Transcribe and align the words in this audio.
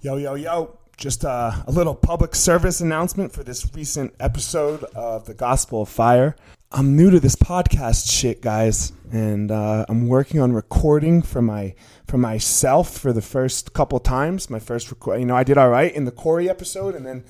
Yo, 0.00 0.16
yo, 0.16 0.36
yo. 0.36 0.78
Just 0.96 1.24
uh, 1.24 1.50
a 1.66 1.72
little 1.72 1.94
public 1.94 2.36
service 2.36 2.80
announcement 2.80 3.32
for 3.32 3.42
this 3.42 3.68
recent 3.74 4.14
episode 4.20 4.84
of 4.94 5.26
The 5.26 5.34
Gospel 5.34 5.82
of 5.82 5.88
Fire. 5.88 6.36
I'm 6.70 6.94
new 6.94 7.10
to 7.10 7.18
this 7.18 7.34
podcast 7.34 8.08
shit, 8.08 8.40
guys, 8.40 8.92
and 9.10 9.50
uh, 9.50 9.86
I'm 9.88 10.06
working 10.06 10.40
on 10.40 10.52
recording 10.52 11.20
for 11.20 11.42
my 11.42 11.74
for 12.06 12.16
myself 12.16 12.96
for 12.96 13.12
the 13.12 13.20
first 13.20 13.72
couple 13.72 13.98
times. 13.98 14.48
My 14.48 14.60
first 14.60 14.88
record, 14.88 15.18
you 15.18 15.26
know, 15.26 15.34
I 15.34 15.42
did 15.42 15.58
all 15.58 15.68
right 15.68 15.92
in 15.92 16.04
the 16.04 16.12
Corey 16.12 16.48
episode, 16.48 16.94
and 16.94 17.04
then 17.04 17.24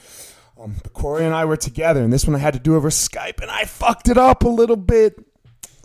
um, 0.60 0.76
Corey 0.92 1.24
and 1.24 1.34
I 1.34 1.46
were 1.46 1.56
together, 1.56 2.02
and 2.02 2.12
this 2.12 2.26
one 2.26 2.36
I 2.36 2.38
had 2.38 2.52
to 2.52 2.60
do 2.60 2.76
over 2.76 2.90
Skype, 2.90 3.40
and 3.40 3.50
I 3.50 3.64
fucked 3.64 4.10
it 4.10 4.18
up 4.18 4.44
a 4.44 4.48
little 4.48 4.76
bit. 4.76 5.18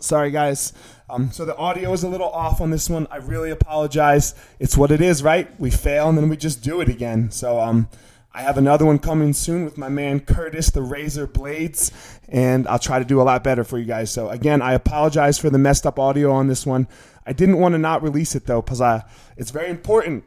Sorry, 0.00 0.30
guys. 0.30 0.74
Um, 1.08 1.30
so 1.30 1.44
the 1.44 1.56
audio 1.56 1.92
is 1.92 2.02
a 2.02 2.08
little 2.08 2.30
off 2.30 2.60
on 2.60 2.70
this 2.70 2.88
one. 2.88 3.06
I 3.10 3.16
really 3.16 3.50
apologize. 3.50 4.34
It's 4.58 4.76
what 4.76 4.90
it 4.90 5.00
is, 5.00 5.22
right? 5.22 5.48
We 5.60 5.70
fail 5.70 6.08
and 6.08 6.16
then 6.16 6.28
we 6.28 6.36
just 6.36 6.62
do 6.62 6.80
it 6.80 6.88
again. 6.88 7.30
So 7.30 7.60
um, 7.60 7.88
I 8.32 8.42
have 8.42 8.56
another 8.56 8.86
one 8.86 8.98
coming 8.98 9.32
soon 9.32 9.64
with 9.64 9.76
my 9.76 9.88
man 9.88 10.20
Curtis, 10.20 10.70
the 10.70 10.82
Razor 10.82 11.26
Blaydes, 11.26 11.92
and 12.28 12.66
I'll 12.66 12.78
try 12.78 12.98
to 12.98 13.04
do 13.04 13.20
a 13.20 13.22
lot 13.22 13.44
better 13.44 13.64
for 13.64 13.78
you 13.78 13.84
guys. 13.84 14.10
So 14.10 14.30
again, 14.30 14.62
I 14.62 14.72
apologize 14.72 15.38
for 15.38 15.50
the 15.50 15.58
messed 15.58 15.86
up 15.86 15.98
audio 15.98 16.32
on 16.32 16.48
this 16.48 16.64
one. 16.66 16.88
I 17.26 17.32
didn't 17.32 17.58
want 17.58 17.74
to 17.74 17.78
not 17.78 18.02
release 18.02 18.34
it 18.34 18.46
though, 18.46 18.62
because 18.62 18.80
I 18.80 19.04
it's 19.36 19.50
very 19.50 19.70
important 19.70 20.24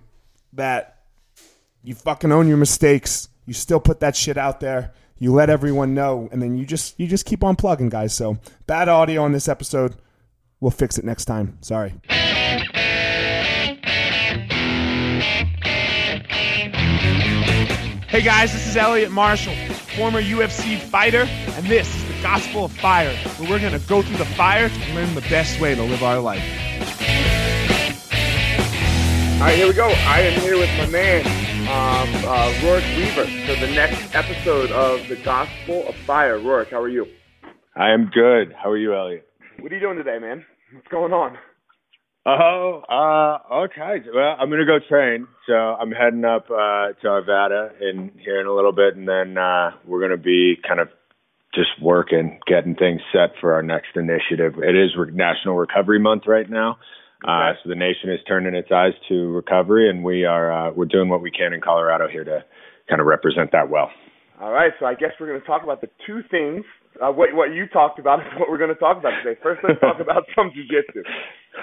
that 0.54 1.00
you 1.84 1.96
fucking 1.96 2.32
own 2.32 2.48
your 2.48 2.58
mistakes. 2.58 3.30
You 3.46 3.54
still 3.54 3.80
put 3.80 4.00
that 4.00 4.16
shit 4.16 4.38
out 4.38 4.60
there. 4.60 4.94
You 5.20 5.34
let 5.34 5.50
everyone 5.50 5.94
know, 5.94 6.30
and 6.32 6.42
then 6.42 6.58
you 6.58 6.66
just 6.66 7.00
you 7.00 7.08
just 7.08 7.26
keep 7.26 7.44
on 7.44 7.56
plugging, 7.56 7.90
guys. 7.90 8.14
So 8.14 8.38
bad 8.68 8.88
audio 8.88 9.24
on 9.24 9.32
this 9.32 9.48
episode. 9.48 9.96
We'll 10.60 10.72
fix 10.72 10.98
it 10.98 11.06
next 11.06 11.26
time. 11.26 11.58
Sorry. 11.62 11.94
Hey 18.10 18.24
guys, 18.24 18.52
this 18.52 18.66
is 18.66 18.76
Elliot 18.76 19.12
Marshall, 19.12 19.54
former 19.96 20.20
UFC 20.22 20.80
fighter, 20.80 21.28
and 21.28 21.66
this 21.68 21.94
is 21.96 22.08
the 22.08 22.22
Gospel 22.24 22.66
of 22.66 22.72
Fire, 22.72 23.16
where 23.38 23.50
we're 23.50 23.60
going 23.60 23.80
to 23.80 23.88
go 23.88 24.02
through 24.02 24.18
the 24.18 24.26
fire 24.26 24.72
and 24.74 24.96
learn 24.96 25.14
the 25.14 25.22
best 25.22 25.60
way 25.60 25.76
to 25.76 25.84
live 25.84 26.02
our 26.02 26.20
life. 26.20 26.42
All 29.36 29.42
right, 29.42 29.56
here 29.56 29.68
we 29.68 29.74
go. 29.74 29.88
I 29.88 30.22
am 30.22 30.42
here 30.42 30.58
with 30.58 30.70
my 30.80 30.88
man, 30.88 31.28
um, 31.68 32.26
uh, 32.26 32.52
Rourke 32.64 32.84
Weaver, 32.98 33.26
for 33.46 33.60
the 33.60 33.72
next 33.76 34.16
episode 34.16 34.72
of 34.72 35.08
the 35.10 35.18
Gospel 35.18 35.88
of 35.88 35.94
Fire. 36.08 36.40
Rourke, 36.40 36.72
how 36.72 36.82
are 36.82 36.90
you? 36.90 37.06
I 37.76 37.92
am 37.92 38.10
good. 38.12 38.52
How 38.54 38.72
are 38.72 38.78
you, 38.78 38.96
Elliot? 38.96 39.27
What 39.60 39.72
are 39.72 39.76
you 39.76 39.82
doing 39.82 39.98
today, 39.98 40.20
man? 40.20 40.46
What's 40.74 40.88
going 40.88 41.14
on? 41.14 41.38
Oh, 42.26 42.84
uh, 42.90 43.66
okay. 43.66 44.06
Well, 44.14 44.36
I'm 44.40 44.50
gonna 44.50 44.66
go 44.66 44.80
train, 44.88 45.28
so 45.48 45.54
I'm 45.54 45.92
heading 45.92 46.26
up 46.26 46.46
uh, 46.52 46.94
to 47.02 47.08
Arvada 47.08 47.72
in 47.82 48.12
here 48.24 48.40
in 48.40 48.48
a 48.48 48.54
little 48.54 48.74
bit, 48.74 48.96
and 48.96 49.08
then 49.08 49.38
uh, 49.38 49.72
we're 49.86 50.02
gonna 50.02 50.22
be 50.22 50.56
kind 50.68 50.80
of 50.80 50.90
just 51.56 51.70
working, 51.82 52.40
getting 52.46 52.76
things 52.76 53.02
set 53.12 53.32
for 53.40 53.54
our 53.54 53.64
next 53.64 53.96
initiative. 53.96 54.56
It 54.62 54.76
is 54.76 54.92
Re- 54.98 55.12
National 55.12 55.56
Recovery 55.56 56.00
Month 56.00 56.24
right 56.28 56.50
now, 56.50 56.78
uh, 57.26 57.54
so 57.64 57.70
the 57.70 57.76
nation 57.76 58.12
is 58.12 58.20
turning 58.28 58.54
its 58.54 58.70
eyes 58.72 58.94
to 59.10 59.32
recovery, 59.32 59.90
and 59.90 60.04
we 60.04 60.26
are 60.26 60.52
uh, 60.52 60.72
we're 60.72 60.86
doing 60.86 61.10
what 61.10 61.22
we 61.22 61.32
can 61.32 61.54
in 61.54 61.62
Colorado 61.62 62.08
here 62.08 62.26
to 62.26 62.44
kind 62.90 63.02
of 63.02 63.08
represent 63.08 63.54
that 63.54 63.70
well. 63.70 63.90
All 64.40 64.52
right, 64.52 64.72
so 64.80 64.86
I 64.86 64.94
guess 64.94 65.12
we're 65.20 65.28
going 65.28 65.42
to 65.42 65.48
talk 65.48 65.64
about 65.64 65.82
the 65.82 65.90
two 66.06 66.22
things. 66.30 66.64
Uh, 67.02 67.12
what 67.12 67.34
what 67.34 67.52
you 67.54 67.68
talked 67.68 68.00
about 68.00 68.20
is 68.26 68.28
what 68.40 68.50
we're 68.50 68.58
going 68.58 68.74
to 68.74 68.80
talk 68.80 68.98
about 68.98 69.14
today. 69.24 69.40
First, 69.42 69.62
let's 69.68 69.80
talk 69.80 70.00
about 70.00 70.24
some 70.36 70.52
jujitsu. 70.52 71.02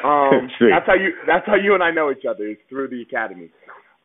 Um, 0.05 0.51
that's 0.61 0.87
how 0.87 0.95
you 0.95 1.11
that's 1.27 1.47
how 1.47 1.55
you 1.55 1.75
and 1.75 1.83
I 1.83 1.91
know 1.91 2.11
each 2.11 2.25
other 2.29 2.47
is 2.49 2.57
through 2.69 2.89
the 2.89 3.03
academy. 3.03 3.51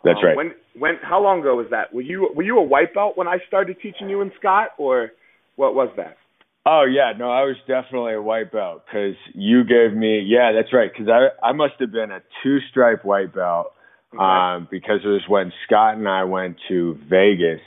That's 0.03 0.20
Um, 0.20 0.25
right. 0.25 0.36
When 0.38 0.52
when 0.78 0.94
how 1.02 1.22
long 1.22 1.40
ago 1.42 1.56
was 1.56 1.67
that? 1.72 1.94
Were 1.94 2.02
you 2.02 2.30
were 2.36 2.44
you 2.44 2.58
a 2.59 2.64
white 2.64 2.94
belt 2.94 3.17
when 3.17 3.28
I 3.28 3.38
started 3.47 3.78
teaching 3.81 4.09
you 4.09 4.22
and 4.22 4.31
Scott, 4.40 4.70
or 4.78 5.12
what 5.56 5.73
was 5.73 5.90
that? 5.97 6.17
Oh 6.66 6.86
yeah, 6.90 7.14
no, 7.17 7.31
I 7.31 7.44
was 7.44 7.56
definitely 7.67 8.14
a 8.14 8.22
white 8.22 8.52
belt 8.52 8.84
because 8.86 9.16
you 9.34 9.63
gave 9.63 9.97
me. 9.97 10.19
Yeah, 10.22 10.51
that's 10.53 10.72
right. 10.74 10.91
Because 10.91 11.09
I 11.09 11.30
I 11.46 11.53
must 11.53 11.74
have 11.80 11.91
been 11.91 12.12
a 12.12 12.22
two 12.44 12.59
stripe 12.69 13.03
white 13.03 13.34
belt 13.34 13.74
um, 14.19 14.68
because 14.69 15.00
it 15.03 15.07
was 15.07 15.24
when 15.28 15.51
Scott 15.66 15.96
and 15.97 16.07
I 16.07 16.24
went 16.25 16.57
to 16.69 16.97
Vegas. 17.09 17.62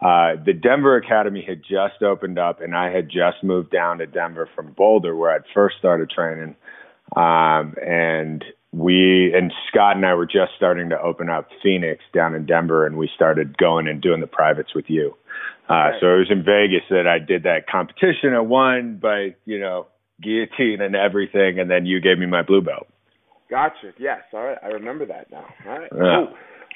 Uh, 0.00 0.36
the 0.44 0.54
Denver 0.54 0.96
Academy 0.96 1.44
had 1.46 1.60
just 1.62 2.02
opened 2.02 2.38
up, 2.38 2.60
and 2.62 2.74
I 2.74 2.90
had 2.90 3.08
just 3.08 3.42
moved 3.44 3.70
down 3.70 3.98
to 3.98 4.06
Denver 4.06 4.48
from 4.54 4.72
Boulder, 4.72 5.14
where 5.14 5.30
I'd 5.30 5.42
first 5.54 5.76
started 5.78 6.08
training. 6.10 6.56
Um, 7.16 7.74
and 7.84 8.44
we 8.72 9.32
and 9.36 9.52
Scott 9.68 9.96
and 9.96 10.06
I 10.06 10.14
were 10.14 10.26
just 10.26 10.52
starting 10.56 10.88
to 10.90 11.00
open 11.00 11.28
up 11.28 11.48
Phoenix 11.62 12.02
down 12.14 12.34
in 12.34 12.46
Denver, 12.46 12.86
and 12.86 12.96
we 12.96 13.10
started 13.14 13.58
going 13.58 13.88
and 13.88 14.00
doing 14.00 14.20
the 14.20 14.26
privates 14.26 14.74
with 14.74 14.86
you. 14.88 15.14
Uh, 15.68 15.74
Right. 15.74 16.00
so 16.00 16.06
it 16.14 16.18
was 16.18 16.30
in 16.30 16.44
Vegas 16.44 16.82
that 16.88 17.06
I 17.06 17.18
did 17.18 17.42
that 17.44 17.66
competition. 17.70 18.32
I 18.34 18.40
won 18.40 18.96
by 19.02 19.34
you 19.44 19.58
know 19.58 19.86
guillotine 20.22 20.80
and 20.80 20.94
everything, 20.96 21.58
and 21.58 21.70
then 21.70 21.84
you 21.84 22.00
gave 22.00 22.18
me 22.18 22.26
my 22.26 22.42
blue 22.42 22.60
belt. 22.62 22.86
Gotcha. 23.50 23.92
Yes. 23.98 24.20
All 24.32 24.44
right. 24.44 24.58
I 24.62 24.68
remember 24.68 25.04
that 25.06 25.30
now. 25.30 25.44
All 25.66 25.78
right. 25.78 25.90
Yeah. 25.94 26.26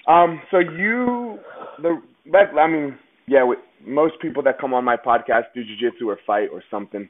Cool. 0.07 0.15
Um. 0.15 0.43
So 0.51 0.59
you 0.59 1.39
the 1.81 2.03
I 2.59 2.67
mean 2.67 2.99
yeah. 3.27 3.45
Most 3.87 4.15
people 4.21 4.43
that 4.45 4.59
come 4.59 4.73
on 4.75 4.85
my 4.85 4.97
podcast 4.97 5.45
do 5.55 5.63
jujitsu 5.63 6.07
or 6.07 6.19
fight 6.27 6.49
or 6.53 6.63
something. 6.71 7.09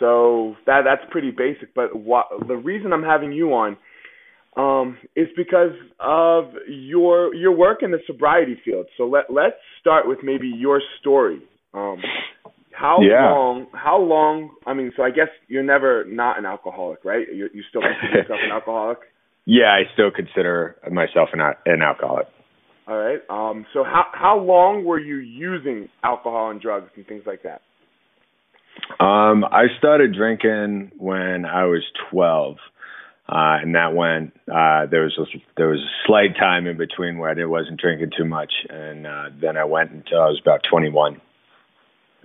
So 0.00 0.56
that 0.66 0.82
that's 0.84 1.02
pretty 1.10 1.30
basic. 1.30 1.74
But 1.74 1.94
what 1.96 2.26
the 2.48 2.56
reason 2.56 2.92
I'm 2.92 3.02
having 3.02 3.32
you 3.32 3.52
on 3.54 3.76
um 4.56 4.98
is 5.16 5.26
because 5.36 5.72
of 6.00 6.44
your 6.68 7.34
your 7.34 7.52
work 7.52 7.78
in 7.82 7.90
the 7.90 7.98
sobriety 8.06 8.56
field. 8.64 8.86
So 8.96 9.04
let 9.04 9.24
let's 9.30 9.56
start 9.80 10.06
with 10.08 10.18
maybe 10.22 10.48
your 10.48 10.80
story. 11.00 11.40
Um. 11.72 12.02
How 12.76 13.00
Yeah. 13.02 13.30
long? 13.30 13.66
How 13.72 13.98
long? 13.98 14.50
I 14.66 14.74
mean, 14.74 14.90
so 14.96 15.04
I 15.04 15.10
guess 15.10 15.28
you're 15.46 15.62
never 15.62 16.04
not 16.08 16.38
an 16.38 16.44
alcoholic, 16.44 17.04
right? 17.04 17.24
You 17.32 17.48
you 17.54 17.62
still 17.68 17.82
consider 17.82 18.18
yourself 18.22 18.40
an 18.44 18.50
alcoholic. 18.58 18.98
Yeah, 19.46 19.66
I 19.72 19.82
still 19.92 20.10
consider 20.10 20.76
myself 20.90 21.28
an 21.32 21.40
an 21.66 21.82
alcoholic. 21.82 22.26
All 22.86 22.96
right. 22.96 23.20
Um. 23.30 23.66
So 23.72 23.84
how 23.84 24.04
how 24.12 24.38
long 24.38 24.84
were 24.84 24.98
you 25.00 25.16
using 25.16 25.88
alcohol 26.02 26.50
and 26.50 26.60
drugs 26.60 26.90
and 26.96 27.06
things 27.06 27.22
like 27.26 27.42
that? 27.44 27.62
Um, 29.02 29.44
I 29.44 29.66
started 29.78 30.14
drinking 30.14 30.92
when 30.98 31.44
I 31.46 31.64
was 31.64 31.82
12. 32.10 32.56
Uh, 33.26 33.56
and 33.62 33.74
that 33.74 33.94
went, 33.94 34.34
uh, 34.52 34.84
there 34.90 35.04
was, 35.04 35.16
a, 35.18 35.24
there 35.56 35.68
was 35.68 35.78
a 35.78 35.92
slight 36.06 36.36
time 36.38 36.66
in 36.66 36.76
between 36.76 37.16
where 37.16 37.30
I 37.30 37.44
wasn't 37.46 37.80
drinking 37.80 38.10
too 38.16 38.26
much. 38.26 38.52
And, 38.68 39.06
uh, 39.06 39.30
then 39.40 39.56
I 39.56 39.64
went 39.64 39.92
until 39.92 40.20
I 40.20 40.26
was 40.26 40.38
about 40.42 40.60
21. 40.70 41.20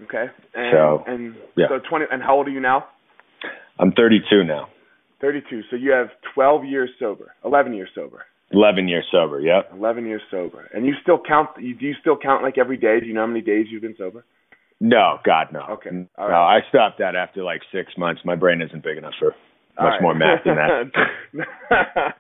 Okay. 0.04 0.26
And, 0.54 0.72
So, 0.74 1.04
and 1.08 1.36
yeah. 1.56 1.68
so 1.70 1.80
twenty. 1.90 2.06
And 2.12 2.22
how 2.22 2.36
old 2.36 2.48
are 2.48 2.52
you 2.52 2.60
now? 2.60 2.86
I'm 3.80 3.92
32 3.92 4.44
now. 4.44 4.70
Thirty-two. 5.22 5.64
So 5.70 5.76
you 5.76 5.92
have 5.92 6.08
twelve 6.34 6.64
years 6.64 6.90
sober. 6.98 7.34
Eleven 7.44 7.74
years 7.74 7.90
sober. 7.94 8.24
11 8.52 8.88
years 8.88 9.06
sober. 9.12 9.40
Yep. 9.40 9.74
Eleven 9.76 10.06
years 10.06 10.22
sober. 10.32 10.70
And 10.74 10.86
you 10.86 10.94
still 11.02 11.20
count? 11.26 11.50
You, 11.60 11.76
do 11.76 11.86
you 11.86 11.94
still 12.02 12.18
count 12.18 12.44
like 12.44 12.58
every 12.58 12.78
day? 12.78 13.00
Do 13.00 13.06
you 13.06 13.14
know 13.14 13.22
how 13.22 13.28
many 13.28 13.42
days 13.42 13.68
you've 13.70 13.82
been 13.82 13.96
sober? 13.98 14.26
No, 14.80 15.18
God, 15.26 15.48
no. 15.52 15.62
Okay. 15.72 15.90
No, 15.92 16.08
All 16.18 16.30
right. 16.30 16.58
I 16.58 16.70
stopped 16.70 17.00
that 17.00 17.16
after 17.16 17.44
like 17.44 17.62
six 17.72 17.92
months. 17.98 18.22
My 18.24 18.36
brain 18.36 18.62
isn't 18.62 18.84
big 18.84 18.98
enough 18.98 19.14
for 19.20 19.36
All 19.78 19.86
much 19.86 19.94
right. 19.94 20.02
more 20.02 20.16
math 20.16 20.44
than 20.46 20.56
that. 20.56 20.92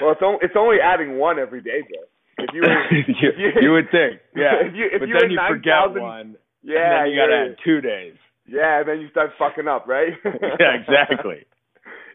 well, 0.00 0.12
it's 0.12 0.22
only 0.22 0.38
it's 0.42 0.56
only 0.56 0.76
adding 0.82 1.18
one 1.18 1.38
every 1.38 1.62
day, 1.62 1.80
bro. 1.80 2.44
If 2.44 2.50
you 2.54 2.62
were, 2.62 2.68
you, 2.90 3.28
if 3.30 3.36
you, 3.38 3.62
you 3.62 3.72
would 3.72 3.90
think, 3.90 4.20
yeah. 4.36 4.66
If 4.66 4.74
you, 4.74 4.86
if 4.92 5.00
but 5.00 5.08
you 5.08 5.14
then 5.20 5.30
you 5.30 5.36
9,000 5.36 5.56
forget 5.56 6.02
one, 6.02 6.36
yeah, 6.62 6.76
and 6.76 6.92
then 6.92 7.10
you 7.12 7.16
got 7.16 7.26
to 7.26 7.32
yeah. 7.32 7.52
add 7.52 7.56
two 7.64 7.80
days. 7.80 8.14
Yeah, 8.46 8.80
and 8.80 8.88
then 8.88 9.00
you 9.00 9.08
start 9.10 9.30
fucking 9.38 9.68
up, 9.68 9.86
right? 9.86 10.12
yeah, 10.24 10.74
exactly. 10.74 11.46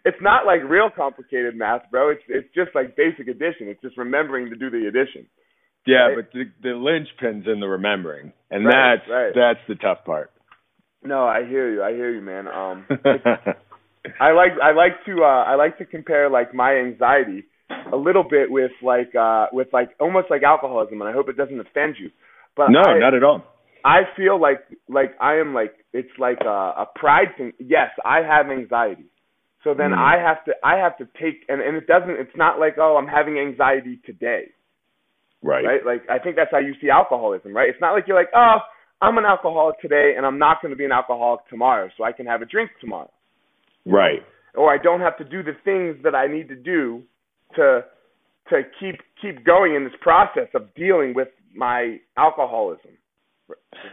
It's 0.06 0.18
not 0.22 0.46
like 0.46 0.62
real 0.68 0.90
complicated 0.96 1.56
math, 1.56 1.82
bro. 1.92 2.10
It's 2.12 2.24
it's 2.28 2.48
just 2.56 2.72
like 2.76 2.96
basic 2.96 3.28
addition. 3.28 3.68
It's 3.68 3.82
just 3.82 3.98
remembering 3.98 4.50
to 4.50 4.56
do 4.56 4.70
the 4.70 4.88
addition. 4.88 5.28
Yeah, 5.86 6.08
Right. 6.08 6.16
but 6.18 6.32
the, 6.34 6.44
the 6.62 6.76
linchpin's 6.76 7.46
in 7.48 7.60
the 7.62 7.68
remembering, 7.68 8.34
and 8.52 8.66
Right, 8.66 8.98
that's 8.98 9.10
right. 9.10 9.32
that's 9.36 9.60
the 9.68 9.76
tough 9.76 10.04
part. 10.06 10.32
No, 11.04 11.26
I 11.26 11.46
hear 11.48 11.72
you. 11.72 11.82
I 11.84 11.92
hear 11.92 12.12
you, 12.14 12.22
man. 12.22 12.48
Um, 12.48 12.86
I 14.20 14.32
like 14.32 14.52
I 14.62 14.72
like 14.74 15.04
to 15.06 15.24
uh 15.24 15.44
I 15.46 15.56
like 15.56 15.78
to 15.80 15.86
compare 15.86 16.30
like 16.30 16.54
my 16.54 16.74
anxiety 16.76 17.44
a 17.92 17.96
little 17.96 18.24
bit 18.24 18.50
with 18.52 18.72
like 18.82 19.14
uh 19.16 19.48
with 19.52 19.68
like 19.74 19.90
almost 20.00 20.28
like 20.30 20.44
alcoholism, 20.44 21.02
and 21.02 21.10
I 21.10 21.14
hope 21.14 21.30
it 21.30 21.38
doesn't 21.38 21.60
offend 21.60 21.96
you. 22.00 22.10
But 22.56 22.68
no, 22.70 22.80
I, 22.82 23.00
not 23.00 23.14
at 23.14 23.24
all. 23.24 23.44
I 23.86 24.02
feel 24.16 24.40
like 24.42 24.60
like 24.90 25.12
I 25.22 25.36
am 25.36 25.54
like 25.54 25.74
it's 25.94 26.12
like 26.20 26.40
a, 26.44 26.48
a 26.84 26.86
pride 26.96 27.30
thing. 27.38 27.54
Yes, 27.60 27.90
I 28.04 28.20
have 28.22 28.50
anxiety. 28.52 29.06
So 29.64 29.74
then 29.74 29.92
Mm. 29.92 29.98
I 29.98 30.18
have 30.22 30.44
to 30.46 30.54
I 30.64 30.78
have 30.78 30.98
to 30.98 31.06
take 31.22 31.44
and 31.50 31.62
and 31.62 31.76
it 31.78 31.88
doesn't 31.88 32.12
it's 32.12 32.36
not 32.36 32.60
like 32.60 32.78
oh 32.78 32.98
I'm 32.98 33.08
having 33.08 33.40
anxiety 33.40 34.00
today, 34.06 34.52
Right. 35.42 35.66
right? 35.66 35.86
Like 35.86 36.04
I 36.10 36.20
think 36.20 36.36
that's 36.36 36.52
how 36.52 36.60
you 36.60 36.74
see 36.82 36.90
alcoholism, 36.90 37.56
right? 37.56 37.70
It's 37.70 37.82
not 37.82 37.94
like 37.94 38.06
you're 38.08 38.18
like 38.18 38.32
oh 38.36 38.58
I'm 39.02 39.18
an 39.18 39.26
alcoholic 39.26 39.80
today 39.80 40.14
and 40.18 40.26
I'm 40.26 40.40
not 40.40 40.62
going 40.62 40.72
to 40.72 40.76
be 40.78 40.86
an 40.86 40.92
alcoholic 40.92 41.48
tomorrow, 41.50 41.90
so 41.98 42.04
I 42.04 42.12
can 42.12 42.26
have 42.26 42.42
a 42.42 42.46
drink 42.46 42.72
tomorrow, 42.82 43.12
Right. 43.86 44.24
or 44.56 44.74
I 44.74 44.78
don't 44.82 45.02
have 45.02 45.18
to 45.18 45.24
do 45.24 45.44
the 45.44 45.54
things 45.64 45.98
that 46.04 46.16
I 46.16 46.28
need 46.28 46.48
to 46.50 46.56
do 46.56 47.04
to 47.56 47.84
to 48.50 48.62
keep 48.80 48.96
keep 49.22 49.44
going 49.46 49.76
in 49.76 49.84
this 49.84 49.94
process 50.02 50.48
of 50.56 50.74
dealing 50.76 51.14
with 51.14 51.28
my 51.56 52.00
alcoholism. 52.18 52.92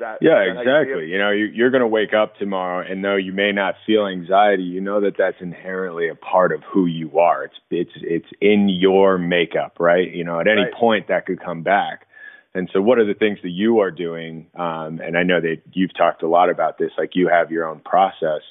That, 0.01 0.19
yeah, 0.21 0.41
exactly. 0.41 1.07
You, 1.07 1.19
know, 1.19 1.31
you, 1.31 1.47
you're 1.47 1.71
going 1.71 1.83
to 1.83 1.87
wake 1.87 2.13
up 2.13 2.37
tomorrow, 2.37 2.85
and 2.85 3.05
though 3.05 3.17
you 3.17 3.33
may 3.33 3.53
not 3.53 3.77
feel 3.87 4.07
anxiety, 4.07 4.65
you 4.65 4.81
know 4.81 5.01
that 5.01 5.15
that's 5.17 5.37
inherently 5.41 6.09
a 6.09 6.15
part 6.15 6.53
of 6.53 6.63
who 6.65 6.87
you 6.87 7.19
are. 7.19 7.45
It's 7.45 7.55
it's 7.71 7.93
it's 7.97 8.29
in 8.41 8.69
your 8.69 9.19
makeup, 9.19 9.77
right? 9.79 10.13
You 10.13 10.25
know, 10.25 10.41
at 10.41 10.49
any 10.49 10.63
right. 10.63 10.75
point 10.75 11.09
that 11.09 11.27
could 11.27 11.41
come 11.41 11.63
back. 11.63 12.07
And 12.55 12.71
so, 12.73 12.81
what 12.81 12.99
are 12.99 13.05
the 13.05 13.15
things 13.15 13.39
that 13.43 13.51
you 13.51 13.81
are 13.81 13.91
doing? 13.91 14.47
Um, 14.57 15.01
and 15.01 15.17
I 15.17 15.23
know 15.23 15.41
that 15.41 15.63
you've 15.73 15.95
talked 15.97 16.23
a 16.23 16.29
lot 16.29 16.51
about 16.51 16.79
this. 16.79 16.91
Like 16.97 17.11
you 17.15 17.29
have 17.29 17.51
your 17.51 17.67
own 17.67 17.81
process, 17.81 18.43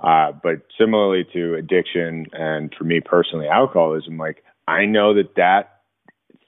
uh, 0.00 0.32
but 0.32 0.62
similarly 0.78 1.24
to 1.32 1.54
addiction, 1.54 2.26
and 2.32 2.72
for 2.76 2.84
me 2.84 3.00
personally, 3.00 3.48
alcoholism. 3.48 4.18
Like 4.18 4.44
I 4.68 4.86
know 4.86 5.14
that 5.14 5.36
that 5.36 5.80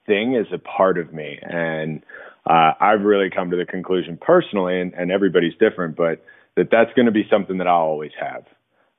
thing 0.06 0.34
is 0.34 0.46
a 0.52 0.58
part 0.58 0.98
of 0.98 1.12
me, 1.12 1.38
and 1.42 2.02
uh, 2.46 2.72
I've 2.80 3.02
really 3.02 3.28
come 3.34 3.50
to 3.50 3.56
the 3.56 3.66
conclusion 3.66 4.18
personally, 4.20 4.80
and, 4.80 4.94
and 4.94 5.10
everybody's 5.10 5.54
different, 5.58 5.96
but 5.96 6.24
that 6.56 6.68
that's 6.70 6.92
going 6.94 7.06
to 7.06 7.12
be 7.12 7.24
something 7.30 7.58
that 7.58 7.66
I'll 7.66 7.80
always 7.80 8.12
have. 8.20 8.44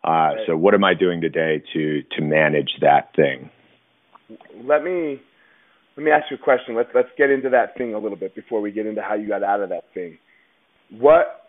Uh, 0.03 0.09
right. 0.09 0.37
So, 0.47 0.57
what 0.57 0.73
am 0.73 0.83
I 0.83 0.93
doing 0.93 1.21
today 1.21 1.63
to 1.73 2.01
to 2.17 2.21
manage 2.21 2.69
that 2.81 3.15
thing? 3.15 3.49
Let 4.63 4.83
me 4.83 5.21
let 5.95 6.03
me 6.03 6.11
ask 6.11 6.25
you 6.29 6.37
a 6.37 6.43
question. 6.43 6.75
Let's 6.75 6.89
let's 6.93 7.09
get 7.17 7.29
into 7.29 7.49
that 7.49 7.77
thing 7.77 7.93
a 7.93 7.99
little 7.99 8.17
bit 8.17 8.35
before 8.35 8.61
we 8.61 8.71
get 8.71 8.85
into 8.85 9.01
how 9.01 9.15
you 9.15 9.27
got 9.27 9.43
out 9.43 9.61
of 9.61 9.69
that 9.69 9.85
thing. 9.93 10.17
What 10.91 11.47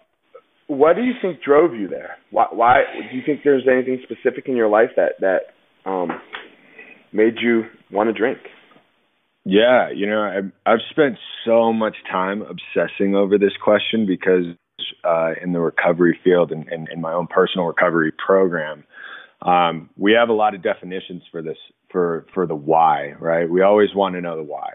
what 0.68 0.96
do 0.96 1.02
you 1.02 1.14
think 1.20 1.42
drove 1.42 1.74
you 1.74 1.88
there? 1.88 2.16
Why, 2.30 2.46
why 2.52 2.82
do 3.10 3.16
you 3.16 3.22
think 3.24 3.40
there's 3.42 3.66
anything 3.70 4.02
specific 4.04 4.48
in 4.48 4.56
your 4.56 4.68
life 4.68 4.90
that 4.96 5.12
that 5.20 5.90
um, 5.90 6.10
made 7.12 7.34
you 7.42 7.64
want 7.90 8.08
to 8.08 8.12
drink? 8.12 8.38
Yeah, 9.50 9.88
you 9.90 10.06
know, 10.06 10.20
I've, 10.20 10.52
I've 10.66 10.84
spent 10.90 11.16
so 11.46 11.72
much 11.72 11.96
time 12.12 12.42
obsessing 12.42 13.14
over 13.14 13.38
this 13.38 13.54
question 13.64 14.04
because 14.04 14.44
uh, 15.04 15.30
in 15.42 15.52
the 15.52 15.58
recovery 15.58 16.18
field 16.22 16.52
and 16.52 16.68
in 16.68 17.00
my 17.00 17.14
own 17.14 17.28
personal 17.28 17.64
recovery 17.64 18.12
program, 18.12 18.84
um, 19.40 19.88
we 19.96 20.12
have 20.12 20.28
a 20.28 20.34
lot 20.34 20.54
of 20.54 20.62
definitions 20.62 21.22
for 21.32 21.40
this 21.40 21.56
for 21.90 22.26
for 22.34 22.46
the 22.46 22.54
why, 22.54 23.14
right? 23.18 23.48
We 23.48 23.62
always 23.62 23.88
want 23.94 24.16
to 24.16 24.20
know 24.20 24.36
the 24.36 24.42
why, 24.42 24.72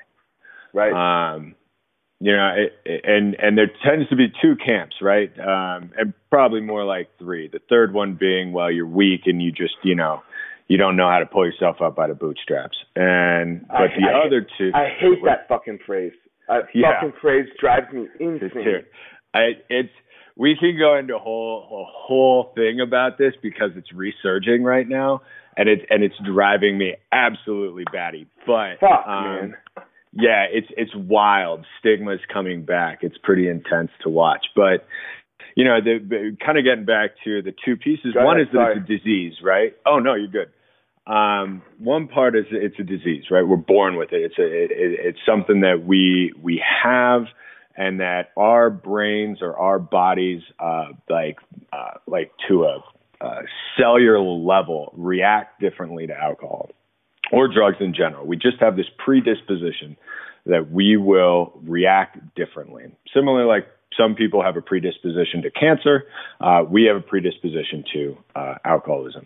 right? 0.73 1.35
Um, 1.35 1.53
you 2.19 2.35
know, 2.35 2.55
it, 2.57 2.73
it, 2.83 3.01
and 3.03 3.35
and 3.35 3.55
there 3.55 3.69
tends 3.85 4.09
to 4.09 4.15
be 4.15 4.33
two 4.41 4.55
camps, 4.55 4.95
right? 5.03 5.29
Um, 5.37 5.91
and 5.95 6.13
probably 6.31 6.61
more 6.61 6.83
like 6.83 7.09
three. 7.19 7.47
The 7.47 7.59
third 7.69 7.93
one 7.93 8.17
being, 8.19 8.53
well, 8.53 8.71
you're 8.71 8.87
weak 8.87 9.27
and 9.27 9.39
you 9.39 9.51
just, 9.51 9.75
you 9.83 9.93
know, 9.93 10.23
you 10.67 10.77
don't 10.77 10.95
know 10.95 11.09
how 11.09 11.19
to 11.19 11.25
pull 11.25 11.45
yourself 11.45 11.77
up 11.81 11.95
by 11.95 12.07
the 12.07 12.13
bootstraps. 12.13 12.77
And 12.95 13.67
but 13.67 13.75
I, 13.75 13.87
the 13.87 14.07
I, 14.07 14.25
other 14.25 14.47
two, 14.57 14.71
I 14.73 14.87
hate 14.99 15.23
that 15.25 15.47
fucking 15.47 15.79
phrase. 15.85 16.13
That 16.47 16.63
yeah. 16.73 17.01
fucking 17.01 17.13
phrase 17.21 17.47
drives 17.59 17.91
me 17.93 18.07
insane. 18.19 18.83
I, 19.33 19.51
it's 19.69 19.89
we 20.35 20.55
can 20.59 20.77
go 20.77 20.97
into 20.97 21.15
a 21.15 21.19
whole 21.19 21.63
a 21.63 21.85
whole 21.87 22.51
thing 22.55 22.79
about 22.79 23.17
this 23.17 23.33
because 23.41 23.71
it's 23.75 23.91
resurging 23.93 24.63
right 24.63 24.87
now, 24.87 25.21
and 25.57 25.69
it's 25.69 25.83
and 25.89 26.03
it's 26.03 26.15
driving 26.25 26.77
me 26.77 26.95
absolutely 27.11 27.83
batty. 27.91 28.27
But 28.45 28.79
Fuck, 28.79 29.07
um, 29.07 29.23
man. 29.23 29.55
Yeah, 30.13 30.45
it's 30.51 30.67
it's 30.77 30.91
wild. 30.95 31.65
Stigma's 31.79 32.21
coming 32.31 32.65
back. 32.65 32.99
It's 33.01 33.17
pretty 33.23 33.47
intense 33.47 33.89
to 34.03 34.09
watch. 34.09 34.45
But 34.55 34.85
you 35.55 35.63
know, 35.63 35.79
the, 35.81 35.99
the 35.99 36.37
kind 36.43 36.57
of 36.57 36.63
getting 36.63 36.85
back 36.85 37.11
to 37.23 37.41
the 37.41 37.53
two 37.65 37.77
pieces. 37.77 38.13
Go 38.13 38.25
one 38.25 38.37
ahead, 38.37 38.47
is 38.47 38.53
that 38.53 38.57
sorry. 38.57 38.77
it's 38.77 38.89
a 38.89 38.97
disease, 38.97 39.33
right? 39.43 39.75
Oh 39.85 39.99
no, 39.99 40.15
you're 40.15 40.27
good. 40.27 40.51
Um, 41.05 41.61
one 41.79 42.07
part 42.07 42.35
is 42.35 42.45
it's 42.51 42.79
a 42.79 42.83
disease, 42.83 43.25
right? 43.29 43.41
We're 43.41 43.57
born 43.57 43.97
with 43.97 44.13
it. 44.13 44.21
It's 44.21 44.39
a 44.39 44.43
it, 44.43 44.69
it's 44.71 45.19
something 45.25 45.61
that 45.61 45.85
we 45.85 46.33
we 46.41 46.63
have, 46.83 47.23
and 47.75 47.99
that 47.99 48.31
our 48.37 48.69
brains 48.69 49.39
or 49.41 49.57
our 49.57 49.79
bodies, 49.79 50.41
uh, 50.59 50.89
like 51.09 51.37
uh, 51.71 51.97
like 52.07 52.31
to 52.47 52.63
a, 52.63 52.83
a 53.21 53.41
cellular 53.77 54.19
level, 54.19 54.93
react 54.95 55.59
differently 55.59 56.07
to 56.07 56.13
alcohol 56.13 56.69
or 57.31 57.47
drugs 57.47 57.77
in 57.79 57.93
general. 57.93 58.25
We 58.25 58.37
just 58.37 58.59
have 58.59 58.77
this 58.77 58.85
predisposition 59.03 59.97
that 60.45 60.71
we 60.71 60.97
will 60.97 61.59
react 61.63 62.17
differently. 62.35 62.85
Similarly, 63.13 63.47
like 63.47 63.67
some 63.97 64.15
people 64.15 64.41
have 64.43 64.57
a 64.57 64.61
predisposition 64.61 65.41
to 65.43 65.51
cancer, 65.51 66.05
uh, 66.41 66.63
we 66.69 66.85
have 66.85 66.97
a 66.97 67.01
predisposition 67.01 67.83
to 67.93 68.17
uh, 68.35 68.55
alcoholism. 68.65 69.25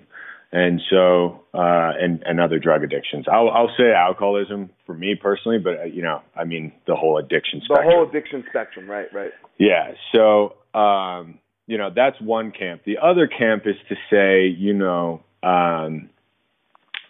And 0.52 0.82
so, 0.90 1.44
uh, 1.54 1.92
and, 2.00 2.24
and 2.26 2.40
other 2.40 2.58
drug 2.58 2.84
addictions. 2.84 3.26
I'll, 3.30 3.50
I'll 3.50 3.72
say 3.78 3.92
alcoholism 3.92 4.70
for 4.86 4.96
me 4.96 5.16
personally, 5.22 5.58
but 5.58 5.80
uh, 5.80 5.84
you 5.84 6.02
know, 6.02 6.22
I 6.36 6.46
mean 6.46 6.72
the 6.88 6.96
whole 6.96 7.18
addiction 7.18 7.62
spectrum. 7.66 7.90
The 7.90 7.96
whole 7.96 8.08
addiction 8.08 8.46
spectrum, 8.50 8.90
right, 8.90 9.08
right. 9.14 9.32
Yeah. 9.58 9.92
So, 10.16 10.56
um, 10.74 11.40
you 11.66 11.78
know, 11.78 11.90
that's 11.94 12.20
one 12.22 12.52
camp. 12.52 12.84
The 12.86 12.98
other 12.98 13.28
camp 13.28 13.64
is 13.66 13.76
to 13.90 13.96
say, 14.10 14.48
you 14.48 14.74
know, 14.74 15.22
um, 15.44 16.10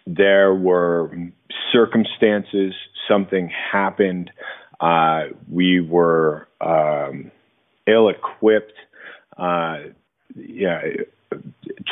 there 0.04 0.52
were 0.52 1.12
circumstances, 1.72 2.74
something 3.08 3.50
happened, 3.72 4.32
uh, 4.80 5.24
we 5.50 5.80
were 5.80 6.48
um, 6.60 7.30
ill 7.88 8.08
equipped, 8.08 8.72
uh, 9.36 9.78
yeah, 10.34 10.80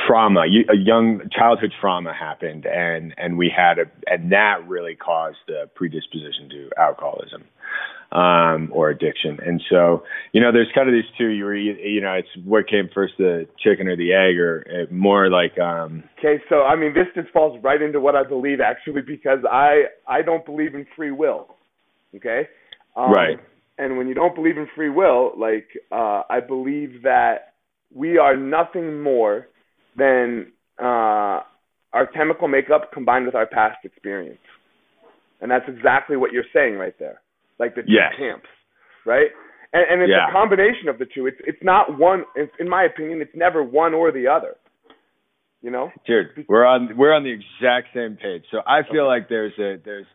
trauma, 0.07 0.43
a 0.43 0.77
young 0.77 1.23
childhood 1.37 1.73
trauma 1.81 2.13
happened, 2.13 2.67
and 2.67 3.15
and 3.17 3.39
we 3.39 3.53
had 3.55 3.79
a, 3.79 3.85
and 4.07 4.33
that 4.33 4.67
really 4.67 4.95
caused 4.95 5.39
the 5.47 5.69
predisposition 5.75 6.49
to 6.51 6.71
alcoholism 6.79 7.45
um, 8.13 8.71
or 8.73 8.91
addiction. 8.91 9.39
And 9.45 9.61
so, 9.69 10.05
you 10.33 10.41
know, 10.41 10.53
there's 10.53 10.71
kind 10.75 10.89
of 10.89 10.95
these 10.95 11.11
two. 11.19 11.29
You 11.29 11.45
were, 11.45 11.55
you 11.55 12.01
know, 12.01 12.13
it's 12.13 12.29
what 12.45 12.69
came 12.69 12.89
first, 12.95 13.15
the 13.19 13.47
chicken 13.59 13.89
or 13.89 13.97
the 13.97 14.13
egg, 14.13 14.39
or 14.39 14.65
uh, 14.71 14.93
more 14.93 15.29
like. 15.29 15.59
um 15.59 16.05
Okay, 16.19 16.43
so 16.49 16.63
I 16.63 16.77
mean, 16.77 16.95
this 16.95 17.07
just 17.15 17.33
falls 17.33 17.63
right 17.63 17.81
into 17.81 18.01
what 18.01 18.15
I 18.15 18.23
believe 18.23 18.61
actually, 18.61 19.03
because 19.03 19.41
I 19.51 19.85
I 20.07 20.23
don't 20.23 20.45
believe 20.45 20.75
in 20.75 20.87
free 20.97 21.11
will. 21.11 21.57
Okay. 22.15 22.49
Um, 22.97 23.13
right. 23.13 23.39
And 23.79 23.99
when 23.99 24.09
you 24.09 24.15
don't 24.15 24.35
believe 24.35 24.57
in 24.57 24.67
free 24.75 24.91
will, 24.91 25.33
like 25.37 25.69
uh, 25.93 26.23
I 26.31 26.41
believe 26.47 27.03
that 27.03 27.55
we 27.95 28.19
are 28.19 28.37
nothing 28.37 29.03
more 29.03 29.49
than 29.97 30.53
uh, 30.81 31.41
our 31.93 32.07
chemical 32.13 32.49
makeup 32.49 32.93
combined 32.93 33.27
with 33.27 33.35
our 33.35 33.47
past 33.47 33.79
experience. 33.85 34.39
And 35.41 35.51
that's 35.51 35.65
exactly 35.69 36.17
what 36.17 36.33
you're 36.33 36.45
saying 36.55 36.77
right 36.77 36.95
there. 36.99 37.21
Like 37.59 37.75
the 37.75 37.83
two 37.83 37.93
yes. 37.93 38.13
camps, 38.19 38.49
right? 39.05 39.29
And, 39.73 39.85
and 39.91 40.03
it's 40.03 40.11
yeah. 40.11 40.29
a 40.29 40.33
combination 40.33 40.89
of 40.89 40.99
the 40.99 41.07
two. 41.07 41.27
It's 41.27 41.39
it's 41.45 41.63
not 41.63 41.99
one. 41.99 42.25
It's, 42.35 42.53
in 42.59 42.69
my 42.69 42.85
opinion, 42.85 43.21
it's 43.21 43.35
never 43.35 43.63
one 43.63 43.95
or 43.95 44.13
the 44.13 44.29
other. 44.29 44.57
You 45.63 45.71
know, 45.71 45.91
dude, 46.07 46.47
we're 46.49 46.65
on 46.65 46.97
we're 46.97 47.13
on 47.13 47.25
the 47.25 47.33
exact 47.33 47.89
same 47.95 48.17
page. 48.17 48.45
So 48.51 48.59
I 48.67 48.83
feel 48.91 49.03
okay. 49.03 49.09
like 49.09 49.29
there's 49.29 49.53
a 49.59 49.77
there's 49.85 50.07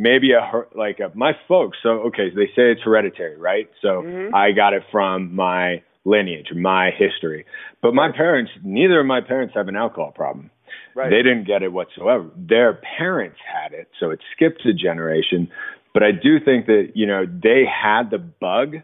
maybe 0.00 0.32
a 0.32 0.40
like 0.74 0.98
a, 0.98 1.16
my 1.16 1.32
folks. 1.46 1.78
So 1.82 1.90
okay, 2.08 2.30
they 2.34 2.46
say 2.56 2.72
it's 2.72 2.80
hereditary, 2.82 3.36
right? 3.36 3.68
So 3.82 4.02
mm-hmm. 4.02 4.34
I 4.34 4.52
got 4.52 4.72
it 4.72 4.82
from 4.90 5.34
my 5.36 5.82
lineage, 6.04 6.48
my 6.56 6.90
history. 6.90 7.44
But 7.82 7.94
my 7.94 8.10
parents, 8.10 8.50
neither 8.64 8.98
of 9.00 9.06
my 9.06 9.20
parents 9.20 9.54
have 9.54 9.68
an 9.68 9.76
alcohol 9.76 10.12
problem. 10.12 10.50
Right. 10.94 11.10
They 11.10 11.18
didn't 11.18 11.44
get 11.44 11.62
it 11.62 11.72
whatsoever. 11.72 12.30
Their 12.36 12.80
parents 12.98 13.38
had 13.46 13.72
it, 13.72 13.88
so 14.00 14.10
it 14.10 14.20
skipped 14.34 14.64
a 14.66 14.72
generation. 14.72 15.48
But 15.92 16.02
I 16.02 16.10
do 16.12 16.40
think 16.42 16.66
that 16.66 16.92
you 16.94 17.06
know 17.06 17.26
they 17.26 17.64
had 17.64 18.10
the 18.10 18.18
bug, 18.18 18.76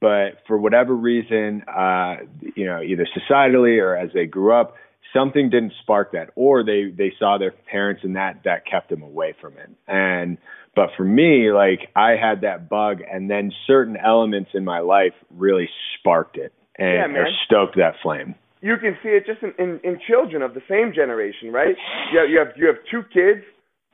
but 0.00 0.42
for 0.46 0.56
whatever 0.58 0.94
reason, 0.94 1.62
uh, 1.68 2.16
you 2.56 2.66
know, 2.66 2.80
either 2.80 3.06
societally 3.16 3.80
or 3.80 3.96
as 3.96 4.10
they 4.14 4.26
grew 4.26 4.52
up, 4.54 4.74
something 5.14 5.48
didn't 5.48 5.72
spark 5.82 6.12
that, 6.12 6.30
or 6.34 6.64
they 6.64 6.92
they 6.96 7.12
saw 7.18 7.38
their 7.38 7.52
parents 7.70 8.02
and 8.04 8.16
that 8.16 8.40
that 8.44 8.66
kept 8.70 8.90
them 8.90 9.02
away 9.02 9.34
from 9.40 9.54
it. 9.58 9.70
And 9.88 10.38
but 10.76 10.90
for 10.96 11.04
me, 11.04 11.52
like 11.52 11.88
I 11.96 12.16
had 12.20 12.42
that 12.42 12.68
bug, 12.68 12.98
and 13.10 13.30
then 13.30 13.52
certain 13.66 13.96
elements 13.96 14.50
in 14.54 14.64
my 14.64 14.80
life 14.80 15.14
really 15.30 15.68
sparked 15.98 16.36
it 16.36 16.52
and 16.76 17.14
yeah, 17.14 17.24
stoked 17.46 17.76
that 17.76 17.94
flame. 18.02 18.34
You 18.60 18.76
can 18.80 18.96
see 19.02 19.10
it 19.10 19.26
just 19.26 19.42
in, 19.42 19.52
in, 19.58 19.80
in 19.84 20.00
children 20.08 20.42
of 20.42 20.54
the 20.54 20.62
same 20.68 20.92
generation, 20.94 21.52
right? 21.52 21.76
You 22.12 22.18
have, 22.18 22.28
you 22.30 22.38
have 22.38 22.48
you 22.56 22.66
have 22.66 22.76
two 22.90 23.02
kids 23.12 23.44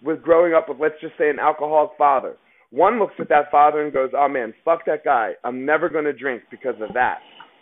with 0.03 0.23
growing 0.23 0.55
up 0.55 0.69
with 0.69 0.79
let's 0.81 0.95
just 1.01 1.15
say 1.19 1.29
an 1.29 1.39
alcoholic 1.39 1.91
father. 1.99 2.37
One 2.71 3.01
looks 3.01 3.15
at 3.19 3.29
that 3.31 3.51
father 3.51 3.83
and 3.83 3.93
goes, 3.93 4.11
"Oh 4.17 4.29
man, 4.29 4.55
fuck 4.65 4.87
that 4.87 5.05
guy. 5.05 5.33
I'm 5.45 5.67
never 5.67 5.89
going 5.89 6.05
to 6.05 6.13
drink 6.13 6.43
because 6.51 6.77
of 6.81 6.95
that." 6.95 7.19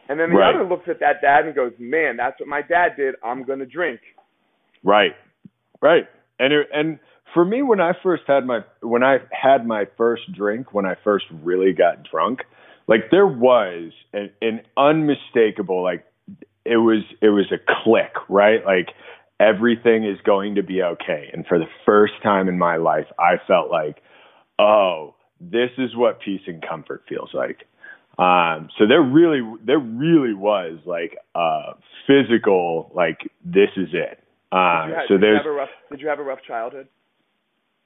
And 0.08 0.18
then 0.18 0.30
the 0.30 0.36
right. 0.36 0.54
other 0.54 0.64
looks 0.64 0.88
at 0.88 1.00
that 1.00 1.20
dad 1.20 1.44
and 1.44 1.54
goes, 1.54 1.72
"Man, 1.78 2.16
that's 2.16 2.40
what 2.40 2.48
my 2.48 2.62
dad 2.62 2.96
did. 2.96 3.14
I'm 3.22 3.44
going 3.44 3.58
to 3.58 3.66
drink." 3.66 4.00
Right. 4.82 5.12
Right. 5.80 6.04
And 6.38 6.52
it, 6.52 6.68
and 6.72 6.98
for 7.34 7.44
me 7.44 7.62
when 7.62 7.80
I 7.80 7.92
first 8.02 8.22
had 8.26 8.46
my 8.46 8.60
when 8.80 9.02
I 9.02 9.18
had 9.30 9.66
my 9.66 9.84
first 9.96 10.22
drink, 10.32 10.72
when 10.72 10.86
I 10.86 10.94
first 11.04 11.26
really 11.42 11.72
got 11.72 12.08
drunk, 12.10 12.40
like 12.86 13.10
there 13.10 13.26
was 13.26 13.92
an, 14.12 14.30
an 14.40 14.60
unmistakable 14.76 15.82
like 15.82 16.04
it 16.64 16.78
was 16.78 17.02
it 17.20 17.28
was 17.28 17.52
a 17.52 17.58
click, 17.84 18.12
right? 18.28 18.64
Like 18.64 18.88
everything 19.38 20.04
is 20.04 20.18
going 20.24 20.56
to 20.56 20.62
be 20.62 20.82
okay. 20.82 21.28
And 21.32 21.46
for 21.46 21.58
the 21.58 21.68
first 21.84 22.14
time 22.22 22.48
in 22.48 22.58
my 22.58 22.76
life, 22.76 23.06
I 23.18 23.34
felt 23.46 23.70
like 23.70 23.98
oh, 24.58 25.14
this 25.40 25.70
is 25.78 25.94
what 25.94 26.20
peace 26.20 26.40
and 26.46 26.64
comfort 26.66 27.04
feels 27.08 27.30
like. 27.32 27.58
Um, 28.18 28.68
so 28.78 28.86
there 28.86 29.02
really, 29.02 29.40
there 29.64 29.78
really 29.78 30.34
was 30.34 30.78
like 30.84 31.16
a 31.34 31.74
physical, 32.06 32.90
like 32.94 33.18
this 33.44 33.70
is 33.76 33.88
it. 33.92 34.18
Uh, 34.50 34.86
did 34.86 34.88
you 34.88 34.94
have, 34.94 35.04
so 35.08 35.14
did 35.14 35.22
there's. 35.22 35.32
You 35.32 35.36
have 35.36 35.46
a 35.46 35.50
rough, 35.50 35.68
did 35.90 36.00
you 36.00 36.08
have 36.08 36.18
a 36.18 36.22
rough 36.24 36.38
childhood? 36.46 36.88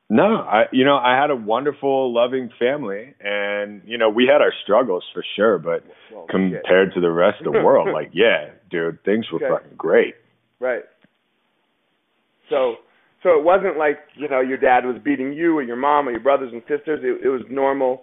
No, 0.08 0.36
I 0.36 0.64
you 0.72 0.84
know 0.84 0.96
I 0.96 1.18
had 1.18 1.30
a 1.30 1.36
wonderful, 1.36 2.12
loving 2.14 2.50
family, 2.58 3.14
and 3.20 3.82
you 3.86 3.96
know 3.96 4.10
we 4.10 4.26
had 4.26 4.42
our 4.42 4.52
struggles 4.62 5.04
for 5.14 5.24
sure, 5.36 5.58
but 5.58 5.84
Well, 6.12 6.26
compared 6.28 6.88
yeah. 6.88 6.94
to 6.94 7.00
the 7.00 7.10
rest 7.10 7.38
of 7.40 7.52
the 7.52 7.62
world, 7.62 7.88
like 7.94 8.10
yeah, 8.12 8.50
dude, 8.70 9.02
things 9.04 9.26
were 9.32 9.38
Okay. 9.42 9.48
fucking 9.48 9.76
great. 9.76 10.14
Right. 10.60 10.82
So, 12.50 12.76
so 13.22 13.30
it 13.38 13.42
wasn't 13.44 13.78
like 13.78 13.98
you 14.14 14.28
know 14.28 14.40
your 14.40 14.58
dad 14.58 14.84
was 14.84 14.96
beating 15.02 15.32
you 15.32 15.56
or 15.56 15.62
your 15.62 15.76
mom 15.76 16.08
or 16.08 16.10
your 16.10 16.20
brothers 16.20 16.52
and 16.52 16.62
sisters. 16.62 17.00
It, 17.02 17.24
it 17.24 17.28
was 17.28 17.42
normal. 17.50 18.02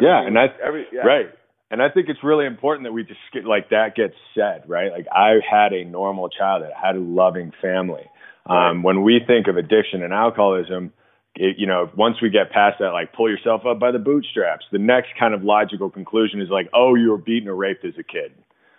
Yeah, 0.00 0.26
and 0.26 0.38
I- 0.38 0.54
every, 0.64 0.86
yeah. 0.92 1.00
Right. 1.00 1.26
And 1.70 1.82
I 1.82 1.88
think 1.88 2.08
it's 2.08 2.22
really 2.22 2.46
important 2.46 2.84
that 2.86 2.92
we 2.92 3.02
just 3.02 3.18
get 3.32 3.44
like 3.44 3.70
that 3.70 3.96
gets 3.96 4.14
said, 4.34 4.62
right? 4.68 4.92
Like 4.92 5.06
I 5.10 5.40
had 5.48 5.72
a 5.72 5.84
normal 5.84 6.28
childhood. 6.28 6.70
I 6.80 6.86
had 6.86 6.94
a 6.94 7.00
loving 7.00 7.52
family. 7.60 8.08
Um, 8.48 8.84
when 8.84 9.02
we 9.02 9.20
think 9.26 9.48
of 9.48 9.56
addiction 9.56 10.04
and 10.04 10.12
alcoholism, 10.12 10.92
it, 11.34 11.56
you 11.58 11.66
know, 11.66 11.90
once 11.96 12.22
we 12.22 12.30
get 12.30 12.52
past 12.52 12.78
that, 12.78 12.92
like 12.92 13.12
pull 13.12 13.28
yourself 13.28 13.66
up 13.66 13.80
by 13.80 13.90
the 13.90 13.98
bootstraps, 13.98 14.64
the 14.70 14.78
next 14.78 15.08
kind 15.18 15.34
of 15.34 15.42
logical 15.42 15.90
conclusion 15.90 16.40
is 16.40 16.48
like, 16.48 16.68
oh, 16.72 16.94
you 16.94 17.10
were 17.10 17.18
beaten 17.18 17.48
or 17.48 17.56
raped 17.56 17.84
as 17.84 17.94
a 17.98 18.04
kid. 18.04 18.32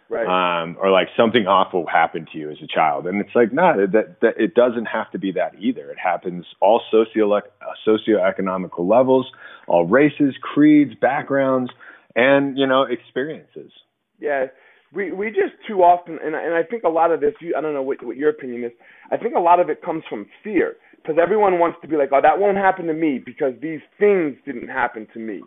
Right. 0.09 0.25
Um, 0.61 0.77
or 0.79 0.89
like 0.89 1.09
something 1.17 1.47
awful 1.47 1.85
happened 1.85 2.29
to 2.31 2.37
you 2.37 2.49
as 2.49 2.57
a 2.63 2.67
child. 2.67 3.07
And 3.07 3.19
it's 3.19 3.35
like, 3.35 3.51
no, 3.51 3.85
that, 3.85 4.21
that 4.21 4.35
it 4.37 4.53
doesn't 4.53 4.85
have 4.85 5.11
to 5.11 5.19
be 5.19 5.33
that 5.33 5.55
either. 5.59 5.91
It 5.91 5.97
happens 6.01 6.45
all 6.61 6.81
socio 6.89 7.31
uh, 7.33 7.41
socioeconomical 7.85 8.87
levels, 8.87 9.27
all 9.67 9.85
races, 9.85 10.35
creeds, 10.41 10.93
backgrounds, 10.95 11.71
and, 12.15 12.57
you 12.57 12.65
know, 12.65 12.83
experiences. 12.83 13.71
Yeah, 14.19 14.45
we 14.93 15.11
we 15.11 15.27
just 15.27 15.53
too 15.67 15.83
often, 15.83 16.17
and 16.23 16.33
and 16.33 16.53
I 16.55 16.63
think 16.63 16.83
a 16.83 16.89
lot 16.89 17.11
of 17.11 17.19
this. 17.19 17.33
You, 17.41 17.55
I 17.57 17.61
don't 17.61 17.73
know 17.73 17.81
what 17.81 18.03
what 18.03 18.17
your 18.17 18.29
opinion 18.29 18.63
is. 18.63 18.71
I 19.11 19.17
think 19.17 19.35
a 19.35 19.39
lot 19.39 19.59
of 19.59 19.69
it 19.69 19.81
comes 19.81 20.03
from 20.09 20.25
fear 20.43 20.75
because 20.95 21.17
everyone 21.21 21.59
wants 21.59 21.77
to 21.81 21.87
be 21.87 21.95
like, 21.95 22.09
oh, 22.13 22.21
that 22.21 22.39
won't 22.39 22.57
happen 22.57 22.87
to 22.87 22.93
me 22.93 23.21
because 23.23 23.53
these 23.61 23.81
things 23.99 24.37
didn't 24.45 24.69
happen 24.69 25.07
to 25.13 25.19
me, 25.19 25.41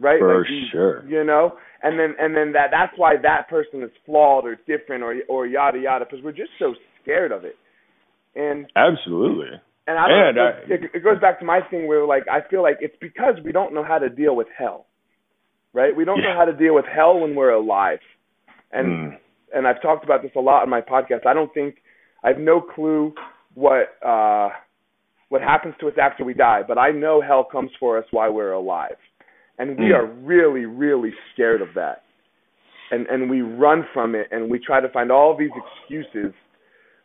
right? 0.00 0.18
For 0.18 0.38
Like 0.40 0.48
sure. 0.72 1.04
You 1.06 1.24
know, 1.24 1.56
and 1.82 1.98
then 1.98 2.14
and 2.18 2.34
then 2.36 2.52
that 2.52 2.68
that's 2.70 2.92
why 2.96 3.14
that 3.22 3.48
person 3.48 3.82
is 3.82 3.90
flawed 4.06 4.44
or 4.44 4.56
different 4.66 5.02
or 5.02 5.14
or 5.28 5.46
yada 5.46 5.78
yada 5.78 6.04
because 6.04 6.22
we're 6.24 6.32
just 6.32 6.50
so 6.58 6.74
scared 7.02 7.32
of 7.32 7.44
it. 7.44 7.56
And 8.34 8.66
Absolutely. 8.76 9.48
and 9.86 9.98
I 9.98 10.08
don't 10.08 10.26
And 10.28 10.36
know, 10.36 10.42
I- 10.44 10.72
it, 10.74 10.80
it 10.94 11.04
goes 11.04 11.20
back 11.20 11.38
to 11.40 11.44
my 11.44 11.60
thing 11.70 11.86
where 11.86 12.04
like 12.04 12.24
I 12.30 12.40
feel 12.48 12.62
like 12.62 12.78
it's 12.80 12.96
because 13.00 13.34
we 13.44 13.52
don't 13.52 13.74
know 13.74 13.84
how 13.84 13.98
to 13.98 14.08
deal 14.08 14.36
with 14.36 14.48
hell, 14.56 14.86
right? 15.72 15.94
We 15.96 16.04
don't 16.04 16.20
know 16.22 16.34
how 16.36 16.44
to 16.44 16.52
deal 16.52 16.74
with 16.74 16.84
hell 16.86 17.18
when 17.20 17.34
we're 17.34 17.50
alive, 17.52 18.00
and 18.72 18.86
Mm. 19.12 19.18
and 19.54 19.66
I've 19.66 19.80
talked 19.82 20.04
about 20.04 20.22
this 20.22 20.32
a 20.36 20.40
lot 20.40 20.62
on 20.62 20.68
my 20.70 20.80
podcast. 20.82 21.26
I 21.26 21.32
don't 21.34 21.52
think 21.54 21.76
I 22.22 22.28
have 22.28 22.38
no 22.38 22.60
clue 22.60 23.14
what 23.54 23.96
uh 24.04 24.50
what 25.30 25.42
happens 25.42 25.74
to 25.80 25.88
us 25.88 25.94
after 26.00 26.24
we 26.24 26.34
die, 26.34 26.62
but 26.66 26.78
I 26.78 26.90
know 26.90 27.20
hell 27.20 27.44
comes 27.44 27.70
for 27.80 27.98
us 27.98 28.04
while 28.10 28.32
we're 28.32 28.52
alive. 28.52 28.96
And 29.58 29.76
we 29.78 29.86
Mm. 29.86 29.94
are 29.98 30.06
really 30.06 30.66
really 30.66 31.12
scared 31.32 31.62
of 31.62 31.74
that. 31.74 32.02
And 32.90 33.06
and 33.08 33.28
we 33.30 33.42
run 33.42 33.86
from 33.92 34.14
it 34.14 34.28
and 34.30 34.50
we 34.50 34.58
try 34.58 34.80
to 34.80 34.88
find 34.88 35.10
all 35.10 35.36
these 35.36 35.50
excuses 35.56 36.32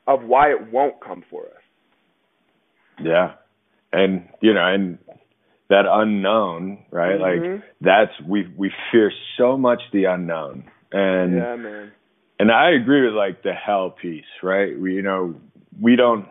of 0.07 0.24
why 0.24 0.51
it 0.51 0.72
won't 0.72 1.00
come 1.01 1.24
for 1.29 1.43
us. 1.43 1.63
Yeah. 3.01 3.33
And, 3.91 4.27
you 4.41 4.53
know, 4.53 4.65
and 4.65 4.98
that 5.69 5.86
unknown, 5.88 6.86
right? 6.91 7.19
Mhm. 7.19 7.53
Like 7.55 7.63
that's, 7.81 8.12
we, 8.27 8.48
we 8.57 8.72
fear 8.91 9.12
so 9.38 9.57
much 9.57 9.81
the 9.91 10.05
unknown. 10.05 10.65
And, 10.91 11.36
yeah, 11.36 11.55
man. 11.55 11.91
and 12.39 12.51
I 12.51 12.72
agree 12.72 13.05
with 13.05 13.13
like 13.13 13.43
the 13.43 13.53
hell 13.53 13.91
piece, 13.91 14.25
right? 14.41 14.77
We, 14.77 14.95
you 14.95 15.01
know, 15.01 15.36
we 15.79 15.95
don't, 15.95 16.27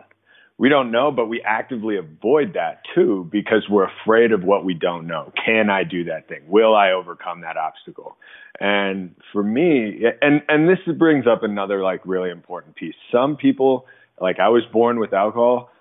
we 0.57 0.69
don't 0.69 0.91
know, 0.91 1.11
but 1.11 1.27
we 1.27 1.41
actively 1.45 1.97
avoid 1.97 2.53
that 2.53 2.81
too 2.93 3.27
because 3.31 3.63
we're 3.69 3.87
afraid 4.03 4.31
of 4.31 4.43
what 4.43 4.63
we 4.63 4.73
don't 4.73 5.07
know. 5.07 5.31
Can 5.45 5.69
I 5.69 5.83
do 5.83 6.03
that 6.05 6.27
thing? 6.27 6.41
Will 6.47 6.75
I 6.75 6.91
overcome 6.91 7.41
that 7.41 7.57
obstacle? 7.57 8.17
And 8.59 9.15
for 9.31 9.43
me, 9.43 10.03
and 10.21 10.41
and 10.47 10.69
this 10.69 10.77
brings 10.97 11.25
up 11.25 11.43
another 11.43 11.81
like 11.81 12.01
really 12.05 12.29
important 12.29 12.75
piece. 12.75 12.93
Some 13.11 13.35
people, 13.35 13.87
like 14.21 14.39
I 14.39 14.49
was 14.49 14.63
born 14.71 14.99
with 14.99 15.11
alcohol, 15.11 15.71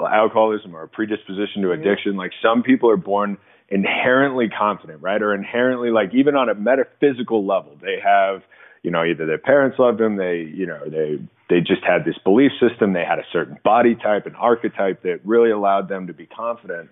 alcoholism 0.00 0.74
or 0.74 0.84
a 0.84 0.88
predisposition 0.88 1.62
to 1.62 1.72
addiction. 1.72 2.16
Like 2.16 2.32
some 2.42 2.62
people 2.62 2.90
are 2.90 2.96
born 2.96 3.36
inherently 3.68 4.48
confident, 4.48 5.02
right? 5.02 5.20
Or 5.20 5.34
inherently 5.34 5.90
like 5.90 6.14
even 6.14 6.34
on 6.34 6.48
a 6.48 6.54
metaphysical 6.54 7.46
level, 7.46 7.76
they 7.80 7.98
have, 8.02 8.42
you 8.82 8.90
know, 8.90 9.04
either 9.04 9.26
their 9.26 9.38
parents 9.38 9.78
loved 9.78 9.98
them, 9.98 10.16
they, 10.16 10.50
you 10.54 10.66
know, 10.66 10.80
they 10.88 11.18
they 11.50 11.60
just 11.60 11.84
had 11.84 12.04
this 12.04 12.16
belief 12.24 12.52
system, 12.60 12.92
they 12.92 13.04
had 13.04 13.18
a 13.18 13.24
certain 13.32 13.58
body 13.64 13.94
type 13.94 14.26
and 14.26 14.34
archetype 14.36 15.02
that 15.02 15.20
really 15.24 15.50
allowed 15.50 15.88
them 15.88 16.06
to 16.06 16.14
be 16.14 16.26
confident. 16.26 16.90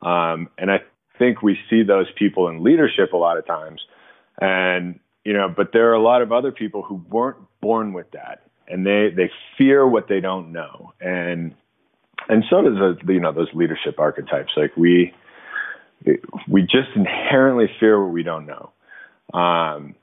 Um, 0.00 0.48
and 0.58 0.70
I 0.70 0.80
think 1.18 1.42
we 1.42 1.58
see 1.68 1.82
those 1.82 2.06
people 2.16 2.48
in 2.48 2.64
leadership 2.64 3.12
a 3.12 3.16
lot 3.16 3.38
of 3.38 3.46
times. 3.46 3.80
And, 4.40 4.98
you 5.24 5.32
know, 5.32 5.52
but 5.54 5.70
there 5.72 5.90
are 5.90 5.94
a 5.94 6.02
lot 6.02 6.22
of 6.22 6.32
other 6.32 6.52
people 6.52 6.82
who 6.82 7.04
weren't 7.10 7.36
born 7.60 7.92
with 7.92 8.10
that 8.12 8.42
and 8.66 8.86
they, 8.86 9.10
they 9.14 9.30
fear 9.58 9.86
what 9.86 10.08
they 10.08 10.20
don't 10.20 10.52
know. 10.52 10.92
And, 11.00 11.54
and 12.28 12.44
so 12.48 12.62
does, 12.62 12.96
the, 13.04 13.12
you 13.12 13.20
know, 13.20 13.32
those 13.32 13.52
leadership 13.54 13.98
archetypes. 13.98 14.52
Like 14.56 14.76
we, 14.76 15.12
we 16.48 16.62
just 16.62 16.88
inherently 16.96 17.66
fear 17.78 18.02
what 18.02 18.12
we 18.12 18.22
don't 18.22 18.46
know. 18.46 18.72
Um, 19.38 19.94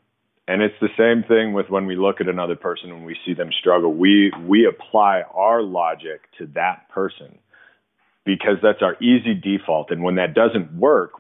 and 0.50 0.64
it's 0.64 0.74
the 0.82 0.90
same 0.98 1.24
thing 1.28 1.54
with 1.54 1.70
when 1.70 1.86
we 1.86 1.96
look 1.96 2.20
at 2.20 2.28
another 2.28 2.56
person 2.56 2.92
and 2.92 3.06
we 3.06 3.16
see 3.24 3.36
them 3.36 3.52
struggle. 3.60 3.94
We 3.94 4.32
we 4.48 4.66
apply 4.66 5.22
our 5.32 5.62
logic 5.62 6.22
to 6.40 6.48
that 6.56 6.90
person 6.90 7.38
because 8.26 8.58
that's 8.64 8.82
our 8.82 8.96
easy 8.96 9.36
default. 9.36 9.92
And 9.92 10.02
when 10.02 10.16
that 10.16 10.34
doesn't 10.34 10.74
work, 10.74 11.12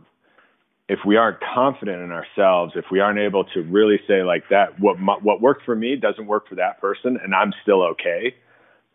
if 0.88 0.98
we 1.06 1.16
aren't 1.16 1.38
confident 1.42 2.02
in 2.02 2.12
ourselves, 2.12 2.74
if 2.76 2.86
we 2.92 3.02
aren't 3.02 3.20
able 3.20 3.44
to 3.54 3.62
really 3.62 4.00
say 4.08 4.24
like 4.24 4.46
that, 4.50 4.80
what 4.80 4.98
my, 4.98 5.14
what 5.22 5.42
worked 5.42 5.64
for 5.64 5.76
me 5.76 5.96
doesn't 5.96 6.26
work 6.26 6.50
for 6.50 6.56
that 6.56 6.82
person, 6.82 7.20
and 7.24 7.36
I'm 7.36 7.54
still 7.62 7.84
okay. 7.92 8.34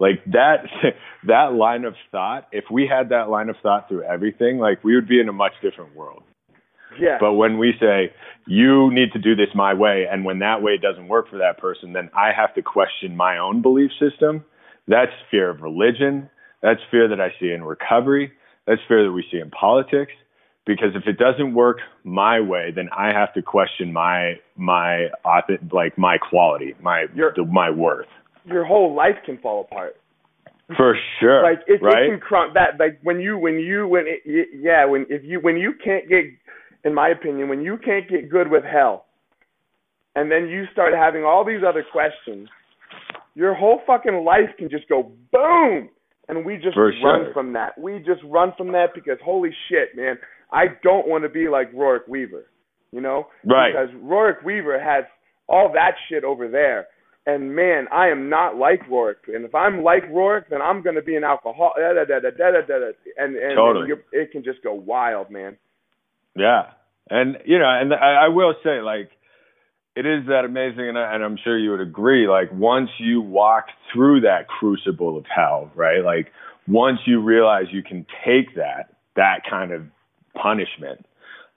Like 0.00 0.24
that 0.32 0.66
that 1.28 1.52
line 1.52 1.84
of 1.84 1.94
thought. 2.10 2.48
If 2.50 2.64
we 2.72 2.88
had 2.88 3.10
that 3.10 3.30
line 3.30 3.50
of 3.50 3.56
thought 3.62 3.88
through 3.88 4.02
everything, 4.02 4.58
like 4.58 4.82
we 4.82 4.96
would 4.96 5.06
be 5.06 5.20
in 5.20 5.28
a 5.28 5.32
much 5.32 5.52
different 5.62 5.94
world. 5.94 6.24
Yeah. 7.00 7.18
But 7.20 7.34
when 7.34 7.58
we 7.58 7.72
say, 7.80 8.12
you 8.46 8.92
need 8.92 9.12
to 9.12 9.18
do 9.18 9.34
this 9.34 9.48
my 9.54 9.74
way, 9.74 10.06
and 10.10 10.24
when 10.24 10.40
that 10.40 10.62
way 10.62 10.76
doesn't 10.76 11.08
work 11.08 11.28
for 11.30 11.38
that 11.38 11.58
person, 11.58 11.92
then 11.92 12.10
I 12.16 12.30
have 12.36 12.54
to 12.54 12.62
question 12.62 13.16
my 13.16 13.38
own 13.38 13.62
belief 13.62 13.90
system. 13.98 14.44
That's 14.86 15.12
fear 15.30 15.50
of 15.50 15.62
religion. 15.62 16.28
That's 16.62 16.80
fear 16.90 17.08
that 17.08 17.20
I 17.20 17.28
see 17.40 17.50
in 17.50 17.64
recovery. 17.64 18.32
That's 18.66 18.80
fear 18.88 19.04
that 19.04 19.12
we 19.12 19.24
see 19.30 19.38
in 19.38 19.50
politics. 19.50 20.12
Because 20.66 20.90
if 20.94 21.06
it 21.06 21.18
doesn't 21.18 21.54
work 21.54 21.78
my 22.04 22.40
way, 22.40 22.72
then 22.74 22.88
I 22.96 23.08
have 23.08 23.34
to 23.34 23.42
question 23.42 23.92
my 23.92 24.34
my 24.56 25.08
like 25.72 25.98
my 25.98 26.16
quality, 26.16 26.74
my 26.80 27.06
Your- 27.14 27.34
my 27.46 27.70
worth. 27.70 28.06
Your 28.46 28.64
whole 28.64 28.94
life 28.94 29.16
can 29.26 29.38
fall 29.38 29.60
apart. 29.60 29.96
For 30.78 30.96
sure, 31.20 31.42
like 31.42 31.60
it, 31.66 31.82
right? 31.82 32.04
it 32.04 32.08
can 32.08 32.20
crumb 32.20 32.54
that 32.54 32.80
like 32.80 32.98
when 33.02 33.20
you 33.20 33.36
when 33.36 33.58
you 33.58 33.86
when 33.86 34.04
it, 34.06 34.48
yeah 34.54 34.86
when 34.86 35.04
if 35.10 35.22
you 35.22 35.38
when 35.38 35.58
you 35.58 35.74
can't 35.84 36.08
get 36.08 36.24
in 36.84 36.94
my 36.94 37.08
opinion 37.08 37.48
when 37.48 37.60
you 37.62 37.76
can't 37.84 38.08
get 38.08 38.30
good 38.30 38.50
with 38.50 38.64
hell 38.64 39.06
and 40.16 40.30
then 40.30 40.48
you 40.48 40.64
start 40.72 40.92
having 40.94 41.24
all 41.24 41.44
these 41.44 41.62
other 41.66 41.84
questions 41.90 42.48
your 43.34 43.54
whole 43.54 43.80
fucking 43.86 44.24
life 44.24 44.50
can 44.58 44.70
just 44.70 44.88
go 44.88 45.10
boom 45.32 45.88
and 46.28 46.44
we 46.44 46.56
just 46.56 46.74
For 46.74 46.86
run 47.02 47.24
sure. 47.26 47.32
from 47.32 47.52
that 47.54 47.78
we 47.78 47.98
just 47.98 48.22
run 48.24 48.52
from 48.56 48.72
that 48.72 48.88
because 48.94 49.18
holy 49.24 49.50
shit 49.68 49.96
man 49.96 50.16
I 50.52 50.66
don't 50.82 51.08
want 51.08 51.24
to 51.24 51.28
be 51.30 51.48
like 51.48 51.72
Rourke 51.72 52.06
Weaver 52.08 52.46
you 52.92 53.00
know 53.00 53.26
Right. 53.44 53.72
because 53.72 53.88
Rourke 54.02 54.42
Weaver 54.44 54.80
has 54.80 55.04
all 55.48 55.70
that 55.74 55.92
shit 56.08 56.24
over 56.24 56.48
there 56.48 56.86
and 57.26 57.56
man, 57.56 57.86
I 57.90 58.08
am 58.08 58.28
not 58.28 58.56
like 58.58 58.86
Rourke. 58.86 59.24
And 59.28 59.46
if 59.46 59.54
I'm 59.54 59.82
like 59.82 60.02
Rourke, 60.10 60.44
then 60.50 60.60
I'm 60.60 60.82
going 60.82 60.96
to 60.96 61.00
be 61.00 61.16
an 61.16 61.24
alcoholic. 61.24 61.76
Da, 61.78 61.94
da, 61.94 62.04
da, 62.04 62.20
da, 62.20 62.30
da, 62.36 62.60
da, 62.60 62.78
da, 62.80 62.90
and 63.16 63.34
and, 63.34 63.56
Totally. 63.56 63.92
and 63.92 64.00
it 64.12 64.30
can 64.30 64.44
just 64.44 64.62
go 64.62 64.74
wild, 64.74 65.30
man. 65.30 65.56
Yeah, 66.36 66.70
and 67.10 67.38
you 67.44 67.58
know, 67.58 67.68
and 67.68 67.92
I, 67.92 68.26
I 68.26 68.28
will 68.28 68.54
say, 68.64 68.80
like, 68.80 69.10
it 69.94 70.06
is 70.06 70.26
that 70.26 70.44
amazing, 70.44 70.88
and, 70.88 70.98
I, 70.98 71.14
and 71.14 71.22
I'm 71.22 71.38
sure 71.42 71.56
you 71.56 71.70
would 71.70 71.80
agree. 71.80 72.26
Like, 72.26 72.50
once 72.52 72.90
you 72.98 73.20
walk 73.20 73.66
through 73.92 74.22
that 74.22 74.48
crucible 74.48 75.16
of 75.16 75.24
hell, 75.32 75.70
right? 75.74 76.02
Like, 76.04 76.32
once 76.66 76.98
you 77.06 77.20
realize 77.22 77.66
you 77.70 77.82
can 77.82 78.06
take 78.24 78.56
that 78.56 78.94
that 79.16 79.42
kind 79.48 79.72
of 79.72 79.82
punishment, 80.34 81.06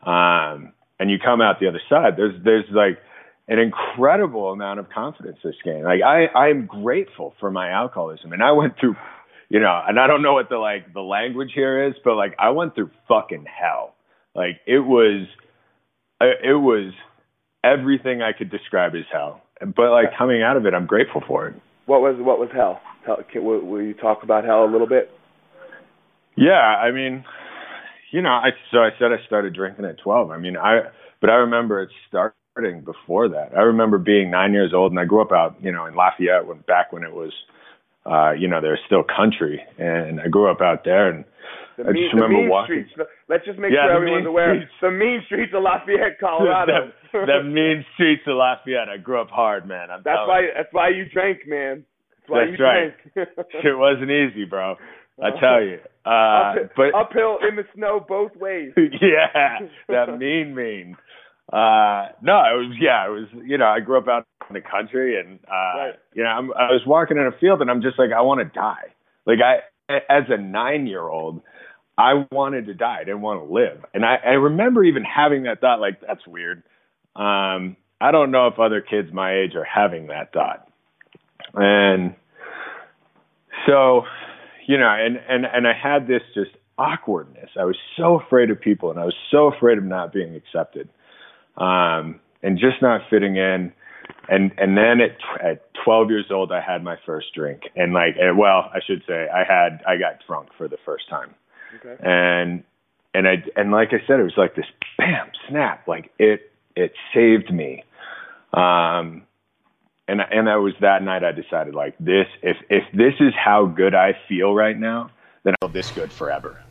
um, 0.05 0.73
and 0.99 1.09
you 1.09 1.17
come 1.23 1.41
out 1.41 1.59
the 1.59 1.67
other 1.67 1.81
side, 1.89 2.13
there's 2.17 2.35
there's 2.43 2.65
like 2.71 2.99
an 3.47 3.59
incredible 3.59 4.51
amount 4.51 4.79
of 4.79 4.89
confidence 4.89 5.37
this 5.43 5.55
game. 5.63 5.83
Like, 5.83 6.01
I 6.03 6.25
I 6.25 6.49
am 6.49 6.67
grateful 6.67 7.33
for 7.39 7.49
my 7.49 7.71
alcoholism, 7.71 8.31
and 8.33 8.43
I 8.43 8.51
went 8.51 8.73
through 8.79 8.95
you 9.49 9.59
know, 9.59 9.81
and 9.87 9.99
I 9.99 10.07
don't 10.07 10.21
know 10.21 10.33
what 10.33 10.49
the 10.49 10.57
like 10.57 10.93
the 10.93 11.01
language 11.01 11.51
here 11.55 11.87
is, 11.87 11.95
but 12.03 12.15
like 12.15 12.35
I 12.37 12.49
went 12.51 12.75
through 12.75 12.91
fucking 13.07 13.45
hell. 13.45 13.95
Like 14.37 14.61
it 14.67 14.79
was, 14.79 15.27
it 16.21 16.61
was 16.61 16.93
everything 17.63 18.21
I 18.21 18.31
could 18.37 18.51
describe 18.51 18.93
as 18.95 19.05
hell. 19.11 19.41
But 19.59 19.91
like 19.91 20.17
coming 20.17 20.43
out 20.43 20.55
of 20.55 20.65
it, 20.65 20.73
I'm 20.73 20.85
grateful 20.85 21.23
for 21.27 21.47
it. 21.47 21.55
What 21.87 22.01
was 22.01 22.15
what 22.19 22.39
was 22.39 22.49
hell? 22.53 22.79
hell 23.05 23.17
can, 23.31 23.43
will, 23.43 23.61
will 23.61 23.81
you 23.81 23.95
talk 23.95 24.21
about 24.21 24.45
hell 24.45 24.63
a 24.63 24.71
little 24.71 24.87
bit? 24.87 25.09
Yeah, 26.35 26.51
I 26.51 26.91
mean, 26.91 27.25
you 28.11 28.21
know, 28.21 28.29
I 28.29 28.49
so 28.71 28.77
I 28.77 28.89
said 28.99 29.07
I 29.11 29.25
started 29.25 29.55
drinking 29.55 29.85
at 29.85 29.97
12. 30.03 30.29
I 30.29 30.37
mean, 30.37 30.55
I 30.55 30.81
but 31.19 31.31
I 31.31 31.35
remember 31.35 31.81
it 31.81 31.89
starting 32.07 32.81
before 32.81 33.29
that. 33.29 33.57
I 33.57 33.61
remember 33.61 33.97
being 33.97 34.29
nine 34.29 34.53
years 34.53 34.71
old, 34.73 34.91
and 34.91 34.99
I 34.99 35.05
grew 35.05 35.21
up 35.21 35.31
out, 35.31 35.55
you 35.61 35.71
know, 35.71 35.87
in 35.87 35.95
Lafayette 35.95 36.45
when 36.45 36.59
back 36.67 36.93
when 36.93 37.03
it 37.03 37.13
was, 37.13 37.31
uh, 38.05 38.31
you 38.31 38.47
know, 38.47 38.61
there's 38.61 38.79
still 38.85 39.03
country, 39.03 39.61
and 39.79 40.21
I 40.21 40.27
grew 40.27 40.51
up 40.51 40.61
out 40.61 40.83
there, 40.83 41.09
and 41.09 41.25
The 41.77 41.83
I 41.85 41.91
mean, 41.93 42.09
just 42.09 42.15
remember 42.15 42.35
the 42.37 42.41
mean 42.41 42.49
walking. 42.49 42.85
streets. 42.89 43.09
Let's 43.29 43.45
just 43.45 43.59
make 43.59 43.71
Yeah, 43.71 43.85
sure 43.87 43.95
everyone's 44.01 44.25
aware. 44.25 44.55
streets. 44.57 44.73
The 44.81 44.91
mean 44.91 45.21
streets 45.27 45.53
of 45.55 45.61
Lafayette, 45.63 46.17
Colorado. 46.19 46.91
that, 47.13 47.25
that 47.29 47.43
mean 47.45 47.85
streets 47.93 48.23
of 48.25 48.35
Lafayette. 48.37 48.89
I 48.89 48.97
grew 48.97 49.21
up 49.21 49.29
hard, 49.29 49.67
man. 49.67 49.91
I'm 49.91 50.01
that's 50.03 50.25
why. 50.27 50.41
you. 50.41 50.49
That's 50.57 50.73
why 50.73 50.89
you 50.89 51.05
drank, 51.13 51.39
man. 51.47 51.85
That's 52.17 52.29
why 52.29 52.45
That's 52.45 52.57
you 52.59 52.65
right. 52.65 52.93
drank. 53.13 53.29
It 53.63 53.77
wasn't 53.77 54.09
easy, 54.11 54.45
bro. 54.45 54.75
I 55.21 55.29
tell 55.39 55.61
you. 55.61 55.79
Uh, 56.07 56.55
Uphill- 56.55 56.69
but 56.77 56.95
uphill 56.95 57.37
in 57.49 57.57
the 57.57 57.65
snow 57.75 57.99
both 58.07 58.33
ways. 58.37 58.71
yeah, 58.77 59.59
that 59.89 60.17
mean 60.17 60.55
mean. 60.55 60.95
Uh, 61.51 62.07
no, 62.21 62.39
it 62.47 62.55
was 62.63 62.77
yeah, 62.79 63.05
it 63.07 63.09
was 63.09 63.27
you 63.45 63.57
know 63.57 63.65
I 63.67 63.81
grew 63.81 63.97
up 63.97 64.07
out 64.07 64.25
in 64.49 64.53
the 64.53 64.61
country 64.61 65.19
and 65.19 65.37
uh, 65.51 65.77
Right. 65.77 65.93
you 66.13 66.23
know 66.23 66.29
I'm, 66.29 66.51
I 66.53 66.71
was 66.71 66.81
walking 66.87 67.17
in 67.17 67.23
a 67.25 67.37
field 67.41 67.59
and 67.59 67.69
I'm 67.69 67.81
just 67.81 67.99
like 67.99 68.11
I 68.15 68.21
want 68.21 68.39
to 68.39 68.45
die. 68.45 68.93
Like 69.25 69.39
I 69.41 69.95
as 70.09 70.23
a 70.29 70.37
nine 70.37 70.87
year 70.87 71.01
old, 71.09 71.41
I 71.97 72.25
wanted 72.31 72.67
to 72.67 72.73
die. 72.73 72.99
I 73.01 73.03
didn't 73.03 73.21
want 73.21 73.45
to 73.45 73.53
live, 73.53 73.83
and 73.93 74.05
I, 74.05 74.17
I 74.23 74.33
remember 74.33 74.83
even 74.83 75.03
having 75.03 75.43
that 75.43 75.61
thought. 75.61 75.79
Like 75.79 75.99
that's 76.05 76.25
weird. 76.27 76.63
Um, 77.15 77.75
I 77.99 78.11
don't 78.11 78.31
know 78.31 78.47
if 78.47 78.59
other 78.59 78.81
kids 78.81 79.09
my 79.11 79.33
age 79.33 79.55
are 79.55 79.65
having 79.65 80.07
that 80.07 80.31
thought, 80.31 80.67
and 81.55 82.15
so 83.65 84.03
you 84.67 84.77
know, 84.77 84.87
and 84.87 85.17
and 85.27 85.45
and 85.45 85.67
I 85.67 85.73
had 85.73 86.07
this 86.07 86.21
just 86.35 86.51
awkwardness. 86.77 87.49
I 87.59 87.65
was 87.65 87.77
so 87.97 88.19
afraid 88.19 88.51
of 88.51 88.61
people, 88.61 88.91
and 88.91 88.99
I 88.99 89.05
was 89.05 89.15
so 89.31 89.47
afraid 89.47 89.77
of 89.77 89.83
not 89.83 90.13
being 90.13 90.35
accepted, 90.35 90.89
um, 91.57 92.19
and 92.43 92.59
just 92.59 92.81
not 92.81 93.01
fitting 93.09 93.37
in. 93.37 93.73
And 94.29 94.51
and 94.57 94.77
then 94.77 94.99
at 95.01 95.17
at 95.43 95.69
12 95.83 96.09
years 96.09 96.25
old, 96.31 96.51
I 96.51 96.61
had 96.61 96.83
my 96.83 96.97
first 97.05 97.27
drink, 97.33 97.63
and 97.75 97.93
like, 97.93 98.15
well, 98.35 98.69
I 98.73 98.79
should 98.85 99.03
say, 99.07 99.27
I 99.33 99.43
had 99.43 99.81
I 99.87 99.97
got 99.97 100.25
drunk 100.27 100.49
for 100.57 100.67
the 100.67 100.77
first 100.85 101.09
time, 101.09 101.33
Okay. 101.75 101.95
and 102.03 102.63
and 103.13 103.27
I 103.27 103.43
and 103.55 103.71
like 103.71 103.89
I 103.89 104.01
said, 104.07 104.19
it 104.19 104.23
was 104.23 104.37
like 104.37 104.55
this 104.55 104.65
bam 104.97 105.31
snap, 105.49 105.87
like 105.87 106.11
it 106.19 106.51
it 106.75 106.93
saved 107.13 107.51
me. 107.51 107.83
Um, 108.53 109.23
and 110.07 110.21
and 110.21 110.47
that 110.47 110.55
was 110.55 110.73
that 110.81 111.03
night 111.03 111.23
I 111.23 111.31
decided 111.31 111.75
like 111.75 111.95
this 111.99 112.27
if 112.41 112.57
if 112.69 112.83
this 112.93 113.13
is 113.19 113.33
how 113.33 113.65
good 113.65 113.93
I 113.93 114.17
feel 114.27 114.53
right 114.53 114.77
now, 114.77 115.09
then 115.43 115.55
I'll 115.61 115.69
this 115.69 115.91
good 115.91 116.11
forever. 116.11 116.61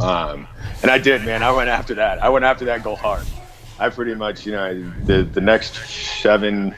Um, 0.00 0.48
and 0.82 0.90
I 0.90 0.98
did, 0.98 1.24
man. 1.24 1.42
I 1.42 1.52
went 1.52 1.68
after 1.68 1.94
that. 1.94 2.22
I 2.22 2.28
went 2.28 2.44
after 2.44 2.64
that 2.66 2.82
goal 2.82 2.96
hard. 2.96 3.24
I 3.78 3.88
pretty 3.88 4.14
much, 4.14 4.44
you 4.44 4.52
know, 4.52 4.92
the 5.04 5.22
the 5.22 5.40
next 5.40 5.74
seven, 6.20 6.74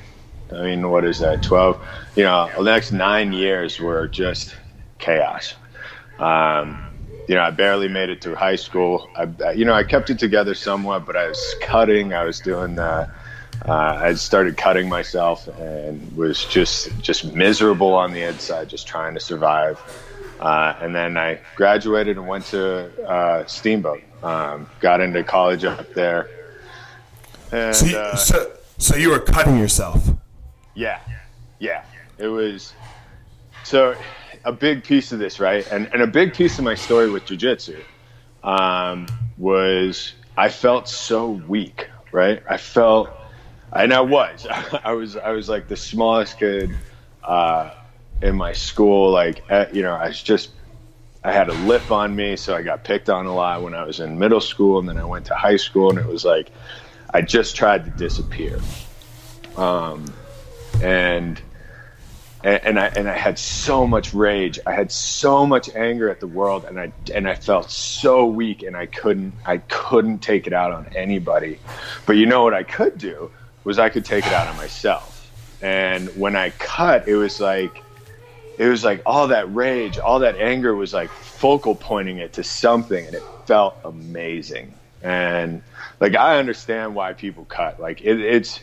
I 0.52 0.62
mean, 0.62 0.88
what 0.90 1.04
is 1.04 1.18
that? 1.20 1.42
Twelve, 1.42 1.80
you 2.16 2.24
know, 2.24 2.50
the 2.56 2.62
next 2.62 2.92
nine 2.92 3.32
years 3.32 3.80
were 3.80 4.06
just 4.08 4.56
chaos. 4.98 5.54
Um, 6.18 6.86
you 7.28 7.34
know, 7.34 7.42
I 7.42 7.50
barely 7.50 7.88
made 7.88 8.10
it 8.10 8.22
through 8.22 8.34
high 8.34 8.56
school. 8.56 9.08
I, 9.16 9.52
you 9.52 9.64
know, 9.64 9.72
I 9.72 9.82
kept 9.84 10.10
it 10.10 10.18
together 10.18 10.54
somewhat, 10.54 11.06
but 11.06 11.16
I 11.16 11.28
was 11.28 11.54
cutting. 11.62 12.12
I 12.12 12.24
was 12.24 12.40
doing. 12.40 12.78
Uh, 12.78 13.10
uh, 13.66 13.72
I 13.72 14.14
started 14.14 14.56
cutting 14.56 14.88
myself 14.88 15.48
and 15.58 16.14
was 16.16 16.44
just 16.44 16.90
just 17.00 17.32
miserable 17.34 17.94
on 17.94 18.12
the 18.12 18.22
inside, 18.22 18.68
just 18.68 18.86
trying 18.86 19.14
to 19.14 19.20
survive. 19.20 19.80
Uh, 20.40 20.74
and 20.80 20.94
then 20.94 21.16
I 21.16 21.40
graduated 21.56 22.18
and 22.18 22.26
went 22.28 22.44
to 22.46 22.90
uh, 23.08 23.46
Steamboat. 23.46 24.02
Um, 24.22 24.68
got 24.80 25.00
into 25.00 25.22
college 25.22 25.64
up 25.64 25.92
there. 25.94 26.28
And, 27.52 27.74
So 27.74 27.86
you, 27.86 27.96
uh, 27.96 28.16
so, 28.16 28.52
so 28.78 28.96
you 28.96 29.10
were 29.10 29.20
cutting 29.20 29.58
yourself. 29.58 30.02
yeah, 30.74 31.00
yeah. 31.58 31.84
It 32.18 32.28
was 32.28 32.74
so 33.64 33.94
a 34.44 34.52
big 34.52 34.84
piece 34.84 35.12
of 35.12 35.18
this, 35.18 35.40
right? 35.40 35.66
And 35.70 35.88
and 35.92 36.02
a 36.02 36.06
big 36.06 36.34
piece 36.34 36.58
of 36.58 36.64
my 36.64 36.74
story 36.74 37.10
with 37.10 37.24
jujitsu 37.24 37.82
um, 38.42 39.06
was 39.38 40.12
I 40.36 40.48
felt 40.48 40.88
so 40.88 41.30
weak, 41.30 41.88
right? 42.12 42.42
I 42.48 42.56
felt, 42.56 43.10
and 43.72 43.92
I 43.92 44.00
was, 44.00 44.46
I 44.84 44.92
was, 44.92 45.16
I 45.16 45.30
was 45.30 45.48
like 45.48 45.68
the 45.68 45.76
smallest 45.76 46.38
kid 46.38 46.70
uh, 47.22 47.70
in 48.22 48.36
my 48.36 48.52
school. 48.52 49.10
Like, 49.10 49.42
eh, 49.50 49.66
you 49.72 49.82
know, 49.82 49.94
I 49.94 50.08
was 50.08 50.22
just. 50.22 50.50
I 51.26 51.32
had 51.32 51.48
a 51.48 51.54
lip 51.54 51.90
on 51.90 52.14
me, 52.14 52.36
so 52.36 52.54
I 52.54 52.60
got 52.60 52.84
picked 52.84 53.08
on 53.08 53.24
a 53.24 53.34
lot 53.34 53.62
when 53.62 53.72
I 53.72 53.84
was 53.84 53.98
in 53.98 54.18
middle 54.18 54.42
school, 54.42 54.78
and 54.78 54.86
then 54.86 54.98
I 54.98 55.06
went 55.06 55.24
to 55.26 55.34
high 55.34 55.56
school, 55.56 55.88
and 55.88 55.98
it 55.98 56.04
was 56.04 56.22
like 56.22 56.50
I 57.14 57.22
just 57.22 57.56
tried 57.56 57.86
to 57.86 57.90
disappear. 57.92 58.60
Um, 59.56 60.12
and 60.82 61.40
and, 62.44 62.60
and 62.62 62.78
I 62.78 62.86
and 62.88 63.08
I 63.08 63.16
had 63.16 63.38
so 63.38 63.86
much 63.86 64.12
rage. 64.12 64.60
I 64.66 64.72
had 64.74 64.92
so 64.92 65.46
much 65.46 65.74
anger 65.74 66.10
at 66.10 66.20
the 66.20 66.26
world, 66.26 66.66
and 66.66 66.78
I 66.78 66.92
and 67.12 67.26
I 67.26 67.34
felt 67.34 67.70
so 67.70 68.26
weak, 68.26 68.62
and 68.62 68.76
I 68.76 68.86
couldn't 68.86 69.32
I 69.46 69.56
couldn't 69.56 70.18
take 70.18 70.46
it 70.46 70.52
out 70.52 70.70
on 70.70 70.86
anybody. 70.94 71.58
But 72.06 72.16
you 72.16 72.26
know 72.26 72.44
what 72.44 72.54
I 72.54 72.62
could 72.62 72.98
do 72.98 73.30
was 73.64 73.78
I 73.78 73.88
could 73.88 74.04
take 74.04 74.26
it 74.26 74.32
out 74.32 74.46
on 74.46 74.56
myself. 74.58 75.10
And 75.62 76.08
when 76.10 76.36
I 76.36 76.50
cut, 76.50 77.08
it 77.08 77.16
was 77.16 77.40
like 77.40 77.82
it 78.58 78.68
was 78.68 78.84
like 78.84 79.02
all 79.06 79.28
that 79.28 79.52
rage, 79.54 79.98
all 79.98 80.18
that 80.18 80.36
anger 80.36 80.74
was 80.74 80.92
like 80.92 81.10
focal 81.10 81.74
pointing 81.74 82.18
it 82.18 82.34
to 82.34 82.44
something, 82.44 83.06
and 83.06 83.14
it 83.14 83.22
felt 83.46 83.78
amazing. 83.84 84.74
And 85.02 85.62
like 85.98 86.14
I 86.14 86.38
understand 86.38 86.94
why 86.94 87.14
people 87.14 87.46
cut. 87.46 87.80
Like 87.80 88.02
it, 88.02 88.20
it's 88.20 88.60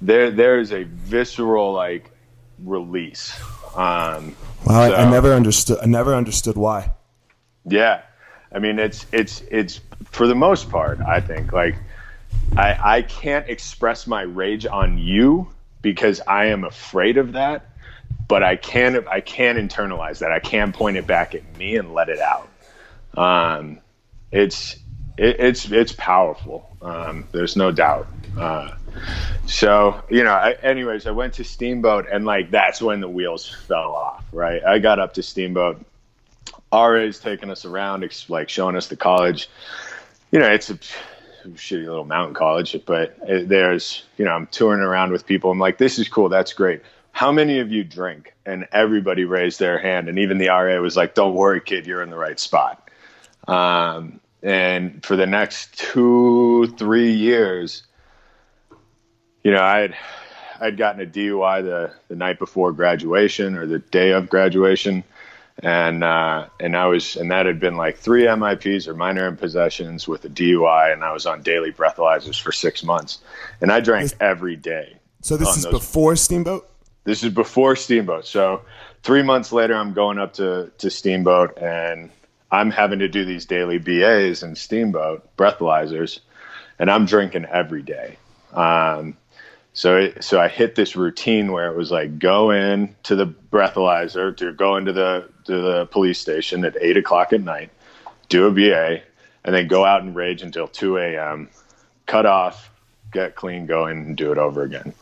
there. 0.00 0.30
There 0.30 0.58
is 0.58 0.72
a 0.72 0.84
visceral 0.84 1.74
like 1.74 2.10
release. 2.64 3.34
Um, 3.76 4.34
Wow, 4.66 4.80
I, 4.80 5.02
I 5.06 5.10
never 5.10 5.32
understood. 5.34 5.78
I 5.82 5.86
never 5.86 6.14
understood 6.14 6.56
why. 6.56 6.92
yeah, 7.66 8.00
I 8.50 8.58
mean 8.58 8.78
it's 8.78 9.04
it's 9.12 9.42
it's 9.50 9.80
for 10.10 10.26
the 10.26 10.34
most 10.34 10.70
part. 10.70 11.00
I 11.00 11.20
think 11.20 11.52
like 11.52 11.74
I 12.56 12.96
I 12.96 13.02
can't 13.02 13.46
express 13.48 14.06
my 14.06 14.22
rage 14.22 14.64
on 14.64 14.96
you 14.98 15.48
because 15.82 16.20
I 16.26 16.46
am 16.46 16.64
afraid 16.64 17.18
of 17.18 17.32
that, 17.32 17.66
but 18.26 18.42
I 18.42 18.56
can 18.56 19.06
I 19.06 19.20
can 19.20 19.56
internalize 19.56 20.20
that. 20.20 20.32
I 20.32 20.38
can 20.38 20.72
point 20.72 20.96
it 20.96 21.06
back 21.06 21.34
at 21.34 21.42
me 21.58 21.76
and 21.76 21.92
let 21.92 22.08
it 22.08 22.20
out. 22.20 22.48
Um, 23.18 23.80
it's 24.32 24.76
it, 25.18 25.40
it's 25.40 25.70
it's 25.70 25.92
powerful. 25.92 26.74
Um, 26.80 27.28
there's 27.32 27.54
no 27.54 27.70
doubt. 27.70 28.06
Uh, 28.38 28.70
so 29.46 30.02
you 30.10 30.24
know, 30.24 30.32
I, 30.32 30.52
anyways, 30.62 31.06
I 31.06 31.10
went 31.10 31.34
to 31.34 31.44
Steamboat, 31.44 32.06
and 32.10 32.24
like 32.24 32.50
that's 32.50 32.80
when 32.80 33.00
the 33.00 33.08
wheels 33.08 33.48
fell 33.48 33.94
off. 33.94 34.24
Right, 34.32 34.62
I 34.64 34.78
got 34.78 34.98
up 34.98 35.14
to 35.14 35.22
Steamboat. 35.22 35.84
RA's 36.72 37.20
taking 37.20 37.50
us 37.50 37.64
around, 37.64 38.08
like 38.28 38.48
showing 38.48 38.76
us 38.76 38.88
the 38.88 38.96
college. 38.96 39.48
You 40.32 40.40
know, 40.40 40.50
it's 40.50 40.70
a 40.70 40.78
shitty 41.52 41.86
little 41.86 42.04
mountain 42.04 42.34
college, 42.34 42.76
but 42.86 43.16
there's, 43.26 44.04
you 44.16 44.24
know, 44.24 44.32
I'm 44.32 44.46
touring 44.48 44.80
around 44.80 45.12
with 45.12 45.26
people. 45.26 45.50
I'm 45.50 45.58
like, 45.58 45.78
this 45.78 45.98
is 45.98 46.08
cool. 46.08 46.28
That's 46.28 46.52
great. 46.52 46.82
How 47.12 47.30
many 47.30 47.60
of 47.60 47.70
you 47.70 47.84
drink? 47.84 48.34
And 48.46 48.66
everybody 48.72 49.24
raised 49.24 49.60
their 49.60 49.78
hand. 49.78 50.08
And 50.08 50.18
even 50.18 50.38
the 50.38 50.48
RA 50.48 50.80
was 50.80 50.96
like, 50.96 51.14
don't 51.14 51.34
worry, 51.34 51.60
kid, 51.60 51.86
you're 51.86 52.02
in 52.02 52.10
the 52.10 52.16
right 52.16 52.40
spot. 52.40 52.90
Um, 53.46 54.20
and 54.42 55.04
for 55.04 55.16
the 55.16 55.26
next 55.26 55.78
two, 55.78 56.74
three 56.76 57.12
years, 57.12 57.84
you 59.44 59.52
know, 59.52 59.62
I 59.62 59.78
had, 59.78 59.96
I'd 60.60 60.76
gotten 60.76 61.00
a 61.00 61.06
DUI 61.06 61.62
the, 61.62 61.92
the 62.08 62.16
night 62.16 62.38
before 62.38 62.72
graduation 62.72 63.56
or 63.56 63.66
the 63.66 63.78
day 63.78 64.12
of 64.12 64.28
graduation 64.28 65.04
and 65.62 66.02
uh, 66.02 66.46
and 66.58 66.76
I 66.76 66.86
was 66.86 67.16
and 67.16 67.30
that 67.30 67.46
had 67.46 67.60
been 67.60 67.76
like 67.76 67.96
three 67.96 68.24
MIPs 68.24 68.88
or 68.88 68.94
minor 68.94 69.28
in 69.28 69.36
possessions 69.36 70.08
with 70.08 70.24
a 70.24 70.28
DUI, 70.28 70.92
and 70.92 71.04
I 71.04 71.12
was 71.12 71.26
on 71.26 71.42
daily 71.42 71.70
breathalyzers 71.70 72.40
for 72.40 72.50
six 72.50 72.82
months, 72.82 73.18
and 73.60 73.70
I 73.70 73.80
drank 73.80 74.12
every 74.20 74.56
day. 74.56 74.96
So 75.22 75.36
this 75.36 75.56
is 75.56 75.64
those- 75.64 75.72
before 75.72 76.16
Steamboat. 76.16 76.68
This 77.04 77.22
is 77.22 77.32
before 77.32 77.76
Steamboat, 77.76 78.26
so 78.26 78.62
three 79.02 79.22
months 79.22 79.52
later, 79.52 79.74
I'm 79.76 79.92
going 79.92 80.18
up 80.18 80.34
to 80.34 80.72
to 80.78 80.90
Steamboat, 80.90 81.56
and 81.58 82.10
I'm 82.50 82.70
having 82.70 82.98
to 82.98 83.08
do 83.08 83.24
these 83.24 83.44
daily 83.44 83.78
BAs 83.78 84.42
and 84.42 84.58
Steamboat 84.58 85.36
breathalyzers, 85.36 86.18
and 86.78 86.90
I'm 86.90 87.06
drinking 87.06 87.44
every 87.44 87.82
day. 87.82 88.16
Um, 88.52 89.16
So 89.74 89.96
it, 89.96 90.22
so 90.22 90.40
I 90.40 90.46
hit 90.46 90.76
this 90.76 90.94
routine 90.94 91.50
where 91.50 91.66
it 91.68 91.76
was 91.76 91.90
like 91.90 92.20
go 92.20 92.52
in 92.52 92.94
to 93.02 93.16
the 93.16 93.26
breathalyzer 93.26 94.34
to 94.36 94.52
go 94.52 94.76
into 94.76 94.92
the 94.92 95.28
to 95.46 95.60
the 95.60 95.86
police 95.86 96.20
station 96.20 96.64
at 96.64 96.76
eight 96.80 96.96
o'clock 96.96 97.32
at 97.32 97.40
night, 97.42 97.70
do 98.28 98.46
a 98.46 98.52
BA, 98.52 99.02
and 99.44 99.54
then 99.54 99.66
go 99.66 99.84
out 99.84 100.02
and 100.02 100.14
rage 100.14 100.42
until 100.42 100.68
two 100.68 100.96
a.m. 100.96 101.50
Cut 102.06 102.24
off, 102.24 102.70
get 103.12 103.34
clean, 103.34 103.66
go 103.66 103.88
in 103.88 103.98
and 103.98 104.16
do 104.16 104.30
it 104.30 104.38
over 104.38 104.62
again. 104.62 104.94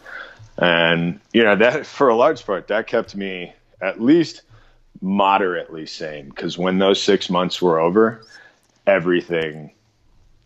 And 0.56 1.20
you 1.34 1.44
know 1.44 1.56
that 1.56 1.84
for 1.84 2.08
a 2.08 2.16
large 2.16 2.44
part 2.46 2.68
that 2.68 2.86
kept 2.86 3.14
me 3.14 3.52
at 3.82 4.00
least 4.00 4.40
moderately 5.02 5.84
sane 5.84 6.30
because 6.30 6.56
when 6.56 6.78
those 6.78 7.02
six 7.02 7.28
months 7.28 7.60
were 7.60 7.78
over, 7.78 8.24
everything, 8.86 9.72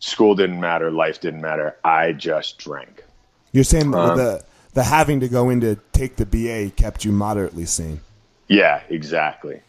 school 0.00 0.34
didn't 0.34 0.58
matter, 0.58 0.90
life 0.90 1.20
didn't 1.20 1.42
matter. 1.42 1.76
I 1.84 2.10
just 2.10 2.58
drank. 2.58 3.04
You're 3.52 3.64
saying 3.64 3.94
um, 3.94 4.16
the 4.16 4.44
the 4.74 4.84
having 4.84 5.20
to 5.20 5.28
go 5.28 5.48
in 5.50 5.60
to 5.62 5.76
take 5.92 6.16
the 6.16 6.26
BA 6.26 6.70
kept 6.76 7.04
you 7.04 7.12
moderately 7.12 7.64
sane. 7.64 8.00
Yeah, 8.48 8.82
exactly. 8.88 9.62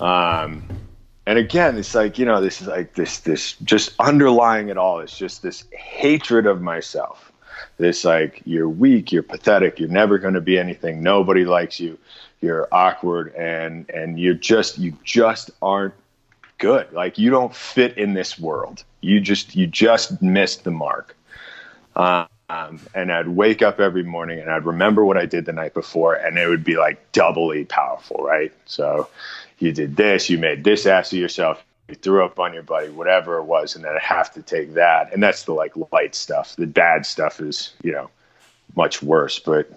Um, 0.00 0.68
and 1.26 1.38
again, 1.38 1.78
it's 1.78 1.94
like 1.94 2.18
you 2.18 2.24
know, 2.24 2.40
this 2.40 2.60
is 2.60 2.66
like 2.66 2.94
this 2.94 3.20
this 3.20 3.54
just 3.62 3.94
underlying 4.00 4.68
it 4.68 4.76
all 4.76 5.00
is 5.00 5.12
just 5.12 5.42
this 5.42 5.64
hatred 5.72 6.46
of 6.46 6.60
myself. 6.60 7.32
This 7.78 8.04
like 8.04 8.42
you're 8.44 8.68
weak, 8.68 9.12
you're 9.12 9.22
pathetic, 9.22 9.78
you're 9.78 9.88
never 9.88 10.18
going 10.18 10.34
to 10.34 10.40
be 10.40 10.58
anything. 10.58 11.02
Nobody 11.02 11.44
likes 11.44 11.78
you. 11.78 11.98
You're 12.40 12.68
awkward, 12.72 13.32
and 13.36 13.88
and 13.90 14.18
you're 14.18 14.34
just 14.34 14.78
you 14.78 14.96
just 15.04 15.52
aren't 15.62 15.94
good. 16.58 16.92
Like 16.92 17.18
you 17.18 17.30
don't 17.30 17.54
fit 17.54 17.96
in 17.96 18.14
this 18.14 18.38
world. 18.38 18.82
You 19.00 19.20
just 19.20 19.54
you 19.54 19.68
just 19.68 20.20
missed 20.20 20.64
the 20.64 20.72
mark. 20.72 21.16
Um, 22.52 22.80
and 22.94 23.10
I'd 23.10 23.28
wake 23.28 23.62
up 23.62 23.80
every 23.80 24.02
morning 24.02 24.38
and 24.38 24.50
I'd 24.50 24.66
remember 24.66 25.06
what 25.06 25.16
I 25.16 25.24
did 25.24 25.46
the 25.46 25.54
night 25.54 25.72
before, 25.72 26.14
and 26.14 26.38
it 26.38 26.48
would 26.48 26.64
be 26.64 26.76
like 26.76 27.12
doubly 27.12 27.64
powerful, 27.64 28.18
right? 28.18 28.52
So 28.66 29.08
you 29.58 29.72
did 29.72 29.96
this, 29.96 30.28
you 30.28 30.36
made 30.36 30.62
this 30.62 30.84
ass 30.84 31.14
of 31.14 31.18
yourself, 31.18 31.64
you 31.88 31.94
threw 31.94 32.22
up 32.22 32.38
on 32.38 32.52
your 32.52 32.62
buddy, 32.62 32.90
whatever 32.90 33.38
it 33.38 33.44
was, 33.44 33.74
and 33.74 33.82
then 33.82 33.94
I 33.94 34.00
have 34.00 34.34
to 34.34 34.42
take 34.42 34.74
that. 34.74 35.14
And 35.14 35.22
that's 35.22 35.44
the 35.44 35.54
like 35.54 35.72
light 35.92 36.14
stuff. 36.14 36.54
The 36.56 36.66
bad 36.66 37.06
stuff 37.06 37.40
is, 37.40 37.72
you 37.82 37.92
know, 37.92 38.10
much 38.76 39.02
worse. 39.02 39.38
But 39.38 39.72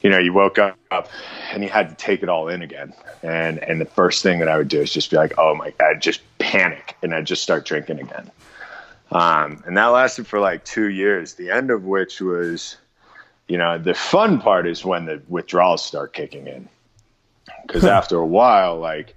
you 0.00 0.10
know, 0.10 0.18
you 0.18 0.32
woke 0.32 0.58
up 0.58 1.08
and 1.52 1.64
you 1.64 1.70
had 1.70 1.88
to 1.88 1.96
take 1.96 2.22
it 2.22 2.28
all 2.28 2.46
in 2.46 2.62
again. 2.62 2.92
And 3.24 3.58
and 3.64 3.80
the 3.80 3.84
first 3.84 4.22
thing 4.22 4.38
that 4.38 4.48
I 4.48 4.56
would 4.56 4.68
do 4.68 4.80
is 4.80 4.92
just 4.92 5.10
be 5.10 5.16
like, 5.16 5.32
oh 5.38 5.56
my 5.56 5.70
god, 5.72 6.00
just 6.00 6.20
panic 6.38 6.96
and 7.02 7.12
I'd 7.12 7.26
just 7.26 7.42
start 7.42 7.64
drinking 7.66 7.98
again. 7.98 8.30
Um, 9.12 9.62
and 9.66 9.76
that 9.76 9.86
lasted 9.86 10.26
for 10.26 10.38
like 10.38 10.64
two 10.64 10.88
years, 10.88 11.34
the 11.34 11.50
end 11.50 11.70
of 11.70 11.84
which 11.84 12.20
was, 12.20 12.76
you 13.48 13.58
know, 13.58 13.78
the 13.78 13.94
fun 13.94 14.40
part 14.40 14.66
is 14.66 14.84
when 14.84 15.04
the 15.06 15.20
withdrawals 15.28 15.84
start 15.84 16.12
kicking 16.12 16.46
in 16.46 16.68
because 17.66 17.84
after 17.84 18.16
a 18.16 18.26
while, 18.26 18.78
like 18.78 19.14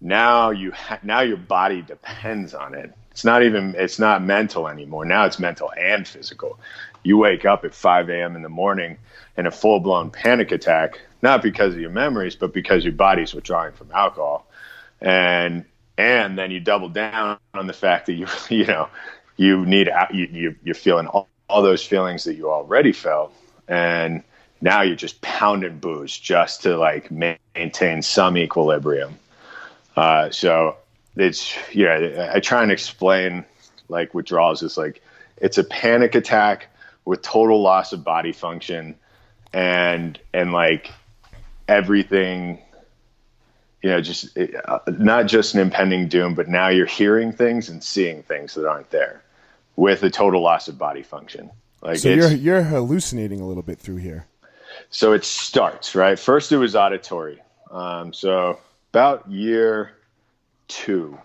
now 0.00 0.50
you 0.50 0.72
ha- 0.72 1.00
now 1.02 1.20
your 1.20 1.36
body 1.36 1.82
depends 1.82 2.54
on 2.54 2.74
it. 2.74 2.92
It's 3.10 3.24
not 3.24 3.42
even 3.42 3.74
it's 3.76 3.98
not 3.98 4.22
mental 4.22 4.68
anymore. 4.68 5.04
Now 5.04 5.24
it's 5.24 5.38
mental 5.38 5.72
and 5.78 6.06
physical. 6.06 6.58
You 7.02 7.18
wake 7.18 7.44
up 7.44 7.64
at 7.64 7.74
5 7.74 8.08
a.m. 8.08 8.34
in 8.34 8.42
the 8.42 8.48
morning 8.48 8.96
in 9.36 9.46
a 9.46 9.50
full 9.50 9.80
blown 9.80 10.10
panic 10.10 10.52
attack, 10.52 11.00
not 11.22 11.42
because 11.42 11.74
of 11.74 11.80
your 11.80 11.90
memories, 11.90 12.34
but 12.34 12.52
because 12.52 12.84
your 12.84 12.94
body's 12.94 13.34
withdrawing 13.34 13.72
from 13.72 13.90
alcohol, 13.92 14.46
and 15.00 15.64
and 15.96 16.38
then 16.38 16.50
you 16.50 16.60
double 16.60 16.88
down 16.88 17.38
on 17.52 17.66
the 17.66 17.72
fact 17.72 18.06
that 18.06 18.14
you 18.14 18.26
you 18.48 18.66
know 18.66 18.88
you 19.36 19.64
need 19.66 19.90
you, 20.12 20.28
you 20.30 20.56
you're 20.62 20.74
feeling 20.74 21.06
all, 21.08 21.28
all 21.48 21.62
those 21.62 21.84
feelings 21.84 22.24
that 22.24 22.34
you 22.34 22.50
already 22.50 22.92
felt 22.92 23.32
and 23.68 24.22
now 24.60 24.82
you're 24.82 24.96
just 24.96 25.20
pounding 25.20 25.78
booze 25.78 26.16
just 26.18 26.62
to 26.62 26.76
like 26.76 27.10
maintain 27.10 28.02
some 28.02 28.36
equilibrium. 28.38 29.18
Uh, 29.96 30.30
so 30.30 30.76
it's 31.16 31.54
yeah, 31.72 32.30
I 32.34 32.40
try 32.40 32.62
and 32.62 32.72
explain 32.72 33.44
like 33.88 34.14
withdrawals 34.14 34.62
is 34.62 34.76
like 34.76 35.02
it's 35.36 35.58
a 35.58 35.64
panic 35.64 36.14
attack 36.14 36.68
with 37.04 37.22
total 37.22 37.60
loss 37.60 37.92
of 37.92 38.02
body 38.02 38.32
function 38.32 38.96
and 39.52 40.18
and 40.32 40.52
like 40.52 40.90
everything 41.68 42.58
you 43.82 43.90
know 43.90 44.00
just 44.00 44.36
uh, 44.38 44.78
not 44.98 45.26
just 45.26 45.54
an 45.54 45.60
impending 45.60 46.08
doom 46.08 46.34
but 46.34 46.48
now 46.48 46.68
you're 46.68 46.86
hearing 46.86 47.32
things 47.32 47.68
and 47.68 47.84
seeing 47.84 48.22
things 48.22 48.54
that 48.54 48.66
aren't 48.66 48.90
there 48.90 49.22
with 49.76 50.02
a 50.02 50.10
total 50.10 50.42
loss 50.42 50.68
of 50.68 50.78
body 50.78 51.02
function 51.02 51.50
like 51.82 51.98
so 51.98 52.08
you're 52.08 52.30
you're 52.30 52.62
hallucinating 52.62 53.40
a 53.40 53.46
little 53.46 53.62
bit 53.62 53.78
through 53.78 53.96
here 53.96 54.26
so 54.90 55.12
it 55.12 55.24
starts 55.24 55.94
right. 55.94 56.18
First, 56.18 56.52
it 56.52 56.58
was 56.58 56.76
auditory. 56.76 57.40
Um, 57.70 58.12
so 58.12 58.58
about 58.92 59.30
year 59.30 59.92
two, 60.68 61.18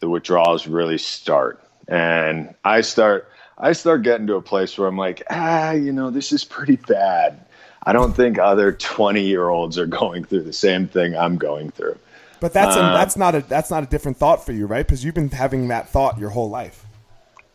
the 0.00 0.08
withdrawals 0.08 0.66
really 0.66 0.98
start, 0.98 1.62
and 1.88 2.54
I 2.64 2.80
start. 2.82 3.28
I 3.58 3.72
start 3.72 4.02
getting 4.02 4.26
to 4.26 4.36
a 4.36 4.42
place 4.42 4.76
where 4.76 4.88
I'm 4.88 4.96
like, 4.96 5.22
ah, 5.30 5.72
you 5.72 5.92
know, 5.92 6.10
this 6.10 6.32
is 6.32 6.42
pretty 6.42 6.76
bad. 6.76 7.44
I 7.84 7.92
don't 7.92 8.12
think 8.14 8.38
other 8.38 8.72
20 8.72 9.22
year 9.22 9.48
olds 9.48 9.78
are 9.78 9.86
going 10.02 10.24
through 10.24 10.42
the 10.42 10.52
same 10.52 10.88
thing 10.88 11.16
I'm 11.16 11.36
going 11.36 11.70
through. 11.70 11.98
But 12.40 12.52
that's 12.52 12.74
a, 12.74 12.80
uh, 12.80 12.94
that's 12.94 13.16
not 13.16 13.34
a 13.36 13.40
that's 13.42 13.70
not 13.70 13.84
a 13.84 13.86
different 13.86 14.16
thought 14.16 14.44
for 14.44 14.52
you, 14.52 14.66
right? 14.66 14.84
Because 14.84 15.04
you've 15.04 15.14
been 15.14 15.30
having 15.30 15.68
that 15.68 15.88
thought 15.88 16.18
your 16.18 16.30
whole 16.30 16.50
life. 16.50 16.84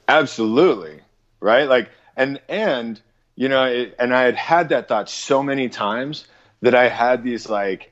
Absolutely, 0.08 1.02
right? 1.40 1.68
Like, 1.68 1.90
and 2.16 2.40
and 2.48 3.00
you 3.36 3.50
know, 3.50 3.66
it, 3.66 3.96
and 4.00 4.14
I 4.14 4.24
had 4.24 4.36
had 4.36 4.70
that 4.70 4.88
thought 4.88 5.10
so 5.10 5.44
many 5.44 5.70
times 5.70 6.26
that 6.62 6.74
I 6.74 6.90
had 6.90 7.24
these 7.24 7.50
like, 7.50 7.92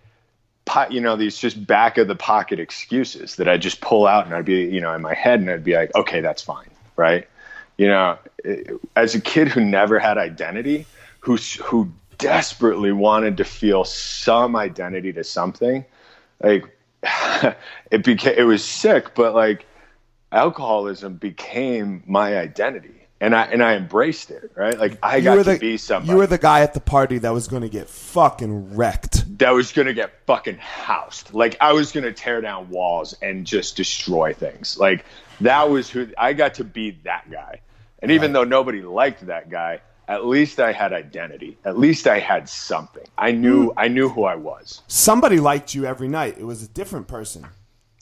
pot, 0.65 0.91
you 0.91 1.01
know, 1.01 1.15
these 1.15 1.37
just 1.37 1.65
back 1.65 1.97
of 1.97 2.07
the 2.07 2.15
pocket 2.15 2.59
excuses 2.59 3.35
that 3.35 3.47
I 3.47 3.57
just 3.57 3.81
pull 3.81 4.07
out 4.07 4.25
and 4.25 4.33
I'd 4.33 4.45
be, 4.45 4.65
you 4.65 4.81
know, 4.81 4.93
in 4.93 5.01
my 5.01 5.13
head 5.13 5.39
and 5.39 5.49
I'd 5.49 5.63
be 5.63 5.75
like, 5.75 5.93
okay, 5.95 6.21
that's 6.21 6.41
fine, 6.41 6.69
right? 6.95 7.27
You 7.77 7.87
know, 7.87 8.17
as 8.95 9.13
a 9.15 9.21
kid 9.21 9.49
who 9.49 9.61
never 9.63 9.99
had 9.99 10.17
identity, 10.17 10.85
who 11.19 11.35
who 11.63 11.91
desperately 12.17 12.91
wanted 12.91 13.37
to 13.37 13.43
feel 13.43 13.83
some 13.83 14.55
identity 14.55 15.11
to 15.13 15.23
something, 15.23 15.85
like 16.41 16.63
it 17.91 18.03
became 18.03 18.35
it 18.37 18.43
was 18.43 18.63
sick, 18.63 19.13
but 19.13 19.35
like 19.35 19.65
alcoholism 20.35 21.15
became 21.15 22.03
my 22.05 22.37
identity 22.37 23.07
and 23.21 23.33
I 23.33 23.45
and 23.45 23.63
I 23.63 23.75
embraced 23.75 24.29
it, 24.29 24.51
right? 24.55 24.77
Like 24.77 24.99
I 25.01 25.21
got 25.21 25.45
the, 25.45 25.53
to 25.53 25.59
be 25.59 25.77
somebody. 25.77 26.11
You 26.11 26.17
were 26.17 26.27
the 26.27 26.37
guy 26.37 26.61
at 26.61 26.73
the 26.73 26.81
party 26.81 27.17
that 27.19 27.31
was 27.31 27.47
going 27.47 27.61
to 27.61 27.69
get 27.69 27.89
fucking 27.89 28.75
wrecked. 28.75 29.37
That 29.39 29.51
was 29.51 29.71
going 29.71 29.87
to 29.87 29.93
get 29.93 30.11
fucking 30.27 30.57
housed. 30.57 31.33
Like 31.33 31.57
I 31.61 31.71
was 31.73 31.91
going 31.91 32.03
to 32.03 32.11
tear 32.11 32.41
down 32.41 32.69
walls 32.69 33.15
and 33.21 33.47
just 33.47 33.77
destroy 33.77 34.33
things. 34.33 34.77
Like 34.77 35.05
that 35.41 35.69
was 35.69 35.89
who 35.89 36.09
I 36.17 36.33
got 36.33 36.55
to 36.55 36.65
be 36.65 36.99
that 37.05 37.31
guy. 37.31 37.61
And 37.99 38.11
even 38.11 38.31
right. 38.31 38.41
though 38.41 38.43
nobody 38.43 38.81
liked 38.81 39.25
that 39.27 39.49
guy, 39.49 39.79
at 40.07 40.25
least 40.25 40.59
I 40.59 40.73
had 40.73 40.91
identity. 40.91 41.57
At 41.63 41.79
least 41.79 42.07
I 42.07 42.19
had 42.19 42.49
something. 42.49 43.05
I 43.17 43.31
knew 43.31 43.69
mm. 43.69 43.73
I 43.77 43.87
knew 43.87 44.09
who 44.09 44.25
I 44.25 44.35
was. 44.35 44.81
Somebody 44.87 45.39
liked 45.39 45.73
you 45.73 45.85
every 45.85 46.09
night. 46.09 46.37
It 46.37 46.45
was 46.45 46.61
a 46.61 46.67
different 46.67 47.07
person. 47.07 47.47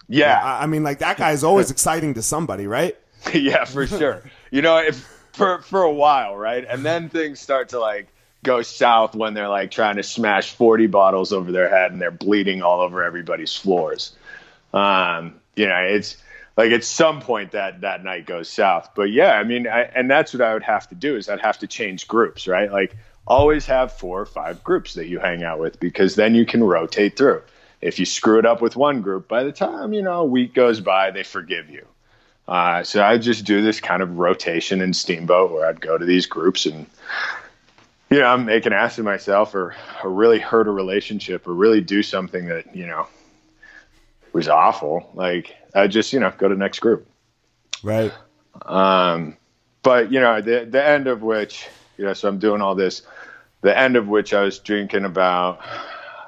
Yeah. 0.08 0.40
I, 0.42 0.64
I 0.64 0.66
mean 0.68 0.84
like 0.84 1.00
that 1.00 1.18
guy 1.18 1.32
is 1.32 1.44
always 1.44 1.72
exciting 1.72 2.14
to 2.16 2.22
somebody, 2.22 2.68
right? 2.68 2.98
yeah, 3.34 3.66
for 3.66 3.88
sure. 3.88 4.24
you 4.52 4.62
know, 4.62 4.78
if 4.78 4.98
for 5.34 5.62
for 5.62 5.82
a 5.84 5.92
while, 5.92 6.36
right? 6.36 6.66
And 6.68 6.86
then 6.86 7.10
things 7.10 7.40
start 7.40 7.70
to 7.70 7.80
like 7.80 8.08
go 8.44 8.62
south 8.62 9.16
when 9.16 9.34
they're 9.34 9.50
like 9.50 9.72
trying 9.72 9.96
to 9.96 10.04
smash 10.04 10.54
40 10.54 10.88
bottles 10.88 11.32
over 11.32 11.52
their 11.52 11.70
head 11.70 11.92
and 11.92 12.02
they're 12.02 12.12
bleeding 12.12 12.62
all 12.62 12.82
over 12.82 13.04
everybody's 13.04 13.56
floors. 13.56 14.14
Um, 14.74 15.40
you 15.56 15.68
know, 15.68 15.78
it's 15.78 16.18
like 16.58 16.72
at 16.72 16.84
some 16.84 17.22
point 17.22 17.52
that 17.52 17.82
that 17.82 18.04
night 18.04 18.26
goes 18.26 18.50
south. 18.50 18.90
But 18.96 19.12
yeah, 19.12 19.34
I 19.34 19.44
mean, 19.44 19.68
I, 19.68 19.84
and 19.96 20.10
that's 20.10 20.34
what 20.34 20.42
I 20.42 20.54
would 20.54 20.64
have 20.64 20.88
to 20.90 20.96
do 20.96 21.16
is 21.16 21.30
I'd 21.30 21.40
have 21.40 21.58
to 21.60 21.68
change 21.68 22.08
groups, 22.08 22.48
right? 22.48 22.72
Like 22.72 22.96
always 23.26 23.66
have 23.66 23.94
four 23.94 24.20
or 24.20 24.26
five 24.26 24.64
groups 24.64 24.94
that 24.96 25.08
you 25.08 25.20
hang 25.20 25.44
out 25.44 25.60
with 25.60 25.80
because 25.80 26.16
then 26.16 26.36
you 26.36 26.46
can 26.46 26.64
rotate 26.64 27.18
through. 27.18 27.42
If 27.84 28.00
you 28.00 28.06
screw 28.06 28.40
it 28.40 28.46
up 28.46 28.62
with 28.62 28.78
one 28.78 29.02
group, 29.02 29.28
by 29.28 29.44
the 29.44 29.52
time 29.52 29.92
you 29.92 30.02
know 30.02 30.22
a 30.22 30.26
week 30.26 30.54
goes 30.54 30.80
by, 30.80 31.12
they 31.12 31.24
forgive 31.24 31.70
you. 31.70 31.86
Uh, 32.48 32.84
so 32.84 33.04
I 33.04 33.18
just 33.18 33.46
do 33.46 33.62
this 33.62 33.80
kind 33.82 34.02
of 34.02 34.18
rotation 34.18 34.82
in 34.82 34.94
Steamboat 34.94 35.52
where 35.52 35.66
I'd 35.66 35.82
go 35.82 35.98
to 35.98 36.06
these 36.06 36.26
groups 36.26 36.66
and, 36.66 36.86
you 38.10 38.20
know, 38.20 38.38
make 38.38 38.66
an 38.66 38.74
ass 38.74 38.98
of 38.98 39.06
myself 39.06 39.54
or, 39.54 39.76
or 40.04 40.10
really 40.10 40.40
hurt 40.40 40.68
a 40.68 40.72
relationship 40.72 41.48
or 41.48 41.54
really 41.54 41.82
do 41.82 42.04
something 42.04 42.46
that, 42.48 42.76
you 42.76 42.86
know, 42.86 43.08
was 44.32 44.48
awful. 44.48 45.10
Like 45.14 45.56
I 45.76 45.88
just, 45.88 46.14
you 46.14 46.20
know, 46.20 46.34
go 46.38 46.48
to 46.48 46.56
the 46.56 46.60
next 46.60 46.80
group. 46.80 47.08
Right. 47.82 48.14
Um, 48.66 49.38
but 49.82 50.12
you 50.12 50.20
know, 50.22 50.42
the, 50.42 50.66
the 50.70 50.86
end 50.86 51.08
of 51.08 51.22
which, 51.22 51.68
you 51.98 52.06
know, 52.06 52.14
so 52.14 52.30
I'm 52.30 52.40
doing 52.40 52.62
all 52.62 52.76
this, 52.76 53.04
the 53.62 53.78
end 53.78 53.96
of 53.96 54.08
which 54.08 54.34
I 54.34 54.42
was 54.42 54.60
drinking 54.60 55.06
about 55.06 55.60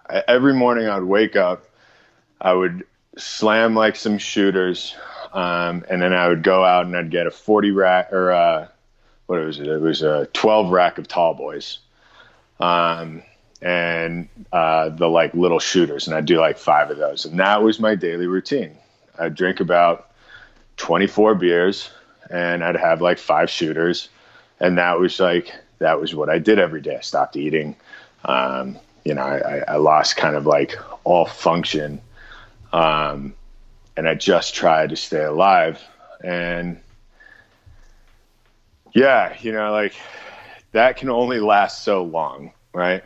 every 0.10 0.54
morning 0.54 0.88
I'd 0.88 1.04
wake 1.04 1.36
up, 1.36 1.66
I 2.40 2.54
would 2.54 2.86
slam 3.18 3.76
like 3.76 3.96
some 3.96 4.18
shooters 4.18 4.96
um, 5.36 5.84
and 5.90 6.02
then 6.02 6.14
I 6.14 6.30
would 6.30 6.44
go 6.44 6.64
out 6.64 6.86
and 6.86 6.96
I'd 6.96 7.12
get 7.12 7.28
a 7.28 7.32
40 7.32 7.72
rack 7.72 8.14
or 8.14 8.30
a 8.30 8.72
what 9.26 9.44
was 9.44 9.60
it? 9.60 9.68
It 9.68 9.82
was 9.82 10.02
a 10.02 10.28
12 10.34 10.72
rack 10.72 10.98
of 10.98 11.08
tall 11.08 11.34
boys. 11.34 11.80
Um, 12.60 13.22
and 13.62 14.30
uh, 14.54 14.90
the 14.90 15.08
like 15.08 15.34
little 15.34 15.60
shooters, 15.60 16.08
and 16.08 16.16
I'd 16.16 16.26
do 16.26 16.40
like 16.40 16.58
five 16.58 16.90
of 16.90 16.98
those, 16.98 17.26
and 17.26 17.40
that 17.40 17.64
was 17.64 17.80
my 17.80 17.96
daily 17.96 18.28
routine. 18.28 18.78
I'd 19.18 19.36
drink 19.36 19.60
about 19.60 20.12
24 20.78 21.36
beers, 21.36 21.90
and 22.30 22.64
I'd 22.64 22.76
have 22.76 23.02
like 23.02 23.18
five 23.18 23.50
shooters, 23.50 24.10
and 24.60 24.78
that 24.78 25.00
was 25.00 25.20
like 25.20 25.52
that 25.80 26.00
was 26.00 26.14
what 26.14 26.30
I 26.30 26.38
did 26.38 26.60
every 26.60 26.82
day. 26.82 26.96
I 26.96 27.02
stopped 27.02 27.36
eating. 27.36 27.76
Um, 28.24 28.78
you 29.06 29.14
know, 29.14 29.22
I, 29.22 29.64
I, 29.68 29.76
lost 29.78 30.18
kind 30.18 30.36
of 30.36 30.46
like 30.46 30.76
all 31.04 31.26
function, 31.26 32.02
um, 32.74 33.36
and 33.96 34.10
I 34.10 34.16
just 34.16 34.56
tried 34.56 34.90
to 34.90 34.96
stay 34.96 35.24
alive. 35.24 35.80
And 36.24 36.82
yeah, 38.94 39.36
you 39.40 39.52
know, 39.52 39.72
like 39.72 39.94
that 40.72 40.98
can 40.98 41.10
only 41.10 41.40
last 41.40 41.84
so 41.84 42.04
long, 42.04 42.52
right? 42.74 43.04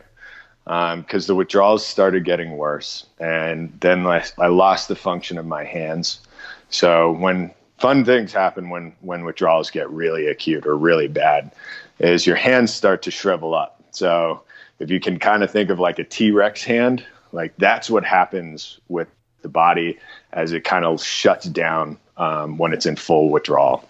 because 0.64 1.24
um, 1.24 1.26
the 1.26 1.34
withdrawals 1.34 1.84
started 1.86 2.24
getting 2.24 2.56
worse, 2.56 3.06
and 3.18 3.76
then 3.80 4.06
I, 4.06 4.24
I, 4.38 4.48
lost 4.48 4.88
the 4.88 4.94
function 4.94 5.36
of 5.36 5.46
my 5.46 5.64
hands. 5.64 6.20
So 6.68 7.10
when 7.12 7.50
fun 7.78 8.04
things 8.04 8.32
happen 8.32 8.70
when 8.70 8.94
when 9.00 9.24
withdrawals 9.24 9.70
get 9.70 9.90
really 9.90 10.26
acute 10.28 10.66
or 10.66 10.76
really 10.76 11.08
bad, 11.08 11.50
is 11.98 12.26
your 12.26 12.36
hands 12.36 12.72
start 12.72 13.02
to 13.02 13.10
shrivel 13.10 13.54
up. 13.54 13.82
So 13.90 14.42
if 14.80 14.90
you 14.90 14.98
can 14.98 15.18
kind 15.18 15.44
of 15.44 15.50
think 15.50 15.70
of 15.70 15.78
like 15.78 15.98
a 15.98 16.04
T 16.04 16.32
Rex 16.32 16.64
hand, 16.64 17.04
like 17.30 17.56
that's 17.58 17.88
what 17.88 18.04
happens 18.04 18.80
with 18.88 19.08
the 19.42 19.48
body 19.48 19.98
as 20.32 20.52
it 20.52 20.64
kind 20.64 20.84
of 20.84 21.02
shuts 21.02 21.46
down 21.46 21.98
um, 22.16 22.58
when 22.58 22.72
it's 22.72 22.86
in 22.86 22.96
full 22.96 23.30
withdrawal. 23.30 23.84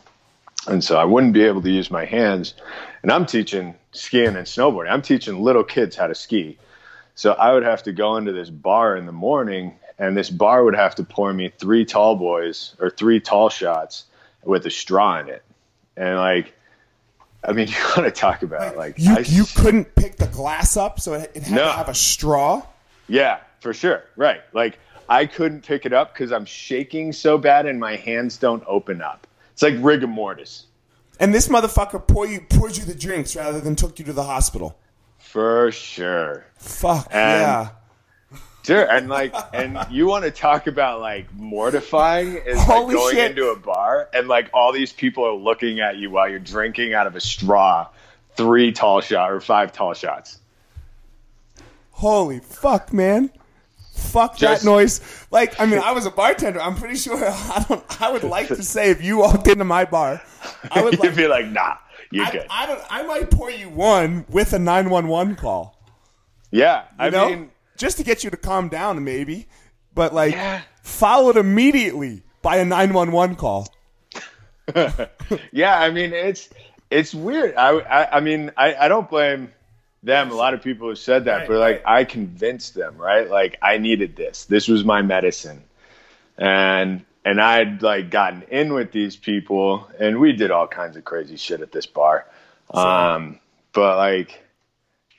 And 0.66 0.85
so 0.85 0.98
I 0.98 1.05
wouldn't 1.05 1.33
be 1.33 1.44
able 1.44 1.62
to 1.62 1.70
use 1.70 1.90
my 1.90 2.05
hands. 2.05 2.55
And 3.03 3.11
I'm 3.11 3.24
teaching 3.24 3.74
skiing 3.92 4.37
and 4.37 4.46
snowboarding. 4.46 4.90
I'm 4.90 5.03
teaching 5.03 5.40
little 5.40 5.64
kids 5.64 5.96
how 5.96 6.07
to 6.07 6.14
ski. 6.14 6.59
So 7.14 7.33
I 7.33 7.53
would 7.53 7.62
have 7.62 7.83
to 7.85 7.92
go 7.92 8.16
into 8.16 8.33
this 8.33 8.50
bar 8.50 8.96
in 8.96 9.07
the 9.07 9.12
morning, 9.12 9.74
and 9.98 10.16
this 10.16 10.31
bar 10.31 10.64
would 10.64 10.74
have 10.74 10.94
to 10.96 11.05
pour 11.05 11.33
me 11.33 11.53
three 11.59 11.85
tall 11.85 12.16
boys 12.16 12.74
or 12.79 12.90
three 12.90 13.20
tall 13.20 13.48
shots 13.48 14.05
with 14.44 14.66
a 14.66 14.70
straw 14.70 15.20
in 15.20 15.29
it. 15.29 15.42
And 15.96 16.16
like, 16.16 16.55
I 17.44 17.53
mean, 17.53 17.68
you 17.68 17.74
want 17.96 18.05
to 18.05 18.11
talk 18.11 18.42
about 18.42 18.76
like 18.76 18.98
you 18.98 19.14
I, 19.14 19.20
you 19.20 19.44
couldn't 19.57 19.94
pick 19.94 20.16
the 20.16 20.26
glass 20.26 20.76
up, 20.76 21.00
so 21.00 21.14
it, 21.14 21.33
it 21.35 21.42
had 21.44 21.55
no. 21.55 21.64
to 21.64 21.72
have 21.72 21.88
a 21.88 21.94
straw. 21.94 22.62
Yeah, 23.09 23.40
for 23.61 23.74
sure. 23.74 24.05
Right. 24.16 24.42
Like 24.53 24.79
I 25.09 25.26
couldn't 25.26 25.64
pick 25.64 25.87
it 25.87 25.92
up 25.92 26.14
because 26.14 26.33
I'm 26.33 26.44
shaking 26.44 27.12
so 27.12 27.38
bad, 27.38 27.66
and 27.66 27.81
my 27.81 27.96
hands 27.96 28.37
don't 28.37 28.62
open 28.66 29.03
up. 29.03 29.26
It's 29.53 29.62
like 29.62 29.74
rigor 29.79 30.07
mortis. 30.07 30.66
And 31.18 31.35
this 31.35 31.48
motherfucker 31.48 32.07
poured 32.07 32.31
you 32.31 32.40
poured 32.40 32.76
you 32.76 32.85
the 32.85 32.94
drinks 32.94 33.37
rather 33.37 33.61
than 33.61 33.76
took 33.76 33.98
you 33.98 34.05
to 34.07 34.12
the 34.12 34.24
hospital. 34.24 34.79
For 35.18 35.70
sure. 35.70 36.46
Fuck 36.57 37.09
and, 37.11 37.40
yeah. 37.40 37.68
Sure, 38.62 38.85
and 38.90 39.09
like, 39.09 39.35
and 39.55 39.79
you 39.90 40.07
want 40.07 40.25
to 40.25 40.31
talk 40.31 40.66
about 40.66 41.01
like 41.01 41.33
mortifying 41.35 42.37
is 42.37 42.59
like 42.59 42.88
going 42.88 43.16
shit. 43.16 43.31
into 43.31 43.49
a 43.49 43.57
bar 43.57 44.09
and 44.12 44.29
like 44.29 44.51
all 44.53 44.73
these 44.73 44.92
people 44.92 45.25
are 45.25 45.35
looking 45.35 45.81
at 45.81 45.96
you 45.96 46.11
while 46.11 46.29
you're 46.29 46.38
drinking 46.38 46.92
out 46.92 47.07
of 47.07 47.16
a 47.16 47.20
straw, 47.20 47.88
three 48.37 48.70
tall 48.73 49.01
shot 49.01 49.33
or 49.33 49.40
five 49.40 49.73
tall 49.73 49.94
shots. 49.94 50.38
Holy 51.92 52.40
fuck, 52.40 52.92
man! 52.92 53.31
Fuck 54.01 54.37
Just, 54.37 54.62
that 54.62 54.68
noise. 54.68 55.27
Like, 55.31 55.61
I 55.61 55.66
mean, 55.66 55.79
I 55.79 55.92
was 55.92 56.07
a 56.07 56.11
bartender. 56.11 56.61
I'm 56.61 56.75
pretty 56.75 56.96
sure 56.96 57.16
I 57.25 57.64
don't. 57.68 58.03
I 58.03 58.11
would 58.11 58.25
like 58.37 58.49
to 58.49 58.62
say 58.62 58.90
if 58.90 59.03
you 59.03 59.18
walked 59.18 59.46
into 59.46 59.64
my 59.64 59.85
bar, 59.85 60.23
I 60.70 60.83
would 60.83 60.92
You'd 60.94 61.01
like, 61.01 61.16
be 61.16 61.27
like, 61.27 61.46
nah. 61.46 61.77
You're 62.11 62.27
I, 62.27 62.31
good. 62.31 62.46
I 62.51 62.66
don't. 62.66 62.83
I 62.90 63.03
might 63.05 63.31
pour 63.31 63.51
you 63.51 63.68
one 63.68 64.27
with 64.29 64.53
a 64.53 64.59
nine 64.59 64.90
one 64.90 65.09
one 65.09 65.37
call. 65.37 65.79
Yeah, 66.51 66.85
I 66.99 67.11
know? 67.11 67.29
mean, 67.29 67.51
just 67.81 67.97
to 67.97 68.05
get 68.05 68.23
you 68.23 68.31
to 68.31 68.37
calm 68.37 68.69
down, 68.69 69.03
maybe. 69.03 69.49
But 69.95 70.14
like, 70.14 70.35
yeah. 70.35 70.62
followed 70.83 71.37
immediately 71.37 72.23
by 72.43 72.59
a 72.59 72.64
nine 72.64 72.93
one 72.93 73.11
one 73.11 73.35
call. 73.35 73.75
yeah, 75.51 75.81
I 75.81 75.90
mean, 75.90 76.12
it's 76.12 76.51
it's 76.90 77.14
weird. 77.14 77.57
I 77.57 77.71
I, 77.71 78.16
I 78.19 78.21
mean, 78.21 78.53
I, 78.57 78.75
I 78.75 78.88
don't 78.88 79.09
blame 79.09 79.51
them. 80.03 80.31
A 80.31 80.35
lot 80.35 80.55
of 80.55 80.62
people 80.62 80.88
have 80.88 80.99
said 80.99 81.25
that, 81.25 81.38
right, 81.38 81.49
but 81.49 81.59
like, 81.59 81.85
right. 81.85 82.01
I 82.01 82.05
convinced 82.05 82.75
them, 82.75 82.97
right? 82.97 83.29
Like, 83.29 83.59
I 83.62 83.79
needed 83.79 84.14
this. 84.14 84.45
This 84.45 84.69
was 84.69 84.85
my 84.85 85.03
medicine, 85.03 85.64
and 86.38 87.05
and 87.25 87.40
I'd 87.40 87.83
like 87.83 88.11
gotten 88.11 88.43
in 88.43 88.75
with 88.75 88.93
these 88.93 89.16
people, 89.16 89.90
and 89.99 90.21
we 90.21 90.33
did 90.33 90.51
all 90.51 90.69
kinds 90.69 90.97
of 90.97 91.05
crazy 91.05 91.37
shit 91.37 91.62
at 91.62 91.73
this 91.73 91.87
bar. 91.87 92.27
Sure. 92.73 92.87
Um, 92.87 93.40
but 93.73 93.97
like, 93.97 94.43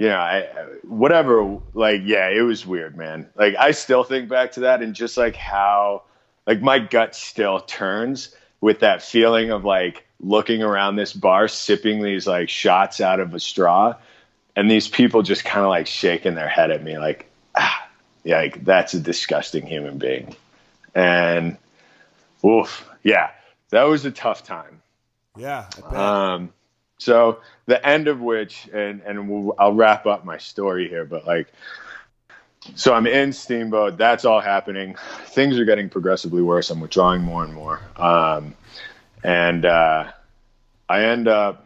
you 0.02 0.08
know, 0.08 0.18
I 0.18 0.50
whatever. 0.82 1.60
Like, 1.76 2.02
yeah, 2.04 2.30
it 2.30 2.42
was 2.42 2.66
weird, 2.66 2.98
man. 2.98 3.30
Like, 3.36 3.56
I 3.56 3.70
still 3.70 4.04
think 4.04 4.30
back 4.30 4.54
to 4.54 4.62
that, 4.62 4.82
and 4.82 4.96
just 4.96 5.16
like 5.16 5.36
how, 5.36 6.02
like, 6.48 6.60
my 6.60 6.80
gut 6.80 7.14
still 7.14 7.60
turns 7.60 8.36
with 8.62 8.80
that 8.80 9.04
feeling 9.04 9.52
of 9.52 9.64
like 9.64 10.04
looking 10.20 10.64
around 10.64 10.96
this 10.96 11.14
bar, 11.14 11.48
sipping 11.48 12.02
these 12.02 12.26
like 12.26 12.50
shots 12.50 13.00
out 13.00 13.20
of 13.20 13.36
a 13.36 13.40
straw, 13.40 13.94
and 14.56 14.72
these 14.72 14.88
people 14.88 15.22
just 15.22 15.46
kind 15.46 15.64
of 15.64 15.70
like 15.70 15.86
shaking 15.86 16.34
their 16.34 16.50
head 16.50 16.72
at 16.72 16.84
me, 16.84 16.98
like, 16.98 17.30
ah, 17.54 17.88
yeah, 18.24 18.38
like 18.38 18.66
that's 18.66 18.96
a 18.96 19.00
disgusting 19.00 19.68
human 19.68 20.00
being, 20.00 20.36
and 20.96 21.58
Oof. 22.44 22.90
Yeah. 23.04 23.30
That 23.70 23.84
was 23.84 24.04
a 24.06 24.12
tough 24.12 24.44
time. 24.44 24.82
Yeah. 25.38 25.68
Um, 25.86 26.52
so 27.02 27.40
the 27.66 27.84
end 27.84 28.08
of 28.08 28.22
which, 28.22 28.70
and, 28.72 29.02
and 29.02 29.28
we'll, 29.28 29.56
I'll 29.58 29.74
wrap 29.74 30.06
up 30.06 30.24
my 30.24 30.38
story 30.38 30.88
here, 30.88 31.04
but 31.04 31.26
like, 31.26 31.52
so 32.76 32.94
I'm 32.94 33.08
in 33.08 33.34
Steamboat. 33.34 33.98
That's 33.98 34.24
all 34.24 34.40
happening. 34.40 34.96
Things 35.26 35.58
are 35.58 35.66
getting 35.66 35.90
progressively 35.90 36.44
worse. 36.44 36.70
I'm 36.70 36.80
withdrawing 36.80 37.24
more 37.24 37.44
and 37.44 37.56
more. 37.56 37.82
Um, 37.98 38.54
and, 39.24 39.66
uh, 39.66 40.12
I 40.88 41.06
end 41.06 41.28
up, 41.28 41.66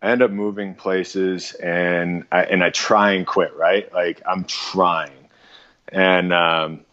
I 0.00 0.12
end 0.12 0.22
up 0.22 0.30
moving 0.30 0.76
places 0.76 1.54
and 1.54 2.24
I, 2.30 2.44
and 2.44 2.62
I 2.62 2.70
try 2.70 3.14
and 3.14 3.26
quit, 3.26 3.56
right? 3.56 3.92
Like 3.92 4.22
I'm 4.24 4.44
trying. 4.44 5.28
And, 5.88 6.32
um, 6.32 6.84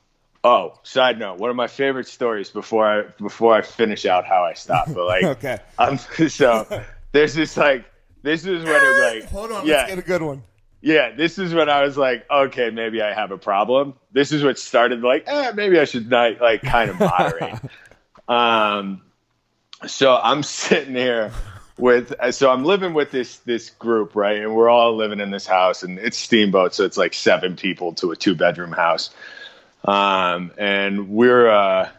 Oh, 0.42 0.80
side 0.84 1.20
note, 1.20 1.38
one 1.38 1.50
of 1.50 1.58
my 1.58 1.68
favorite 1.68 2.08
stories 2.08 2.50
before 2.50 2.88
I 2.88 3.04
before 3.22 3.54
I 3.54 3.62
finish 3.62 4.06
out 4.06 4.26
how 4.26 4.46
I 4.46 4.54
stop. 4.54 4.88
But 4.88 5.06
like, 5.06 5.24
okay, 5.38 5.58
I'm 5.78 5.98
so 6.30 6.66
there's 7.12 7.34
this 7.34 7.58
like 7.58 7.86
this 8.22 8.46
is 8.46 8.64
when 8.64 8.76
it 8.76 9.22
like 9.22 9.24
hold 9.32 9.52
on, 9.52 9.66
yeah, 9.66 9.78
let's 9.78 9.90
get 9.90 10.00
a 10.00 10.04
good 10.04 10.22
one. 10.22 10.44
Yeah, 10.82 11.12
this 11.12 11.38
is 11.38 11.54
when 11.54 11.70
I 11.70 11.84
was 11.84 11.98
like, 11.98 12.26
okay, 12.32 12.70
maybe 12.70 13.02
I 13.02 13.14
have 13.14 13.32
a 13.32 13.38
problem. 13.38 13.96
This 14.14 14.32
is 14.32 14.44
what 14.44 14.58
started 14.58 15.02
like, 15.02 15.26
eh, 15.28 15.52
maybe 15.54 15.78
I 15.78 15.84
should 15.84 16.10
not 16.10 16.40
like 16.40 16.62
kind 16.62 16.90
of 16.90 17.00
moderate. 17.00 17.60
um, 18.30 19.02
so 19.88 20.16
I'm 20.16 20.42
sitting 20.42 20.96
here 20.96 21.32
with 21.78 22.14
so 22.32 22.52
I'm 22.52 22.64
living 22.64 22.94
with 22.94 23.12
this 23.12 23.38
this 23.40 23.70
group, 23.72 24.16
right? 24.16 24.38
And 24.38 24.56
we're 24.56 24.70
all 24.70 24.96
living 24.96 25.20
in 25.20 25.32
this 25.32 25.48
house 25.48 25.84
and 25.84 25.98
it's 26.00 26.18
steamboat, 26.18 26.74
so 26.74 26.86
it's 26.86 26.98
like 26.98 27.14
seven 27.14 27.56
people 27.56 27.94
to 27.96 28.12
a 28.12 28.16
two 28.16 28.36
bedroom 28.36 28.72
house. 28.72 29.10
Um, 29.86 30.52
and 30.58 31.10
we're, 31.10 31.50
uh, 31.50 31.90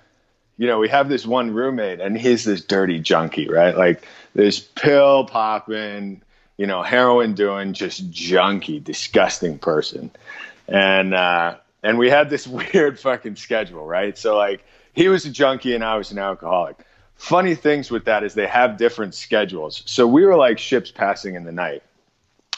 you 0.59 0.67
know, 0.67 0.79
we 0.79 0.89
have 0.91 1.09
this 1.09 1.27
one 1.27 1.53
roommate 1.53 2.01
and 2.01 2.17
he's 2.17 2.45
this 2.45 2.63
dirty 2.63 2.99
junkie, 2.99 3.49
right? 3.49 3.77
Like 3.77 4.07
this 4.35 4.61
pill 4.61 5.25
popping, 5.25 6.23
you 6.57 6.67
know, 6.67 6.83
heroin 6.83 7.35
doing, 7.35 7.73
just 7.73 8.11
junky, 8.11 8.83
disgusting 8.83 9.59
person. 9.59 10.11
And, 10.69 11.15
uh, 11.15 11.57
and 11.83 11.99
we 11.99 12.11
had 12.11 12.31
this 12.31 12.47
weird 12.75 12.99
fucking 12.99 13.37
schedule, 13.37 13.85
right? 13.85 14.17
So 14.17 14.37
like 14.37 14.65
he 14.93 15.09
was 15.09 15.25
a 15.25 15.31
junkie 15.31 15.75
and 15.75 15.85
I 15.85 15.97
was 15.97 16.13
an 16.13 16.19
alcoholic. 16.19 16.77
Funny 17.17 17.55
things 17.55 17.91
with 17.91 18.07
that 18.07 18.25
is 18.25 18.35
they 18.35 18.47
have 18.47 18.79
different 18.79 19.15
schedules. 19.15 19.83
So 19.87 20.07
we 20.07 20.25
were 20.25 20.37
like 20.37 20.59
ships 20.59 20.91
passing 20.91 21.35
in 21.35 21.45
the 21.45 21.53
night. 21.53 21.83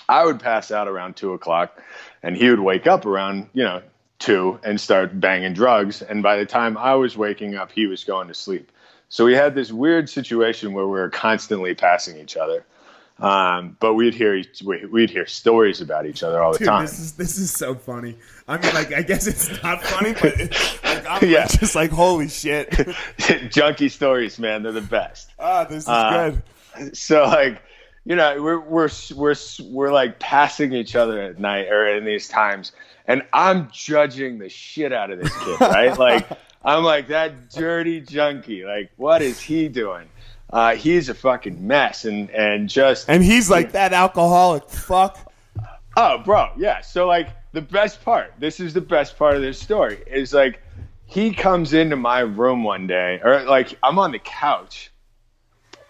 I 0.09 0.25
would 0.25 0.41
pass 0.41 0.71
out 0.71 0.89
around 0.89 1.17
two 1.17 1.33
o'clock 1.33 1.81
and 2.23 2.37
he 2.37 2.49
would 2.49 2.61
wake 2.61 2.87
up 2.87 3.07
around, 3.07 3.49
you 3.55 3.65
know, 3.65 3.83
two 4.19 4.61
and 4.63 4.81
start 4.81 5.19
banging 5.19 5.53
drugs. 5.53 6.01
And 6.01 6.23
by 6.23 6.37
the 6.37 6.47
time 6.47 6.77
I 6.77 6.95
was 6.95 7.17
waking 7.17 7.57
up, 7.57 7.73
he 7.73 7.87
was 7.87 8.05
going 8.05 8.29
to 8.29 8.35
sleep. 8.35 8.71
So 9.13 9.27
we 9.27 9.35
had 9.35 9.55
this 9.55 9.71
weird 9.71 10.09
situation 10.09 10.73
where 10.73 10.87
we 10.87 10.93
were 10.93 11.11
constantly 11.11 11.75
passing 11.75 12.17
each 12.17 12.35
other. 12.35 12.65
Um, 13.19 13.77
but 13.79 13.93
we'd 13.93 14.15
hear 14.15 14.43
we'd 14.65 15.11
hear 15.11 15.27
stories 15.27 15.83
about 15.83 16.07
each 16.07 16.23
other 16.23 16.43
all 16.43 16.53
the 16.53 16.61
Dude, 16.61 16.69
time. 16.69 16.87
This 16.87 16.99
is 16.99 17.13
this 17.13 17.37
is 17.37 17.51
so 17.51 17.75
funny. 17.75 18.17
I 18.49 18.57
mean, 18.57 18.73
like 18.73 18.95
I 18.95 19.03
guess 19.03 19.27
it's 19.27 19.63
not 19.63 19.85
funny, 19.85 20.15
but 20.15 20.39
like, 20.83 21.07
I'm 21.07 21.29
yeah. 21.29 21.47
just 21.47 21.75
like 21.75 21.91
holy 21.91 22.29
shit. 22.29 22.75
Junkie 23.51 23.91
stories, 23.91 24.39
man, 24.39 24.63
they're 24.63 24.73
the 24.73 24.81
best. 24.81 25.31
Ah, 25.39 25.65
this 25.65 25.83
is 25.83 25.89
uh, 25.91 26.35
good. 26.75 26.97
So 26.97 27.25
like, 27.25 27.61
you 28.07 28.17
know, 28.17 28.43
we're 28.43 28.61
we're 28.61 28.89
we're 29.15 29.37
we're 29.65 29.93
like 29.93 30.21
passing 30.21 30.73
each 30.73 30.97
other 30.97 31.21
at 31.21 31.39
night 31.39 31.69
or 31.69 31.87
in 31.87 32.07
these 32.07 32.29
times, 32.29 32.73
and 33.07 33.23
I'm 33.35 33.69
judging 33.71 34.39
the 34.39 34.49
shit 34.49 34.91
out 34.91 35.11
of 35.11 35.21
this 35.21 35.37
kid, 35.37 35.61
right? 35.61 35.99
like 35.99 36.27
I'm 36.65 36.85
like 36.85 37.09
that 37.09 37.51
dirty 37.51 38.01
junkie. 38.01 38.65
Like, 38.65 38.91
what 38.97 39.23
is 39.23 39.41
he 39.41 39.69
doing? 39.69 40.09
Uh, 40.51 40.77
he's 40.77 41.09
a 41.09 41.15
fucking 41.15 41.67
mess, 41.67 42.05
and 42.05 42.31
and 42.31 42.69
just 42.69 43.09
And 43.09 43.25
he's 43.25 43.51
like 43.51 43.73
that 43.73 43.93
alcoholic 43.93 44.69
fuck. 44.69 45.33
Oh, 45.97 46.19
bro, 46.19 46.51
yeah. 46.57 46.81
So 46.81 47.07
like 47.07 47.29
the 47.53 47.63
best 47.63 48.05
part, 48.05 48.35
this 48.39 48.61
is 48.61 48.75
the 48.75 48.81
best 48.81 49.19
part 49.19 49.37
of 49.37 49.43
this 49.43 49.59
story, 49.59 50.03
is 50.07 50.33
like 50.33 50.63
he 51.07 51.33
comes 51.33 51.73
into 51.73 51.97
my 51.97 52.21
room 52.21 52.65
one 52.65 52.87
day, 52.87 53.21
or 53.25 53.43
like 53.43 53.77
I'm 53.83 53.99
on 53.99 54.13
the 54.13 54.19
couch, 54.19 54.91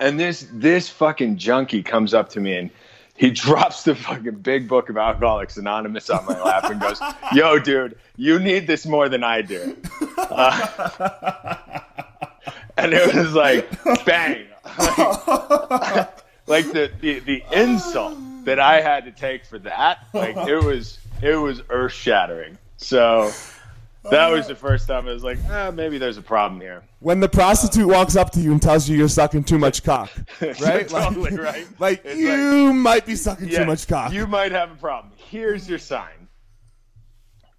and 0.01 0.19
this 0.19 0.47
this 0.53 0.89
fucking 0.89 1.37
junkie 1.39 1.83
comes 1.83 2.15
up 2.15 2.29
to 2.31 2.41
me 2.41 2.57
and 2.57 2.71
he 3.23 3.31
drops 3.31 3.85
the 3.85 3.95
fucking 3.95 4.35
big 4.41 4.67
book 4.67 4.89
of 4.89 4.97
Alcoholics 4.97 5.57
Anonymous 5.57 6.11
on 6.11 6.27
my 6.27 6.43
lap 6.43 6.65
and 6.65 6.81
goes, 6.81 7.01
"Yo, 7.33 7.57
dude, 7.57 7.97
you 8.17 8.41
need 8.41 8.67
this 8.67 8.85
more 8.85 9.09
than 9.09 9.23
I 9.23 9.43
do." 9.43 9.77
Uh, 10.19 11.57
and 12.77 12.93
it 12.93 13.15
was 13.15 13.33
like 13.33 13.71
bang, 14.05 14.45
like, 14.77 16.25
like 16.49 16.73
the, 16.73 16.91
the 17.01 17.21
the 17.21 17.45
insult 17.53 18.19
that 18.45 18.59
I 18.59 18.81
had 18.81 19.05
to 19.05 19.13
take 19.13 19.47
for 19.47 19.61
that, 19.61 19.99
like 20.13 20.37
it 20.37 20.65
was 20.65 20.99
it 21.23 21.37
was 21.37 21.63
earth 21.71 21.93
shattering. 21.93 22.59
So 22.79 23.31
that 24.11 24.29
was 24.29 24.49
the 24.49 24.55
first 24.55 24.89
time 24.89 25.07
I 25.07 25.13
was 25.13 25.23
like, 25.23 25.39
ah, 25.49 25.71
maybe 25.71 25.99
there's 25.99 26.17
a 26.17 26.23
problem 26.23 26.61
here. 26.61 26.83
When 27.01 27.21
the 27.21 27.29
prostitute 27.29 27.87
walks 27.87 28.17
up 28.17 28.31
to 28.33 28.41
you 28.41 28.53
and 28.53 28.61
tells 28.61 28.89
you 28.89 28.97
you're 28.97 29.09
sucking 29.09 29.45
too 29.45 29.59
much 29.59 29.85
cock, 29.85 30.11
right? 30.41 30.89
totally 30.89 31.37
right. 31.37 31.67
Like 31.79 32.03
It's 32.05 32.19
you 32.19 32.73
might 32.73 33.07
be 33.07 33.15
sucking 33.15 33.49
Yeah, 33.49 33.61
too 33.61 33.67
much 33.67 33.87
cock. 33.87 34.13
You 34.13 34.27
might 34.27 34.53
have 34.53 34.73
a 34.73 34.77
problem. 34.77 35.13
Here's 35.17 35.69
your 35.69 35.79
sign. 35.79 36.29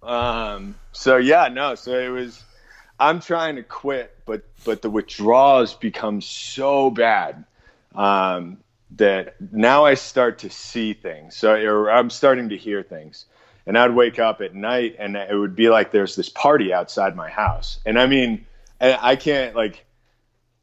Um. 0.02 0.74
So 0.92 1.16
yeah, 1.16 1.48
no. 1.48 1.74
So 1.74 1.98
it 1.98 2.08
was. 2.08 2.42
I'm 3.00 3.20
trying 3.20 3.56
to 3.56 3.62
quit, 3.62 4.16
but 4.26 4.44
but 4.64 4.82
the 4.82 4.90
withdrawals 4.90 5.74
become 5.74 6.20
so 6.20 6.90
bad 6.90 7.44
um, 7.94 8.58
that 8.92 9.34
now 9.52 9.84
I 9.84 9.94
start 9.94 10.38
to 10.40 10.50
see 10.50 10.92
things. 10.92 11.36
So 11.36 11.54
or 11.54 11.90
I'm 11.90 12.10
starting 12.10 12.50
to 12.50 12.56
hear 12.56 12.82
things, 12.82 13.26
and 13.66 13.78
I'd 13.78 13.94
wake 13.94 14.18
up 14.18 14.40
at 14.40 14.54
night, 14.54 14.96
and 14.98 15.16
it 15.16 15.34
would 15.34 15.56
be 15.56 15.68
like 15.68 15.90
there's 15.90 16.16
this 16.16 16.28
party 16.28 16.72
outside 16.72 17.16
my 17.16 17.30
house, 17.30 17.78
and 17.86 17.98
I 17.98 18.06
mean, 18.06 18.46
I 18.80 19.16
can't 19.16 19.54
like 19.54 19.84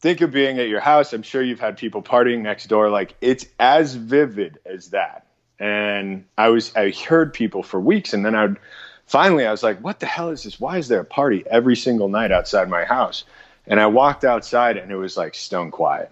think 0.02 0.22
of 0.22 0.32
being 0.32 0.60
at 0.60 0.68
your 0.68 0.80
house. 0.80 1.14
I'm 1.14 1.22
sure 1.24 1.42
you've 1.42 1.60
had 1.60 1.78
people 1.78 2.02
partying 2.02 2.42
next 2.42 2.68
door. 2.68 2.90
Like 2.90 3.16
it's 3.22 3.46
as 3.60 3.96
vivid 3.96 4.60
as 4.66 4.90
that. 4.90 5.28
And 5.60 6.26
I 6.38 6.50
was, 6.50 6.76
I 6.76 6.90
heard 6.90 7.34
people 7.34 7.62
for 7.62 7.80
weeks, 7.80 8.14
and 8.14 8.26
then 8.26 8.34
I 8.34 8.48
would 8.48 8.58
finally, 9.06 9.46
I 9.46 9.52
was 9.52 9.62
like, 9.62 9.80
"What 9.80 10.00
the 10.00 10.08
hell 10.08 10.30
is 10.30 10.44
this? 10.44 10.60
Why 10.60 10.80
is 10.80 10.88
there 10.88 11.02
a 11.02 11.06
party 11.06 11.44
every 11.48 11.76
single 11.76 12.10
night 12.10 12.32
outside 12.32 12.68
my 12.68 12.84
house?" 12.84 13.24
And 13.68 13.80
I 13.80 13.86
walked 13.86 14.26
outside, 14.26 14.78
and 14.78 14.92
it 14.92 14.96
was 14.96 15.18
like 15.18 15.36
stone 15.36 15.70
quiet. 15.70 16.12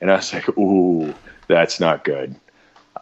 And 0.00 0.10
I 0.10 0.16
was 0.16 0.32
like, 0.32 0.58
"Ooh, 0.58 1.14
that's 1.48 1.80
not 1.80 2.04
good." 2.04 2.36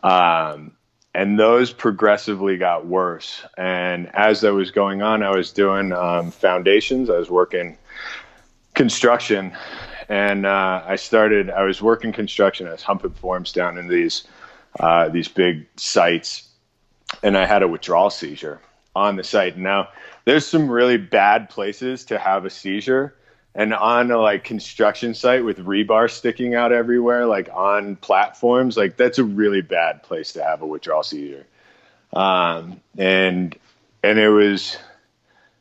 Um, 0.04 0.76
and 1.14 1.38
those 1.38 1.72
progressively 1.72 2.56
got 2.56 2.86
worse. 2.86 3.42
And 3.56 4.14
as 4.14 4.40
that 4.40 4.52
was 4.52 4.70
going 4.70 5.02
on, 5.02 5.22
I 5.22 5.30
was 5.30 5.52
doing 5.52 5.92
um, 5.92 6.30
foundations. 6.30 7.08
I 7.08 7.18
was 7.18 7.30
working 7.30 7.78
construction 8.74 9.56
and 10.08 10.46
uh, 10.46 10.82
I 10.86 10.96
started. 10.96 11.50
I 11.50 11.62
was 11.62 11.80
working 11.80 12.12
construction. 12.12 12.66
I 12.66 12.72
was 12.72 12.82
humping 12.82 13.12
forms 13.12 13.52
down 13.52 13.78
in 13.78 13.88
these 13.88 14.24
uh, 14.78 15.08
these 15.08 15.28
big 15.28 15.66
sites, 15.76 16.48
and 17.22 17.36
I 17.36 17.46
had 17.46 17.62
a 17.62 17.68
withdrawal 17.68 18.10
seizure 18.10 18.60
on 18.94 19.16
the 19.16 19.24
site. 19.24 19.56
Now, 19.56 19.88
there's 20.24 20.46
some 20.46 20.70
really 20.70 20.96
bad 20.96 21.48
places 21.48 22.04
to 22.06 22.18
have 22.18 22.44
a 22.44 22.50
seizure, 22.50 23.14
and 23.54 23.72
on 23.72 24.10
a 24.10 24.18
like 24.18 24.44
construction 24.44 25.14
site 25.14 25.44
with 25.44 25.58
rebar 25.58 26.10
sticking 26.10 26.54
out 26.54 26.72
everywhere, 26.72 27.26
like 27.26 27.48
on 27.52 27.96
platforms, 27.96 28.76
like 28.76 28.96
that's 28.96 29.18
a 29.18 29.24
really 29.24 29.62
bad 29.62 30.02
place 30.02 30.32
to 30.32 30.42
have 30.42 30.62
a 30.62 30.66
withdrawal 30.66 31.02
seizure. 31.02 31.46
Um, 32.12 32.80
and 32.98 33.56
and 34.02 34.18
it 34.18 34.28
was 34.28 34.76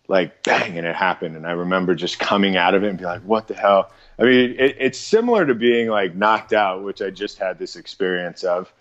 like 0.08 0.44
bang 0.44 0.78
and 0.78 0.88
it 0.88 0.96
happened. 0.96 1.36
And 1.36 1.46
i 1.46 1.52
remember 1.52 1.94
just 1.96 2.20
coming 2.20 2.58
out 2.58 2.74
of 2.74 2.84
it 2.84 2.90
and 2.90 2.98
be 2.98 3.06
like 3.06 3.22
what 3.22 3.48
the 3.48 3.54
hell? 3.54 3.92
I 4.18 4.24
mean 4.24 4.56
it, 4.58 4.78
it's 4.80 4.98
similar 4.98 5.46
to 5.46 5.54
being 5.54 5.88
like 5.88 6.16
knocked 6.16 6.54
out 6.54 6.84
which 6.84 7.02
i 7.02 7.10
just 7.10 7.38
had 7.38 7.60
this 7.60 7.76
experience 7.76 8.44
of. 8.44 8.74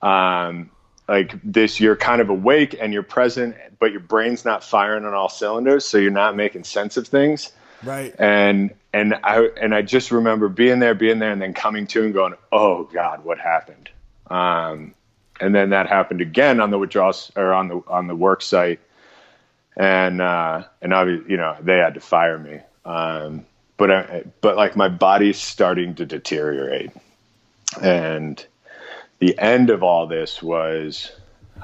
Um, 0.00 0.70
like 1.08 1.34
this 1.42 1.80
you're 1.80 1.96
kind 1.96 2.20
of 2.20 2.28
awake 2.28 2.76
and 2.78 2.92
you're 2.92 3.02
present 3.02 3.56
but 3.80 3.90
your 3.90 4.00
brain's 4.00 4.44
not 4.44 4.62
firing 4.62 5.04
on 5.06 5.14
all 5.14 5.30
cylinders 5.30 5.84
so 5.84 5.96
you're 5.96 6.10
not 6.10 6.36
making 6.36 6.62
sense 6.62 6.96
of 6.98 7.08
things 7.08 7.50
right. 7.84 8.14
and 8.18 8.74
and 8.92 9.14
i 9.22 9.48
and 9.60 9.74
i 9.74 9.82
just 9.82 10.10
remember 10.10 10.48
being 10.48 10.78
there 10.78 10.94
being 10.94 11.18
there 11.18 11.32
and 11.32 11.40
then 11.40 11.54
coming 11.54 11.86
to 11.86 12.04
and 12.04 12.14
going 12.14 12.34
oh 12.52 12.84
god 12.84 13.24
what 13.24 13.38
happened 13.38 13.88
um, 14.30 14.94
and 15.40 15.54
then 15.54 15.70
that 15.70 15.86
happened 15.88 16.20
again 16.20 16.60
on 16.60 16.70
the 16.70 16.78
withdrawals 16.78 17.32
or 17.36 17.54
on 17.54 17.68
the 17.68 17.82
on 17.88 18.06
the 18.06 18.14
work 18.14 18.42
site 18.42 18.80
and 19.78 20.20
uh, 20.20 20.64
and 20.82 20.92
obviously, 20.92 21.30
you 21.30 21.36
know, 21.36 21.56
they 21.62 21.78
had 21.78 21.94
to 21.94 22.00
fire 22.00 22.38
me. 22.38 22.58
Um, 22.84 23.46
but 23.76 23.90
I, 23.90 24.24
but 24.40 24.56
like 24.56 24.76
my 24.76 24.88
body's 24.88 25.38
starting 25.38 25.94
to 25.94 26.04
deteriorate, 26.04 26.90
and 27.80 28.44
the 29.20 29.38
end 29.38 29.70
of 29.70 29.84
all 29.84 30.08
this 30.08 30.42
was 30.42 31.12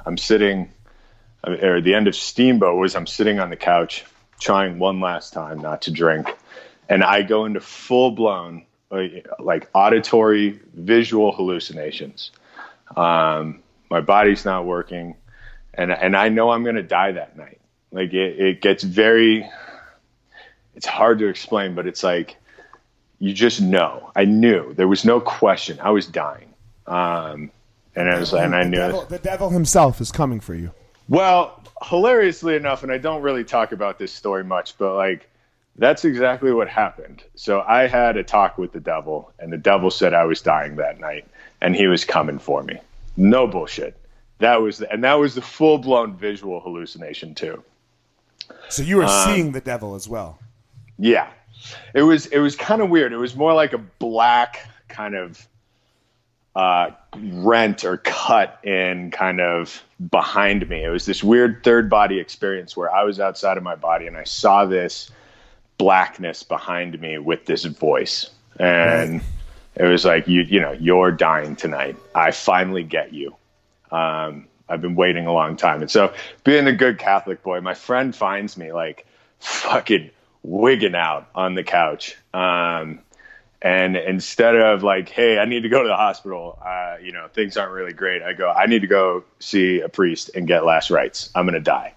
I'm 0.06 0.16
sitting, 0.16 0.70
or 1.44 1.80
the 1.80 1.94
end 1.94 2.06
of 2.06 2.14
Steamboat 2.14 2.78
was 2.78 2.94
I'm 2.94 3.08
sitting 3.08 3.40
on 3.40 3.50
the 3.50 3.56
couch 3.56 4.04
trying 4.40 4.78
one 4.78 5.00
last 5.00 5.32
time 5.32 5.60
not 5.60 5.82
to 5.82 5.90
drink, 5.90 6.34
and 6.88 7.02
I 7.02 7.22
go 7.22 7.44
into 7.44 7.60
full 7.60 8.10
blown 8.10 8.66
like 9.38 9.68
auditory 9.74 10.60
visual 10.74 11.32
hallucinations. 11.32 12.30
Um, 12.96 13.62
my 13.90 14.00
body's 14.00 14.44
not 14.44 14.64
working, 14.64 15.16
and 15.74 15.92
and 15.92 16.16
I 16.16 16.28
know 16.28 16.50
I'm 16.50 16.62
going 16.62 16.76
to 16.76 16.82
die 16.82 17.12
that 17.12 17.36
night. 17.36 17.60
Like 17.90 18.12
it, 18.12 18.40
it 18.40 18.60
gets 18.60 18.82
very, 18.82 19.48
it's 20.74 20.86
hard 20.86 21.18
to 21.20 21.28
explain, 21.28 21.74
but 21.74 21.86
it's 21.86 22.02
like 22.02 22.36
you 23.18 23.32
just 23.32 23.60
know. 23.60 24.10
I 24.14 24.24
knew 24.24 24.74
there 24.74 24.88
was 24.88 25.04
no 25.04 25.20
question. 25.20 25.78
I 25.80 25.90
was 25.90 26.06
dying, 26.06 26.52
um, 26.86 27.50
and 27.96 28.08
I 28.08 28.18
was 28.18 28.32
and 28.32 28.54
I 28.54 28.64
the 28.64 28.70
knew. 28.70 28.76
devil, 28.76 29.04
the 29.06 29.18
devil 29.18 29.50
himself 29.50 30.00
is 30.00 30.12
coming 30.12 30.40
for 30.40 30.54
you. 30.54 30.72
Well, 31.08 31.63
hilariously 31.88 32.56
enough, 32.56 32.82
and 32.82 32.92
I 32.92 32.98
don't 32.98 33.22
really 33.22 33.44
talk 33.44 33.72
about 33.72 33.98
this 33.98 34.12
story 34.12 34.44
much, 34.44 34.76
but 34.78 34.94
like 34.96 35.28
that's 35.76 36.04
exactly 36.04 36.52
what 36.52 36.68
happened. 36.68 37.22
So 37.34 37.60
I 37.62 37.86
had 37.86 38.16
a 38.16 38.22
talk 38.22 38.58
with 38.58 38.72
the 38.72 38.80
devil, 38.80 39.32
and 39.38 39.52
the 39.52 39.56
devil 39.58 39.90
said 39.90 40.14
I 40.14 40.24
was 40.24 40.40
dying 40.40 40.76
that 40.76 41.00
night, 41.00 41.26
and 41.60 41.74
he 41.74 41.86
was 41.86 42.04
coming 42.04 42.38
for 42.38 42.62
me. 42.62 42.78
No 43.16 43.46
bullshit. 43.46 43.96
That 44.38 44.60
was 44.60 44.78
the, 44.78 44.92
and 44.92 45.04
that 45.04 45.14
was 45.14 45.34
the 45.34 45.42
full 45.42 45.78
blown 45.78 46.16
visual 46.16 46.60
hallucination 46.60 47.34
too. 47.34 47.62
So 48.68 48.82
you 48.82 48.96
were 48.96 49.04
Um, 49.04 49.24
seeing 49.26 49.52
the 49.52 49.60
devil 49.60 49.94
as 49.94 50.08
well. 50.08 50.38
Yeah, 50.98 51.28
it 51.94 52.02
was 52.02 52.26
it 52.26 52.38
was 52.38 52.56
kind 52.56 52.82
of 52.82 52.90
weird. 52.90 53.12
It 53.12 53.16
was 53.16 53.34
more 53.34 53.54
like 53.54 53.72
a 53.72 53.78
black 53.78 54.66
kind 54.88 55.14
of 55.14 55.46
uh, 56.56 56.90
rent 57.16 57.84
or 57.84 57.96
cut 57.98 58.64
in 58.64 59.10
kind 59.10 59.40
of 59.40 59.82
behind 60.10 60.68
me. 60.68 60.84
It 60.84 60.88
was 60.88 61.06
this 61.06 61.22
weird 61.22 61.64
third 61.64 61.90
body 61.90 62.18
experience 62.18 62.76
where 62.76 62.92
I 62.92 63.04
was 63.04 63.18
outside 63.20 63.56
of 63.56 63.62
my 63.62 63.74
body 63.74 64.06
and 64.06 64.16
I 64.16 64.24
saw 64.24 64.64
this 64.64 65.10
blackness 65.78 66.42
behind 66.42 67.00
me 67.00 67.18
with 67.18 67.46
this 67.46 67.64
voice, 67.64 68.30
and 68.58 69.20
it 69.74 69.84
was 69.84 70.04
like 70.04 70.28
you 70.28 70.42
you 70.42 70.60
know 70.60 70.72
you're 70.72 71.10
dying 71.10 71.56
tonight. 71.56 71.96
I 72.14 72.30
finally 72.30 72.84
get 72.84 73.12
you. 73.12 73.34
Um, 73.90 74.46
I've 74.68 74.80
been 74.80 74.94
waiting 74.94 75.26
a 75.26 75.32
long 75.32 75.56
time. 75.56 75.82
And 75.82 75.90
so, 75.90 76.14
being 76.42 76.66
a 76.66 76.72
good 76.72 76.98
Catholic 76.98 77.42
boy, 77.42 77.60
my 77.60 77.74
friend 77.74 78.14
finds 78.14 78.56
me 78.56 78.72
like 78.72 79.06
fucking 79.40 80.10
wigging 80.42 80.94
out 80.94 81.28
on 81.34 81.54
the 81.54 81.62
couch. 81.62 82.16
Um, 82.32 83.00
and 83.64 83.96
instead 83.96 84.56
of 84.56 84.82
like, 84.82 85.08
hey, 85.08 85.38
I 85.38 85.46
need 85.46 85.62
to 85.62 85.70
go 85.70 85.82
to 85.82 85.88
the 85.88 85.96
hospital, 85.96 86.58
uh, 86.62 86.96
you 87.02 87.12
know, 87.12 87.28
things 87.28 87.56
aren't 87.56 87.72
really 87.72 87.94
great, 87.94 88.22
I 88.22 88.34
go, 88.34 88.50
I 88.50 88.66
need 88.66 88.82
to 88.82 88.86
go 88.86 89.24
see 89.38 89.80
a 89.80 89.88
priest 89.88 90.32
and 90.34 90.46
get 90.46 90.66
last 90.66 90.90
rites. 90.90 91.30
I'm 91.34 91.46
going 91.46 91.54
to 91.54 91.60
die. 91.60 91.94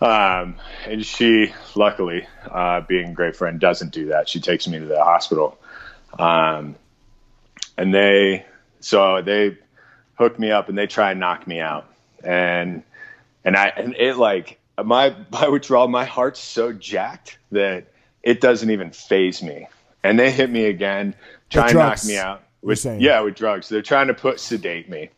Um, 0.00 0.56
and 0.84 1.06
she, 1.06 1.54
luckily, 1.76 2.26
uh, 2.50 2.80
being 2.80 3.10
a 3.10 3.12
great 3.12 3.36
friend, 3.36 3.60
doesn't 3.60 3.92
do 3.92 4.06
that. 4.06 4.28
She 4.28 4.40
takes 4.40 4.66
me 4.66 4.80
to 4.80 4.84
the 4.84 5.04
hospital. 5.04 5.56
Um, 6.18 6.74
and 7.78 7.94
they, 7.94 8.44
so 8.80 9.22
they 9.22 9.56
hook 10.14 10.40
me 10.40 10.50
up 10.50 10.68
and 10.68 10.76
they 10.76 10.88
try 10.88 11.12
and 11.12 11.20
knock 11.20 11.46
me 11.46 11.60
out. 11.60 11.86
And, 12.24 12.82
and 13.44 13.56
I, 13.56 13.68
and 13.68 13.94
it 13.94 14.16
like, 14.16 14.58
my, 14.76 15.14
my 15.30 15.46
withdrawal, 15.46 15.86
my 15.86 16.04
heart's 16.04 16.40
so 16.40 16.72
jacked 16.72 17.38
that 17.52 17.84
it 18.24 18.40
doesn't 18.40 18.70
even 18.72 18.90
phase 18.90 19.40
me. 19.40 19.68
And 20.04 20.18
they 20.18 20.30
hit 20.30 20.50
me 20.50 20.64
again, 20.66 21.14
try 21.50 21.68
and 21.68 21.74
knock 21.74 22.04
me 22.04 22.16
out. 22.16 22.42
With, 22.62 22.84
yeah, 22.84 23.20
with 23.20 23.34
drugs. 23.34 23.68
They're 23.68 23.82
trying 23.82 24.06
to 24.06 24.14
put 24.14 24.38
sedate 24.38 24.88
me 24.88 25.10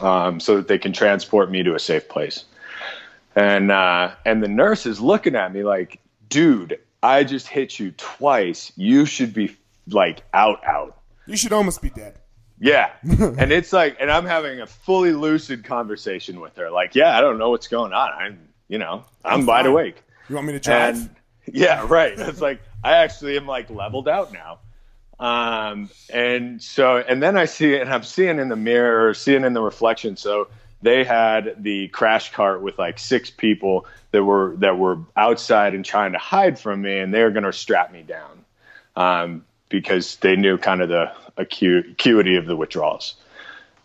um, 0.00 0.40
so 0.40 0.56
that 0.56 0.68
they 0.68 0.78
can 0.78 0.92
transport 0.92 1.50
me 1.50 1.62
to 1.62 1.74
a 1.74 1.78
safe 1.78 2.08
place. 2.08 2.44
And 3.34 3.72
uh, 3.72 4.12
and 4.24 4.42
the 4.42 4.48
nurse 4.48 4.86
is 4.86 5.00
looking 5.00 5.34
at 5.34 5.52
me 5.52 5.64
like, 5.64 6.00
dude, 6.28 6.78
I 7.02 7.24
just 7.24 7.48
hit 7.48 7.78
you 7.78 7.92
twice. 7.92 8.72
You 8.76 9.06
should 9.06 9.32
be 9.32 9.56
like 9.88 10.22
out 10.34 10.64
out. 10.64 10.98
You 11.26 11.36
should 11.36 11.52
almost 11.52 11.80
be 11.80 11.90
dead. 11.90 12.18
Yeah. 12.62 12.92
and 13.02 13.50
it's 13.50 13.72
like, 13.72 13.96
and 13.98 14.10
I'm 14.10 14.24
having 14.24 14.60
a 14.60 14.66
fully 14.66 15.12
lucid 15.12 15.64
conversation 15.64 16.40
with 16.40 16.56
her. 16.56 16.70
Like, 16.70 16.94
yeah, 16.94 17.18
I 17.18 17.20
don't 17.20 17.38
know 17.38 17.50
what's 17.50 17.66
going 17.66 17.92
on. 17.92 18.10
I'm, 18.12 18.38
you 18.68 18.78
know, 18.78 19.04
I'm, 19.24 19.40
I'm 19.40 19.46
wide 19.46 19.66
awake. 19.66 20.02
You 20.28 20.36
want 20.36 20.46
me 20.46 20.52
to 20.52 20.60
drive? 20.60 20.96
And 20.96 21.10
yeah, 21.46 21.84
right. 21.88 22.16
It's 22.16 22.40
like, 22.40 22.62
I 22.82 22.96
actually 22.96 23.36
am 23.36 23.46
like 23.46 23.70
leveled 23.70 24.08
out 24.08 24.32
now. 24.32 24.58
Um, 25.18 25.88
and 26.12 26.60
so, 26.60 26.96
and 26.96 27.22
then 27.22 27.36
I 27.36 27.44
see, 27.44 27.76
and 27.76 27.92
I'm 27.92 28.02
seeing 28.02 28.38
in 28.38 28.48
the 28.48 28.56
mirror, 28.56 29.14
seeing 29.14 29.44
in 29.44 29.52
the 29.52 29.62
reflection. 29.62 30.16
So 30.16 30.48
they 30.82 31.04
had 31.04 31.62
the 31.62 31.88
crash 31.88 32.32
cart 32.32 32.60
with 32.60 32.78
like 32.78 32.98
six 32.98 33.30
people 33.30 33.86
that 34.10 34.24
were, 34.24 34.56
that 34.56 34.78
were 34.78 34.98
outside 35.16 35.74
and 35.74 35.84
trying 35.84 36.12
to 36.12 36.18
hide 36.18 36.58
from 36.58 36.82
me 36.82 36.98
and 36.98 37.14
they 37.14 37.22
were 37.22 37.30
going 37.30 37.44
to 37.44 37.52
strap 37.52 37.92
me 37.92 38.02
down. 38.02 38.44
Um, 38.96 39.44
because 39.72 40.16
they 40.16 40.36
knew 40.36 40.58
kind 40.58 40.82
of 40.82 40.90
the 40.90 41.10
acu- 41.38 41.92
acuity 41.92 42.36
of 42.36 42.46
the 42.46 42.54
withdrawals. 42.54 43.14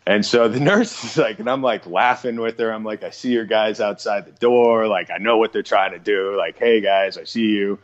And 0.06 0.26
so 0.26 0.48
the 0.48 0.60
nurse 0.72 1.04
is 1.04 1.18
like, 1.18 1.40
and 1.40 1.50
I'm 1.50 1.62
like 1.62 1.88
laughing 1.88 2.40
with 2.40 2.60
her. 2.60 2.72
I'm 2.72 2.84
like, 2.84 3.04
I 3.04 3.10
see 3.10 3.32
your 3.32 3.46
guys 3.46 3.80
outside 3.80 4.26
the 4.26 4.32
door. 4.32 4.88
Like, 4.88 5.10
I 5.10 5.18
know 5.18 5.38
what 5.38 5.54
they're 5.54 5.64
trying 5.64 5.92
to 5.94 6.00
do. 6.00 6.36
Like, 6.38 6.60
hey 6.60 6.82
guys, 6.82 7.18
I 7.18 7.24
see 7.24 7.48
you. 7.48 7.80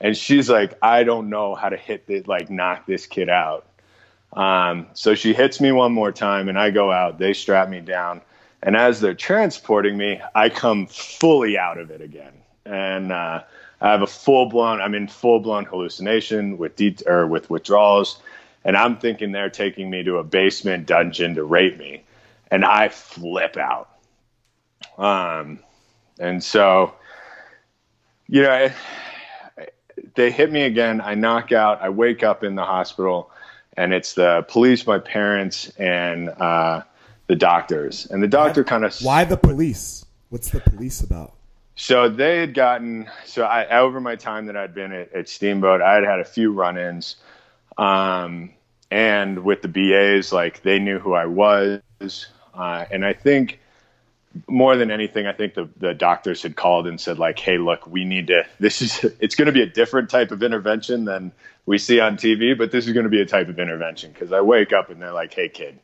And 0.00 0.16
she's 0.16 0.50
like, 0.50 0.74
I 0.82 1.04
don't 1.04 1.30
know 1.30 1.54
how 1.54 1.68
to 1.68 1.76
hit 1.76 2.06
this, 2.06 2.26
like, 2.26 2.50
knock 2.50 2.86
this 2.86 3.06
kid 3.06 3.28
out. 3.28 3.66
Um, 4.32 4.88
so 4.92 5.14
she 5.14 5.32
hits 5.32 5.60
me 5.60 5.72
one 5.72 5.92
more 5.92 6.12
time, 6.12 6.48
and 6.48 6.58
I 6.58 6.70
go 6.70 6.92
out. 6.92 7.18
They 7.18 7.32
strap 7.32 7.68
me 7.68 7.80
down. 7.80 8.20
And 8.62 8.76
as 8.76 9.00
they're 9.00 9.14
transporting 9.14 9.96
me, 9.96 10.20
I 10.34 10.48
come 10.48 10.86
fully 10.86 11.56
out 11.56 11.78
of 11.78 11.90
it 11.90 12.00
again. 12.00 12.32
And, 12.64 13.12
uh, 13.12 13.44
I 13.80 13.90
have 13.90 14.02
a 14.02 14.06
full 14.06 14.46
blown. 14.46 14.80
I'm 14.80 14.94
in 14.94 15.08
full 15.08 15.40
blown 15.40 15.64
hallucination 15.64 16.58
with 16.58 16.76
de- 16.76 16.96
or 17.06 17.26
with 17.26 17.50
withdrawals, 17.50 18.20
and 18.64 18.76
I'm 18.76 18.96
thinking 18.96 19.32
they're 19.32 19.50
taking 19.50 19.90
me 19.90 20.02
to 20.04 20.16
a 20.16 20.24
basement 20.24 20.86
dungeon 20.86 21.34
to 21.34 21.44
rape 21.44 21.78
me, 21.78 22.02
and 22.50 22.64
I 22.64 22.88
flip 22.88 23.56
out. 23.56 23.90
Um, 24.96 25.60
and 26.18 26.42
so, 26.42 26.94
you 28.28 28.42
know, 28.42 28.70
they 30.16 30.30
hit 30.30 30.50
me 30.50 30.62
again. 30.62 31.00
I 31.00 31.14
knock 31.14 31.52
out. 31.52 31.80
I 31.80 31.90
wake 31.90 32.22
up 32.22 32.42
in 32.42 32.54
the 32.54 32.64
hospital, 32.64 33.30
and 33.76 33.94
it's 33.94 34.14
the 34.14 34.44
police, 34.48 34.86
my 34.86 34.98
parents, 34.98 35.68
and 35.78 36.28
uh, 36.30 36.82
the 37.26 37.36
doctors. 37.36 38.06
And 38.06 38.22
the 38.22 38.28
doctor 38.28 38.64
kind 38.64 38.84
of 38.84 38.96
Why 39.00 39.24
the 39.24 39.36
police? 39.36 40.04
What's 40.30 40.50
the 40.50 40.60
police 40.60 41.00
about? 41.02 41.36
so 41.76 42.08
they 42.08 42.38
had 42.38 42.54
gotten 42.54 43.08
so 43.26 43.44
I 43.44 43.78
over 43.78 44.00
my 44.00 44.16
time 44.16 44.46
that 44.46 44.56
I'd 44.56 44.74
been 44.74 44.92
at, 44.92 45.12
at 45.12 45.28
Steamboat, 45.28 45.82
I 45.82 45.94
had 45.94 46.04
had 46.04 46.20
a 46.20 46.24
few 46.24 46.52
run-ins, 46.52 47.16
um, 47.76 48.50
and 48.90 49.44
with 49.44 49.62
the 49.62 49.68
BAs, 49.68 50.32
like 50.32 50.62
they 50.62 50.78
knew 50.78 50.98
who 50.98 51.12
I 51.12 51.26
was, 51.26 51.80
uh, 52.54 52.86
and 52.90 53.04
I 53.04 53.12
think 53.12 53.60
more 54.48 54.76
than 54.76 54.90
anything, 54.90 55.26
I 55.26 55.32
think 55.32 55.54
the 55.54 55.68
the 55.78 55.94
doctors 55.94 56.42
had 56.42 56.56
called 56.56 56.86
and 56.86 57.00
said 57.00 57.18
like, 57.18 57.38
"Hey, 57.38 57.58
look, 57.58 57.86
we 57.86 58.04
need 58.04 58.28
to. 58.28 58.44
This 58.58 58.82
is 58.82 59.04
it's 59.20 59.34
going 59.34 59.46
to 59.46 59.52
be 59.52 59.62
a 59.62 59.66
different 59.66 60.10
type 60.10 60.30
of 60.30 60.42
intervention 60.42 61.04
than 61.04 61.32
we 61.66 61.78
see 61.78 62.00
on 62.00 62.16
TV, 62.16 62.56
but 62.56 62.70
this 62.70 62.86
is 62.86 62.92
going 62.92 63.04
to 63.04 63.10
be 63.10 63.20
a 63.20 63.26
type 63.26 63.48
of 63.48 63.58
intervention." 63.58 64.12
Because 64.12 64.32
I 64.32 64.40
wake 64.40 64.72
up 64.72 64.90
and 64.90 65.00
they're 65.00 65.12
like, 65.12 65.34
"Hey, 65.34 65.48
kid, 65.48 65.78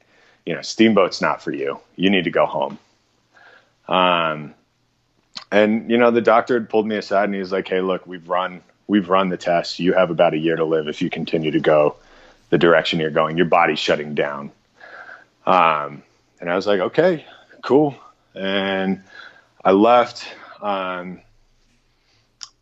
you 0.47 0.55
know, 0.55 0.63
Steamboat's 0.63 1.21
not 1.21 1.43
for 1.43 1.53
you. 1.53 1.81
You 1.97 2.11
need 2.11 2.25
to 2.25 2.31
go 2.31 2.47
home." 2.47 2.79
Um 3.89 4.55
and 5.53 5.91
you 5.91 5.99
know 5.99 6.11
the 6.11 6.21
doctor 6.21 6.55
had 6.55 6.69
pulled 6.69 6.87
me 6.87 6.97
aside 6.97 7.25
and 7.25 7.35
he 7.35 7.41
was 7.41 7.53
like 7.53 7.69
hey 7.69 7.81
look 7.81 8.07
we've 8.07 8.29
run 8.29 8.61
we've 8.87 9.09
run 9.09 9.29
the 9.29 9.37
test 9.37 9.79
you 9.79 9.93
have 9.93 10.11
about 10.11 10.35
a 10.35 10.39
year 10.39 10.57
to 10.57 10.65
live 10.65 10.89
if 10.89 11.03
you 11.03 11.11
continue 11.11 11.51
to 11.51 11.61
go 11.61 11.95
the 12.51 12.59
direction 12.59 12.99
you're 12.99 13.11
going 13.11 13.37
your 13.37 13.47
body's 13.47 13.79
shutting 13.79 14.15
down 14.15 14.51
um, 15.47 16.03
and 16.41 16.51
i 16.51 16.57
was 16.57 16.67
like 16.67 16.81
okay 16.81 17.25
cool 17.63 17.95
and 18.35 19.03
i 19.65 19.71
left 19.71 20.27
um, 20.61 21.21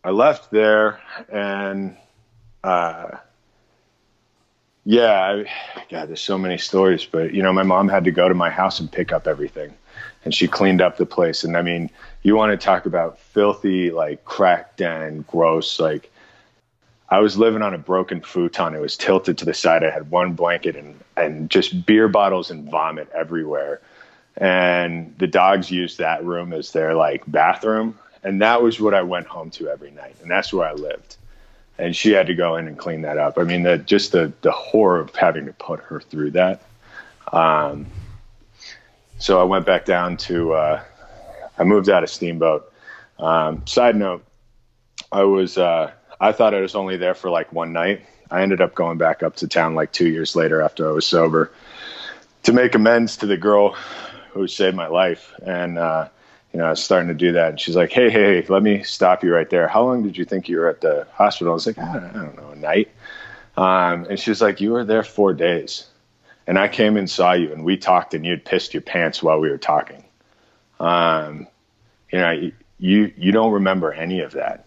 i 0.05 0.11
left 0.11 0.51
there 0.51 1.01
and 1.29 1.97
uh, 2.65 3.17
yeah 4.85 5.21
I, 5.21 5.85
god 5.91 6.09
there's 6.09 6.21
so 6.21 6.39
many 6.39 6.59
stories 6.59 7.05
but 7.05 7.33
you 7.33 7.43
know 7.43 7.53
my 7.53 7.63
mom 7.63 7.89
had 7.89 8.05
to 8.05 8.11
go 8.11 8.29
to 8.29 8.35
my 8.35 8.51
house 8.51 8.81
and 8.81 8.91
pick 8.91 9.13
up 9.13 9.27
everything. 9.27 9.75
And 10.23 10.35
she 10.35 10.49
cleaned 10.49 10.83
up 10.83 10.97
the 10.97 11.07
place. 11.07 11.45
And 11.45 11.57
i 11.57 11.63
mean 11.63 11.91
you 12.23 12.37
want 12.37 12.59
to 12.59 12.63
talk 12.63 12.87
about 12.87 13.19
filthy 13.19 13.91
like 13.91 14.25
crack 14.25 14.77
den 14.77 15.25
gross 15.29 15.81
like 15.81 16.11
i 17.09 17.19
was 17.19 17.39
living 17.39 17.63
on 17.63 17.75
a 17.75 17.79
broken 17.79 18.21
futon. 18.21 18.75
It 18.75 18.81
was 18.81 18.97
tilted 18.97 19.39
to 19.39 19.45
the 19.45 19.55
side. 19.55 19.85
I 19.85 19.91
had 19.91 20.11
one 20.11 20.33
blanket 20.35 20.77
and 20.77 20.99
and 21.17 21.51
just 21.51 21.87
beer 21.87 22.09
bottles 22.09 22.51
and 22.51 22.71
vomit 22.71 23.09
everywhere 23.15 23.81
and 24.41 25.15
the 25.19 25.27
dogs 25.27 25.71
used 25.71 25.99
that 25.99 26.25
room 26.25 26.53
as 26.53 26.73
their 26.73 26.95
like 26.95 27.23
bathroom. 27.31 27.99
And 28.23 28.43
that 28.43 28.63
was 28.63 28.81
what 28.81 28.95
i 28.95 29.03
went 29.03 29.27
home 29.27 29.51
to 29.53 29.69
every 29.69 29.91
night. 29.91 30.17
And 30.23 30.31
that's 30.31 30.53
where 30.53 30.67
i 30.67 30.73
lived. 30.73 31.17
And 31.79 31.95
she 31.95 32.11
had 32.11 32.27
to 32.27 32.35
go 32.35 32.57
in 32.57 32.67
and 32.67 32.77
clean 32.77 33.03
that 33.03 33.19
up. 33.19 33.39
I 33.39 33.45
mean 33.45 33.63
the 33.63 33.79
just 33.79 34.13
the 34.13 34.33
the 34.41 34.51
horror 34.51 34.99
of 35.01 35.15
having 35.15 35.47
to 35.47 35.53
put 35.53 35.81
her 35.81 36.01
through 36.01 36.33
that. 36.33 36.63
Um 37.33 37.87
so 39.19 39.41
i 39.41 39.45
went 39.45 39.67
back 39.67 39.85
down 39.85 40.17
to 40.17 40.55
uh 40.55 40.83
I 41.61 41.65
moved 41.65 41.91
out 41.91 42.03
of 42.03 42.09
Steamboat. 42.09 42.73
Um, 43.19 43.67
side 43.67 43.95
note, 43.95 44.25
I 45.13 45.25
was 45.25 45.59
uh, 45.59 45.93
I 46.19 46.33
thought 46.33 46.55
I 46.55 46.61
was 46.61 46.75
only 46.75 46.97
there 46.97 47.15
for 47.15 47.29
like 47.29 47.53
one 47.53 47.75
night. 47.75 48.01
I 48.31 48.41
ended 48.41 48.63
up 48.63 48.75
going 48.75 48.97
back 48.97 49.23
up 49.23 49.37
to 49.37 49.47
town 49.47 49.75
like 49.75 49.93
two 49.93 50.09
years 50.09 50.35
later 50.35 50.63
after 50.63 50.89
I 50.89 50.93
was 50.93 51.07
sober 51.07 51.53
to 52.45 52.53
make 52.55 52.75
amends 52.75 53.19
to 53.19 53.27
the 53.27 53.37
girl 53.37 53.77
who 54.33 54.47
saved 54.47 54.77
my 54.77 54.87
life. 54.87 55.35
And 55.43 55.79
uh, 55.79 56.09
you 56.53 56.59
know, 56.59 56.67
I 56.67 56.71
was 56.71 56.83
starting 56.83 57.09
to 57.09 57.15
do 57.15 57.33
that. 57.33 57.51
And 57.51 57.61
she's 57.61 57.77
like, 57.77 57.93
"Hey, 57.93 58.11
hey, 58.11 58.45
let 58.49 58.63
me 58.63 58.83
stop 58.83 59.23
you 59.23 59.33
right 59.33 59.49
there. 59.49 59.69
How 59.69 59.85
long 59.85 60.03
did 60.03 60.17
you 60.17 60.25
think 60.25 60.49
you 60.49 60.59
were 60.59 60.69
at 60.69 60.81
the 60.81 61.07
hospital?" 61.13 61.53
I 61.53 61.55
was 61.55 61.67
like, 61.67 61.79
"I 61.79 61.93
don't, 61.93 62.05
I 62.05 62.13
don't 62.13 62.37
know, 62.37 62.51
a 62.51 62.57
night." 62.57 62.91
Um, 63.57 64.07
and 64.09 64.19
she's 64.19 64.43
like, 64.43 64.61
"You 64.61 64.73
were 64.73 64.85
there 64.85 65.03
four 65.03 65.33
days." 65.33 65.87
And 66.47 66.59
I 66.59 66.67
came 66.67 66.97
and 66.97 67.09
saw 67.09 67.33
you, 67.33 67.53
and 67.53 67.65
we 67.65 67.77
talked, 67.77 68.15
and 68.15 68.27
you'd 68.27 68.45
pissed 68.45 68.75
your 68.75 68.81
pants 68.81 69.23
while 69.23 69.39
we 69.39 69.49
were 69.49 69.59
talking. 69.59 70.03
Um, 70.81 71.47
you 72.11 72.19
know, 72.19 72.51
you 72.79 73.13
you 73.17 73.31
don't 73.31 73.53
remember 73.53 73.93
any 73.93 74.21
of 74.21 74.33
that, 74.33 74.65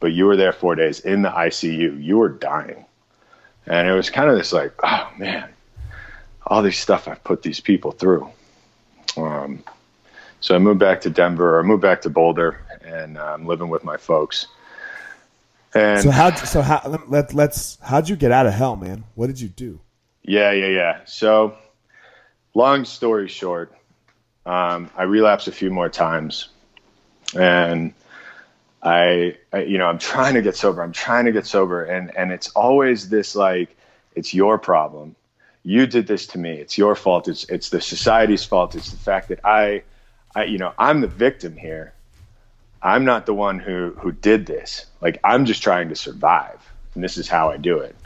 but 0.00 0.12
you 0.12 0.24
were 0.24 0.36
there 0.36 0.52
four 0.52 0.74
days 0.74 1.00
in 1.00 1.22
the 1.22 1.28
ICU. 1.30 2.02
You 2.02 2.16
were 2.18 2.30
dying, 2.30 2.86
and 3.66 3.88
it 3.88 3.92
was 3.92 4.08
kind 4.08 4.30
of 4.30 4.36
this 4.36 4.52
like, 4.52 4.72
oh 4.82 5.10
man, 5.18 5.48
all 6.46 6.62
this 6.62 6.78
stuff 6.78 7.08
I've 7.08 7.22
put 7.24 7.42
these 7.42 7.60
people 7.60 7.90
through. 7.90 8.30
Um, 9.16 9.62
so 10.40 10.54
I 10.54 10.58
moved 10.58 10.80
back 10.80 11.00
to 11.02 11.10
Denver. 11.10 11.58
I 11.58 11.62
moved 11.62 11.82
back 11.82 12.02
to 12.02 12.10
Boulder, 12.10 12.60
and 12.84 13.18
I'm 13.18 13.42
um, 13.42 13.46
living 13.46 13.68
with 13.68 13.84
my 13.84 13.96
folks. 13.96 14.46
And 15.74 16.02
so 16.02 16.10
how? 16.10 16.34
So 16.34 16.62
how? 16.62 17.00
Let, 17.08 17.34
let's. 17.34 17.78
How'd 17.82 18.08
you 18.08 18.16
get 18.16 18.32
out 18.32 18.46
of 18.46 18.52
hell, 18.52 18.76
man? 18.76 19.04
What 19.14 19.26
did 19.26 19.40
you 19.40 19.48
do? 19.48 19.80
Yeah, 20.22 20.52
yeah, 20.52 20.66
yeah. 20.66 21.00
So, 21.04 21.56
long 22.54 22.84
story 22.84 23.28
short, 23.28 23.72
um, 24.44 24.90
I 24.96 25.04
relapsed 25.04 25.48
a 25.48 25.52
few 25.52 25.70
more 25.70 25.88
times, 25.88 26.48
and 27.34 27.92
I, 28.82 29.36
I, 29.52 29.62
you 29.62 29.78
know, 29.78 29.86
I'm 29.86 29.98
trying 29.98 30.34
to 30.34 30.42
get 30.42 30.56
sober. 30.56 30.82
I'm 30.82 30.92
trying 30.92 31.26
to 31.26 31.32
get 31.32 31.46
sober, 31.46 31.84
and 31.84 32.16
and 32.16 32.32
it's 32.32 32.48
always 32.50 33.08
this 33.08 33.36
like, 33.36 33.76
it's 34.14 34.32
your 34.32 34.58
problem. 34.58 35.16
You 35.66 35.86
did 35.86 36.06
this 36.06 36.26
to 36.28 36.38
me. 36.38 36.52
It's 36.52 36.78
your 36.78 36.94
fault. 36.94 37.26
It's 37.26 37.44
it's 37.44 37.70
the 37.70 37.80
society's 37.80 38.44
fault. 38.44 38.74
It's 38.76 38.90
the 38.90 38.96
fact 38.96 39.28
that 39.28 39.40
I, 39.44 39.82
I, 40.34 40.44
you 40.44 40.58
know, 40.58 40.72
I'm 40.78 41.00
the 41.00 41.08
victim 41.08 41.56
here. 41.56 41.92
I'm 42.80 43.04
not 43.04 43.26
the 43.26 43.34
one 43.34 43.58
who 43.58 43.94
who 43.98 44.12
did 44.12 44.46
this. 44.46 44.86
Like 45.00 45.18
I'm 45.24 45.44
just 45.44 45.62
trying 45.62 45.88
to 45.88 45.96
survive, 45.96 46.60
and 46.94 47.02
this 47.02 47.18
is 47.18 47.28
how 47.28 47.50
I 47.50 47.56
do 47.56 47.78
it. 47.80 47.96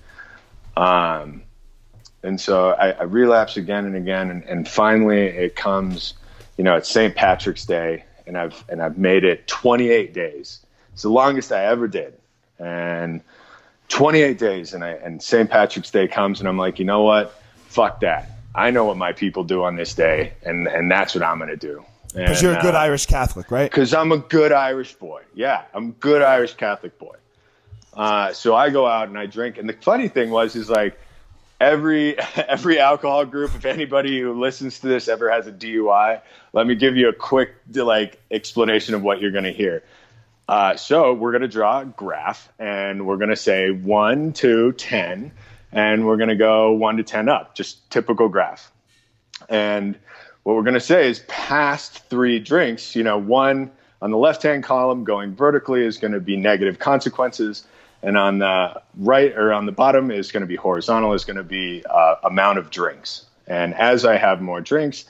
Um, 0.76 1.42
and 2.22 2.40
so 2.40 2.70
I, 2.70 2.92
I 2.92 3.02
relapse 3.02 3.58
again 3.58 3.84
and 3.84 3.94
again, 3.94 4.30
and, 4.30 4.42
and 4.44 4.66
finally 4.66 5.26
it 5.26 5.54
comes 5.54 6.14
you 6.60 6.64
know, 6.64 6.76
it's 6.76 6.90
St. 6.90 7.14
Patrick's 7.14 7.64
Day, 7.64 8.04
and 8.26 8.36
I've 8.36 8.62
and 8.68 8.82
I've 8.82 8.98
made 8.98 9.24
it 9.24 9.46
28 9.46 10.12
days. 10.12 10.60
It's 10.92 11.00
the 11.00 11.08
longest 11.08 11.52
I 11.52 11.64
ever 11.64 11.88
did, 11.88 12.12
and 12.58 13.22
28 13.88 14.38
days, 14.38 14.74
and 14.74 14.84
I 14.84 14.90
and 14.90 15.22
St. 15.22 15.48
Patrick's 15.48 15.90
Day 15.90 16.06
comes, 16.06 16.38
and 16.38 16.46
I'm 16.46 16.58
like, 16.58 16.78
you 16.78 16.84
know 16.84 17.00
what? 17.00 17.39
Fuck 17.70 18.00
that. 18.00 18.28
I 18.52 18.70
know 18.70 18.84
what 18.84 18.96
my 18.96 19.12
people 19.12 19.44
do 19.44 19.62
on 19.62 19.76
this 19.76 19.94
day, 19.94 20.32
and 20.42 20.66
and 20.66 20.90
that's 20.90 21.14
what 21.14 21.22
I'm 21.22 21.38
gonna 21.38 21.56
do. 21.56 21.84
Because 22.12 22.42
you're 22.42 22.58
a 22.58 22.60
good 22.60 22.74
uh, 22.74 22.78
Irish 22.78 23.06
Catholic, 23.06 23.52
right? 23.52 23.70
Because 23.70 23.94
I'm 23.94 24.10
a 24.10 24.18
good 24.18 24.50
Irish 24.50 24.94
boy. 24.94 25.22
Yeah, 25.34 25.62
I'm 25.72 25.90
a 25.90 25.92
good 25.92 26.20
Irish 26.20 26.54
Catholic 26.54 26.98
boy. 26.98 27.14
Uh, 27.94 28.32
so 28.32 28.56
I 28.56 28.70
go 28.70 28.88
out 28.88 29.08
and 29.08 29.16
I 29.16 29.26
drink, 29.26 29.56
and 29.56 29.68
the 29.68 29.74
funny 29.74 30.08
thing 30.08 30.30
was, 30.30 30.56
is 30.56 30.68
like 30.68 30.98
every 31.60 32.18
every 32.36 32.80
alcohol 32.80 33.24
group 33.24 33.54
if 33.54 33.64
anybody 33.64 34.20
who 34.20 34.32
listens 34.40 34.80
to 34.80 34.88
this 34.88 35.06
ever 35.06 35.30
has 35.30 35.46
a 35.46 35.52
dui 35.52 36.20
let 36.52 36.66
me 36.66 36.74
give 36.74 36.96
you 36.96 37.08
a 37.08 37.12
quick 37.12 37.54
like 37.74 38.18
explanation 38.30 38.94
of 38.94 39.02
what 39.02 39.20
you're 39.20 39.30
going 39.30 39.44
to 39.44 39.52
hear 39.52 39.82
uh, 40.48 40.74
so 40.74 41.12
we're 41.12 41.30
going 41.30 41.42
to 41.42 41.48
draw 41.48 41.80
a 41.80 41.84
graph 41.84 42.50
and 42.58 43.06
we're 43.06 43.18
going 43.18 43.30
to 43.30 43.36
say 43.36 43.70
1 43.70 44.32
2 44.32 44.72
10 44.72 45.32
and 45.72 46.06
we're 46.06 46.16
going 46.16 46.28
to 46.28 46.36
go 46.36 46.72
one 46.72 46.96
to 46.96 47.02
10 47.02 47.28
up, 47.28 47.54
just 47.54 47.90
typical 47.90 48.28
graph. 48.28 48.70
And 49.48 49.98
what 50.42 50.56
we're 50.56 50.62
going 50.62 50.74
to 50.74 50.80
say 50.80 51.08
is 51.08 51.20
past 51.28 52.08
three 52.08 52.38
drinks, 52.38 52.96
you 52.96 53.02
know, 53.02 53.18
one 53.18 53.70
on 54.02 54.10
the 54.10 54.16
left 54.16 54.42
hand 54.42 54.64
column 54.64 55.04
going 55.04 55.34
vertically 55.34 55.84
is 55.84 55.98
going 55.98 56.12
to 56.12 56.20
be 56.20 56.36
negative 56.36 56.78
consequences. 56.78 57.64
And 58.02 58.16
on 58.16 58.38
the 58.38 58.80
right 58.96 59.36
or 59.36 59.52
on 59.52 59.66
the 59.66 59.72
bottom 59.72 60.10
is 60.10 60.32
going 60.32 60.40
to 60.40 60.46
be 60.46 60.56
horizontal, 60.56 61.12
is 61.12 61.24
going 61.24 61.36
to 61.36 61.42
be 61.42 61.84
uh, 61.88 62.16
amount 62.24 62.58
of 62.58 62.70
drinks. 62.70 63.26
And 63.46 63.74
as 63.74 64.04
I 64.04 64.16
have 64.16 64.40
more 64.40 64.60
drinks, 64.60 65.04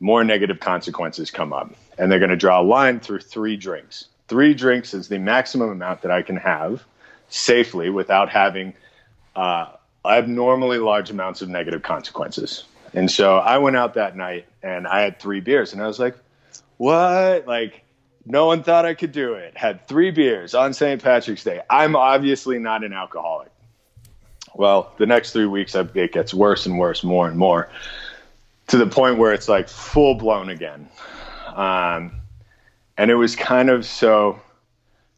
more 0.00 0.24
negative 0.24 0.58
consequences 0.58 1.30
come 1.30 1.52
up. 1.52 1.72
And 1.98 2.10
they're 2.10 2.18
going 2.18 2.30
to 2.30 2.36
draw 2.36 2.60
a 2.60 2.64
line 2.64 2.98
through 2.98 3.20
three 3.20 3.56
drinks. 3.56 4.06
Three 4.26 4.54
drinks 4.54 4.94
is 4.94 5.08
the 5.08 5.18
maximum 5.18 5.70
amount 5.70 6.02
that 6.02 6.10
I 6.10 6.22
can 6.22 6.36
have 6.36 6.82
safely 7.28 7.90
without 7.90 8.28
having 8.28 8.74
uh, 9.36 9.72
abnormally 10.04 10.78
large 10.78 11.10
amounts 11.10 11.42
of 11.42 11.48
negative 11.48 11.82
consequences. 11.82 12.64
And 12.94 13.10
so 13.10 13.38
I 13.38 13.58
went 13.58 13.76
out 13.76 13.94
that 13.94 14.16
night 14.16 14.46
and 14.62 14.86
I 14.86 15.00
had 15.00 15.18
three 15.18 15.40
beers 15.40 15.72
and 15.72 15.82
I 15.82 15.86
was 15.86 15.98
like, 15.98 16.16
what? 16.76 17.46
Like, 17.46 17.82
no 18.26 18.46
one 18.46 18.62
thought 18.62 18.84
I 18.84 18.94
could 18.94 19.12
do 19.12 19.34
it. 19.34 19.56
Had 19.56 19.86
three 19.88 20.10
beers 20.10 20.54
on 20.54 20.74
St. 20.74 21.02
Patrick's 21.02 21.44
Day. 21.44 21.60
I'm 21.68 21.96
obviously 21.96 22.58
not 22.58 22.84
an 22.84 22.92
alcoholic. 22.92 23.50
Well, 24.54 24.92
the 24.98 25.06
next 25.06 25.32
three 25.32 25.46
weeks, 25.46 25.74
it 25.74 26.12
gets 26.12 26.34
worse 26.34 26.66
and 26.66 26.78
worse, 26.78 27.02
more 27.02 27.26
and 27.26 27.38
more, 27.38 27.70
to 28.68 28.76
the 28.76 28.86
point 28.86 29.18
where 29.18 29.32
it's 29.32 29.48
like 29.48 29.68
full 29.68 30.14
blown 30.14 30.50
again. 30.50 30.88
Um, 31.54 32.20
and 32.98 33.10
it 33.10 33.14
was 33.14 33.34
kind 33.34 33.70
of 33.70 33.86
so. 33.86 34.40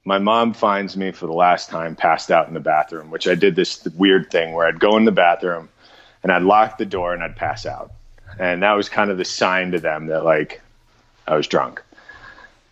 My 0.06 0.18
mom 0.18 0.52
finds 0.52 0.98
me 0.98 1.12
for 1.12 1.26
the 1.26 1.32
last 1.32 1.70
time 1.70 1.96
passed 1.96 2.30
out 2.30 2.46
in 2.46 2.54
the 2.54 2.60
bathroom, 2.60 3.10
which 3.10 3.26
I 3.26 3.34
did 3.34 3.56
this 3.56 3.82
weird 3.96 4.30
thing 4.30 4.52
where 4.52 4.66
I'd 4.66 4.78
go 4.78 4.98
in 4.98 5.06
the 5.06 5.12
bathroom 5.12 5.70
and 6.22 6.30
I'd 6.30 6.42
lock 6.42 6.76
the 6.76 6.84
door 6.84 7.14
and 7.14 7.22
I'd 7.22 7.36
pass 7.36 7.64
out. 7.64 7.90
And 8.38 8.62
that 8.62 8.72
was 8.72 8.90
kind 8.90 9.10
of 9.10 9.16
the 9.16 9.24
sign 9.24 9.72
to 9.72 9.78
them 9.78 10.06
that 10.06 10.24
like 10.24 10.60
I 11.26 11.36
was 11.36 11.46
drunk. 11.46 11.82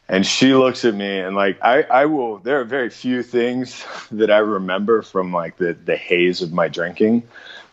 And 0.09 0.27
she 0.27 0.53
looks 0.55 0.85
at 0.85 0.95
me 0.95 1.21
and 1.21 1.35
like 1.35 1.59
I, 1.63 1.85
I 1.85 2.07
will 2.07 2.37
there 2.39 2.61
are 2.61 2.65
very 2.65 2.91
few 2.91 3.23
things 3.23 3.83
that 4.11 4.31
I 4.31 4.39
remember 4.39 5.01
from 5.01 5.33
like 5.33 5.57
the, 5.57 5.73
the 5.73 5.97
haze 5.97 6.43
of 6.43 6.53
my 6.53 6.69
drinking, 6.69 7.23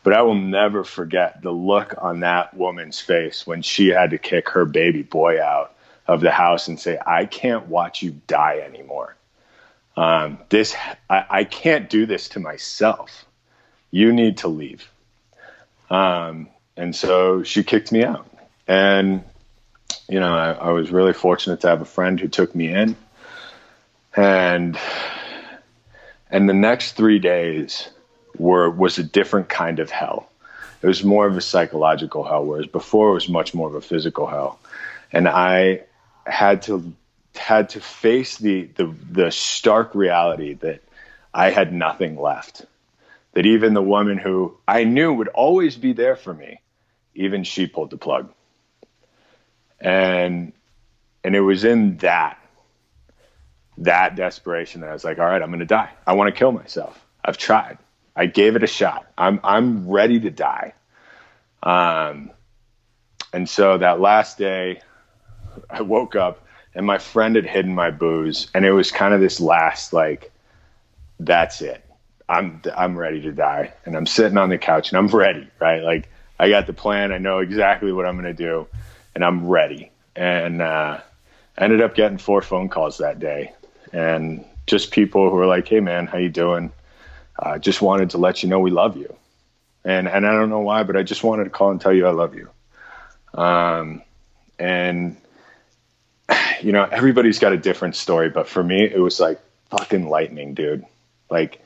but 0.04 0.14
I 0.14 0.22
will 0.22 0.36
never 0.36 0.86
forget 0.86 1.42
the 1.42 1.52
look 1.52 1.96
on 1.98 2.22
that 2.22 2.54
woman's 2.54 3.02
face 3.02 3.46
when 3.46 3.62
she 3.62 3.90
had 3.90 4.12
to 4.12 4.18
kick 4.18 4.48
her 4.50 4.64
baby 4.64 5.04
boy 5.04 5.44
out 5.44 5.76
of 6.08 6.22
the 6.22 6.32
house 6.32 6.70
and 6.70 6.80
say, 6.80 6.98
I 7.06 7.26
can't 7.26 7.68
watch 7.68 8.02
you 8.02 8.20
die 8.26 8.60
anymore. 8.66 9.16
Um, 10.00 10.38
this 10.48 10.78
I, 11.10 11.26
I, 11.30 11.44
can't 11.44 11.90
do 11.90 12.06
this 12.06 12.30
to 12.30 12.40
myself. 12.40 13.26
You 13.92 14.14
need 14.14 14.38
to 14.38 14.48
leave. 14.48 14.90
Um, 15.90 16.48
and 16.78 16.96
so 16.96 17.44
she 17.44 17.64
kicked 17.64 17.92
me 17.92 18.06
out. 18.06 18.26
And 18.66 19.26
you 20.08 20.22
know, 20.22 20.34
I, 20.34 20.52
I 20.52 20.70
was 20.70 20.90
really 20.90 21.12
fortunate 21.12 21.60
to 21.62 21.68
have 21.68 21.82
a 21.82 21.86
friend 21.86 22.18
who 22.18 22.30
took 22.30 22.56
me 22.56 22.74
in, 22.74 22.96
and 24.16 24.80
and 26.32 26.48
the 26.48 26.54
next 26.54 26.94
three 26.94 27.20
days 27.20 27.90
were 28.38 28.70
was 28.70 29.00
a 29.00 29.04
different 29.04 29.50
kind 29.50 29.80
of 29.80 29.92
hell. 29.92 30.30
It 30.82 30.88
was 30.88 31.04
more 31.04 31.28
of 31.28 31.36
a 31.36 31.42
psychological 31.42 32.24
hell, 32.24 32.46
whereas 32.46 32.68
before 32.68 33.10
it 33.10 33.16
was 33.16 33.28
much 33.28 33.54
more 33.54 33.68
of 33.68 33.76
a 33.76 33.82
physical 33.82 34.28
hell. 34.28 34.60
And 35.12 35.28
I 35.28 35.82
had 36.26 36.62
to 36.64 36.94
had 37.40 37.70
to 37.70 37.82
face 37.82 38.38
the 38.38 38.64
the, 38.76 38.94
the 39.12 39.32
stark 39.32 39.96
reality 39.96 40.54
that 40.56 40.82
I 41.34 41.50
had 41.50 41.74
nothing 41.74 42.20
left. 42.20 42.66
That 43.34 43.46
even 43.46 43.74
the 43.74 43.82
woman 43.82 44.18
who 44.18 44.58
I 44.68 44.84
knew 44.84 45.14
would 45.14 45.28
always 45.30 45.76
be 45.76 45.94
there 45.94 46.16
for 46.16 46.34
me, 46.34 46.62
even 47.14 47.44
she 47.44 47.68
pulled 47.68 47.92
the 47.92 47.98
plug 47.98 48.34
and 49.80 50.54
and 51.24 51.36
it 51.36 51.42
was 51.42 51.64
in 51.64 51.98
that 51.98 52.38
that 53.78 54.16
desperation 54.16 54.82
that 54.82 54.90
I 54.90 54.94
was 54.94 55.06
like, 55.06 55.20
all 55.20 55.26
right, 55.26 55.42
I'm 55.42 55.50
going 55.50 55.60
to 55.60 55.66
die. 55.66 55.90
I 56.06 56.14
want 56.14 56.34
to 56.34 56.38
kill 56.38 56.52
myself. 56.52 57.06
I've 57.24 57.38
tried. 57.38 57.78
I 58.16 58.26
gave 58.26 58.56
it 58.56 58.64
a 58.64 58.68
shot. 58.68 59.10
I'm 59.18 59.40
I'm 59.44 59.90
ready 59.90 60.20
to 60.20 60.30
die. 60.30 60.74
Um, 61.64 62.32
and 63.32 63.48
so 63.48 63.78
that 63.78 64.00
last 64.00 64.38
day, 64.38 64.82
I 65.70 65.82
woke 65.82 66.16
up 66.16 66.46
and 66.76 66.86
my 66.86 66.98
friend 66.98 67.36
had 67.36 67.46
hidden 67.46 67.74
my 67.76 67.92
booze, 67.92 68.48
and 68.54 68.66
it 68.66 68.72
was 68.72 68.92
kind 68.92 69.14
of 69.14 69.20
this 69.20 69.40
last 69.40 69.94
like, 69.94 70.32
that's 71.20 71.62
it. 71.62 71.84
I'm 72.28 72.62
I'm 72.76 72.98
ready 72.98 73.22
to 73.22 73.32
die, 73.32 73.74
and 73.86 73.96
I'm 73.96 74.06
sitting 74.06 74.38
on 74.38 74.50
the 74.50 74.58
couch 74.58 74.92
and 74.92 74.98
I'm 74.98 75.08
ready, 75.08 75.48
right? 75.60 75.82
Like 75.84 76.10
I 76.40 76.50
got 76.50 76.68
the 76.68 76.74
plan. 76.74 77.12
I 77.12 77.18
know 77.18 77.40
exactly 77.40 77.92
what 77.92 78.06
I'm 78.06 78.16
going 78.16 78.34
to 78.36 78.44
do 78.44 78.68
and 79.16 79.26
I'm 79.26 79.48
ready. 79.48 79.92
And 80.16 80.62
uh, 80.62 81.00
ended 81.58 81.82
up 81.82 81.96
getting 81.96 82.18
four 82.18 82.42
phone 82.42 82.70
calls 82.70 82.98
that 82.98 83.20
day, 83.20 83.54
and 83.94 84.46
just 84.66 84.92
people 84.92 85.30
who 85.30 85.36
were 85.36 85.46
like, 85.46 85.68
"Hey, 85.68 85.80
man, 85.80 86.08
how 86.08 86.18
you 86.18 86.30
doing? 86.30 86.72
Uh, 87.38 87.58
just 87.58 87.82
wanted 87.82 88.12
to 88.12 88.18
let 88.18 88.44
you 88.44 88.50
know 88.50 88.60
we 88.60 88.72
love 88.72 88.98
you." 88.98 89.14
And 89.86 90.08
and 90.08 90.26
I 90.26 90.32
don't 90.34 90.50
know 90.50 90.60
why, 90.60 90.84
but 90.84 90.98
I 90.98 91.04
just 91.04 91.24
wanted 91.24 91.46
to 91.46 91.50
call 91.50 91.72
and 91.72 91.80
tell 91.80 91.94
you 91.94 92.08
I 92.08 92.12
love 92.12 92.36
you. 92.36 92.50
Um, 93.34 94.02
and 94.58 95.16
you 96.62 96.72
know, 96.72 96.84
everybody's 96.84 97.40
got 97.40 97.54
a 97.54 97.58
different 97.58 97.96
story, 97.96 98.30
but 98.30 98.48
for 98.48 98.64
me, 98.64 98.84
it 98.84 99.00
was 99.00 99.20
like 99.20 99.40
fucking 99.70 100.08
lightning, 100.08 100.54
dude. 100.54 100.86
Like 101.30 101.64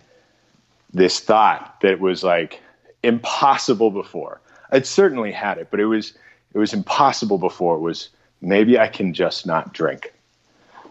this 0.94 1.20
thought 1.20 1.80
that 1.82 1.92
it 1.92 2.00
was 2.00 2.24
like 2.24 2.62
impossible 3.02 3.92
before. 3.92 4.40
I'd 4.72 4.86
certainly 4.86 5.32
had 5.32 5.58
it, 5.58 5.70
but 5.72 5.80
it 5.80 5.86
was 5.86 6.14
it 6.54 6.58
was 6.58 6.74
impossible 6.74 7.38
before. 7.38 7.76
It 7.76 7.82
was 7.82 8.10
maybe 8.42 8.78
I 8.78 8.88
can 8.88 9.14
just 9.14 9.46
not 9.46 9.74
drink. 9.74 10.14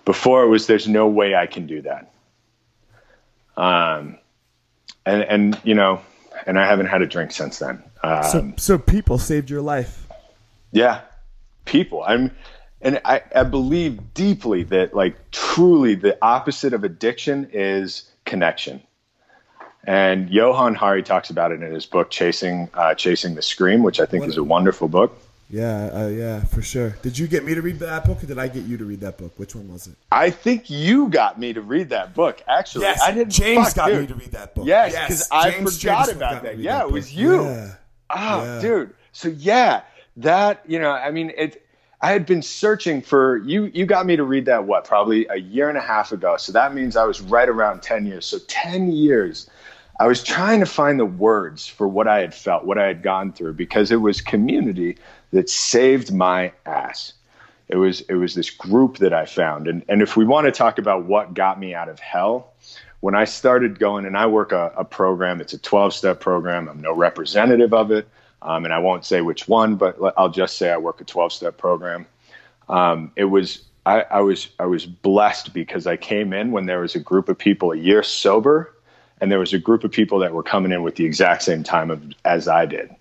Before 0.04 0.42
it 0.42 0.48
was 0.48 0.66
there's 0.66 0.88
no 0.88 1.06
way 1.06 1.34
I 1.34 1.46
can 1.46 1.66
do 1.66 1.82
that. 1.82 2.12
Um, 3.56 4.18
and 5.04 5.22
and 5.22 5.60
you 5.64 5.74
know, 5.74 6.00
and 6.46 6.58
I 6.58 6.66
haven't 6.66 6.86
had 6.86 7.02
a 7.02 7.06
drink 7.06 7.32
since 7.32 7.58
then. 7.58 7.82
Um, 8.02 8.24
so 8.24 8.52
so 8.56 8.78
people 8.78 9.18
saved 9.18 9.50
your 9.50 9.62
life. 9.62 10.06
Yeah, 10.72 11.02
people. 11.64 12.02
I'm, 12.02 12.30
and 12.82 13.00
I, 13.04 13.22
I 13.34 13.44
believe 13.44 14.14
deeply 14.14 14.64
that 14.64 14.94
like 14.94 15.30
truly 15.30 15.94
the 15.94 16.18
opposite 16.20 16.72
of 16.72 16.84
addiction 16.84 17.48
is 17.52 18.10
connection. 18.24 18.82
And 19.84 20.30
Johann 20.30 20.74
Hari 20.74 21.02
talks 21.02 21.30
about 21.30 21.50
it 21.50 21.62
in 21.62 21.72
his 21.72 21.86
book 21.86 22.10
Chasing 22.10 22.68
uh, 22.74 22.94
Chasing 22.94 23.34
the 23.34 23.42
Scream, 23.42 23.82
which 23.82 23.98
I 23.98 24.06
think 24.06 24.22
what 24.22 24.30
is 24.30 24.36
a 24.36 24.44
wonderful 24.44 24.88
book. 24.88 25.18
Yeah, 25.52 25.90
uh, 25.92 26.06
yeah, 26.06 26.44
for 26.44 26.62
sure. 26.62 26.96
Did 27.02 27.18
you 27.18 27.26
get 27.26 27.44
me 27.44 27.54
to 27.54 27.60
read 27.60 27.78
that 27.80 28.06
book, 28.06 28.22
or 28.22 28.26
did 28.26 28.38
I 28.38 28.48
get 28.48 28.64
you 28.64 28.78
to 28.78 28.86
read 28.86 29.00
that 29.00 29.18
book? 29.18 29.38
Which 29.38 29.54
one 29.54 29.70
was 29.70 29.86
it? 29.86 29.96
I 30.10 30.30
think 30.30 30.70
you 30.70 31.10
got 31.10 31.38
me 31.38 31.52
to 31.52 31.60
read 31.60 31.90
that 31.90 32.14
book. 32.14 32.42
Actually, 32.48 32.86
yes, 32.86 33.02
I 33.02 33.12
didn't. 33.12 33.32
James 33.32 33.66
fuck, 33.66 33.76
got 33.76 33.88
dude. 33.88 34.00
me 34.00 34.06
to 34.06 34.14
read 34.14 34.32
that 34.32 34.54
book. 34.54 34.66
Yes, 34.66 34.92
because 34.92 35.18
yes, 35.18 35.28
I 35.30 35.50
James 35.50 35.78
forgot 35.78 36.10
about 36.10 36.42
that. 36.44 36.58
Yeah, 36.58 36.78
that 36.78 36.86
it 36.86 36.92
was 36.92 37.14
you. 37.14 37.44
Yeah. 37.44 37.74
Oh, 38.08 38.44
yeah. 38.44 38.60
dude. 38.62 38.94
So 39.12 39.28
yeah, 39.28 39.82
that 40.16 40.62
you 40.66 40.78
know, 40.78 40.92
I 40.92 41.10
mean, 41.10 41.32
it. 41.36 41.61
I 42.02 42.10
had 42.10 42.26
been 42.26 42.42
searching 42.42 43.00
for 43.00 43.38
you. 43.38 43.66
You 43.66 43.86
got 43.86 44.06
me 44.06 44.16
to 44.16 44.24
read 44.24 44.46
that 44.46 44.64
what? 44.64 44.84
Probably 44.84 45.26
a 45.28 45.36
year 45.36 45.68
and 45.68 45.78
a 45.78 45.82
half 45.82 46.10
ago. 46.10 46.36
So 46.36 46.52
that 46.52 46.74
means 46.74 46.96
I 46.96 47.04
was 47.04 47.20
right 47.20 47.48
around 47.48 47.82
ten 47.82 48.06
years. 48.06 48.26
So 48.26 48.38
ten 48.48 48.90
years. 48.90 49.48
I 50.00 50.06
was 50.06 50.22
trying 50.22 50.58
to 50.60 50.66
find 50.66 50.98
the 50.98 51.06
words 51.06 51.68
for 51.68 51.86
what 51.86 52.08
I 52.08 52.20
had 52.20 52.34
felt, 52.34 52.64
what 52.64 52.76
I 52.76 52.86
had 52.86 53.02
gone 53.02 53.32
through, 53.32 53.52
because 53.52 53.92
it 53.92 54.00
was 54.00 54.20
community 54.20 54.98
that 55.30 55.48
saved 55.48 56.12
my 56.12 56.52
ass. 56.66 57.12
It 57.68 57.76
was 57.76 58.00
it 58.02 58.14
was 58.14 58.34
this 58.34 58.50
group 58.50 58.98
that 58.98 59.12
I 59.12 59.24
found, 59.24 59.68
and 59.68 59.84
and 59.88 60.02
if 60.02 60.16
we 60.16 60.24
want 60.24 60.46
to 60.46 60.50
talk 60.50 60.78
about 60.78 61.04
what 61.04 61.34
got 61.34 61.60
me 61.60 61.72
out 61.72 61.88
of 61.88 62.00
hell, 62.00 62.52
when 63.00 63.14
I 63.14 63.24
started 63.24 63.78
going, 63.78 64.04
and 64.04 64.16
I 64.16 64.26
work 64.26 64.50
a, 64.50 64.72
a 64.76 64.84
program, 64.84 65.40
it's 65.40 65.52
a 65.52 65.58
twelve 65.58 65.94
step 65.94 66.18
program. 66.18 66.68
I'm 66.68 66.80
no 66.80 66.92
representative 66.92 67.72
of 67.72 67.92
it, 67.92 68.08
um, 68.42 68.64
and 68.64 68.74
I 68.74 68.78
won't 68.78 69.04
say 69.04 69.20
which 69.20 69.48
one, 69.48 69.76
but 69.76 69.96
I'll 70.16 70.28
just 70.28 70.56
say 70.56 70.70
I 70.70 70.76
work 70.76 71.00
a 71.00 71.04
twelve 71.04 71.32
step 71.32 71.56
program. 71.58 72.06
Um, 72.68 73.12
it 73.16 73.24
was 73.24 73.62
I, 73.86 74.02
I 74.02 74.20
was 74.20 74.48
I 74.58 74.66
was 74.66 74.86
blessed 74.86 75.52
because 75.52 75.86
I 75.86 75.96
came 75.96 76.32
in 76.32 76.52
when 76.52 76.66
there 76.66 76.80
was 76.80 76.94
a 76.94 77.00
group 77.00 77.28
of 77.28 77.38
people 77.38 77.72
a 77.72 77.76
year 77.76 78.02
sober, 78.02 78.72
and 79.20 79.30
there 79.30 79.38
was 79.38 79.52
a 79.52 79.58
group 79.58 79.84
of 79.84 79.90
people 79.90 80.18
that 80.20 80.32
were 80.32 80.42
coming 80.42 80.72
in 80.72 80.82
with 80.82 80.96
the 80.96 81.04
exact 81.04 81.42
same 81.42 81.62
time 81.62 81.90
of, 81.90 82.02
as 82.24 82.48
I 82.48 82.66
did. 82.66 82.94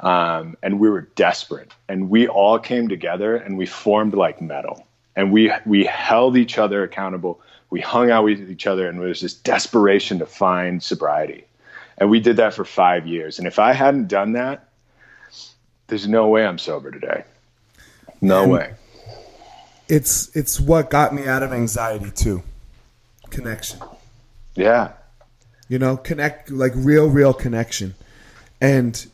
Um, 0.00 0.56
and 0.62 0.78
we 0.78 0.88
were 0.88 1.02
desperate. 1.16 1.72
And 1.88 2.08
we 2.08 2.28
all 2.28 2.58
came 2.58 2.88
together 2.88 3.36
and 3.36 3.58
we 3.58 3.66
formed 3.66 4.14
like 4.14 4.40
metal. 4.40 4.86
And 5.16 5.32
we 5.32 5.52
we 5.66 5.84
held 5.84 6.36
each 6.36 6.58
other 6.58 6.82
accountable. 6.82 7.40
We 7.70 7.80
hung 7.80 8.10
out 8.10 8.24
with 8.24 8.50
each 8.50 8.66
other, 8.66 8.88
and 8.88 8.98
there 8.98 9.08
was 9.08 9.20
this 9.20 9.34
desperation 9.34 10.20
to 10.20 10.26
find 10.26 10.82
sobriety. 10.82 11.44
And 11.98 12.08
we 12.08 12.20
did 12.20 12.36
that 12.36 12.54
for 12.54 12.64
five 12.64 13.06
years. 13.06 13.38
And 13.38 13.46
if 13.46 13.58
I 13.58 13.72
hadn't 13.72 14.06
done 14.06 14.32
that, 14.32 14.67
there's 15.88 16.06
no 16.08 16.28
way 16.28 16.46
I'm 16.46 16.58
sober 16.58 16.90
today. 16.90 17.24
No 18.20 18.42
and 18.44 18.52
way. 18.52 18.74
It's 19.88 20.34
it's 20.36 20.60
what 20.60 20.90
got 20.90 21.14
me 21.14 21.26
out 21.26 21.42
of 21.42 21.52
anxiety 21.52 22.10
too. 22.10 22.42
Connection. 23.30 23.80
Yeah. 24.54 24.92
You 25.68 25.78
know, 25.78 25.96
connect 25.96 26.50
like 26.50 26.72
real, 26.74 27.08
real 27.08 27.34
connection 27.34 27.94
And 28.60 29.06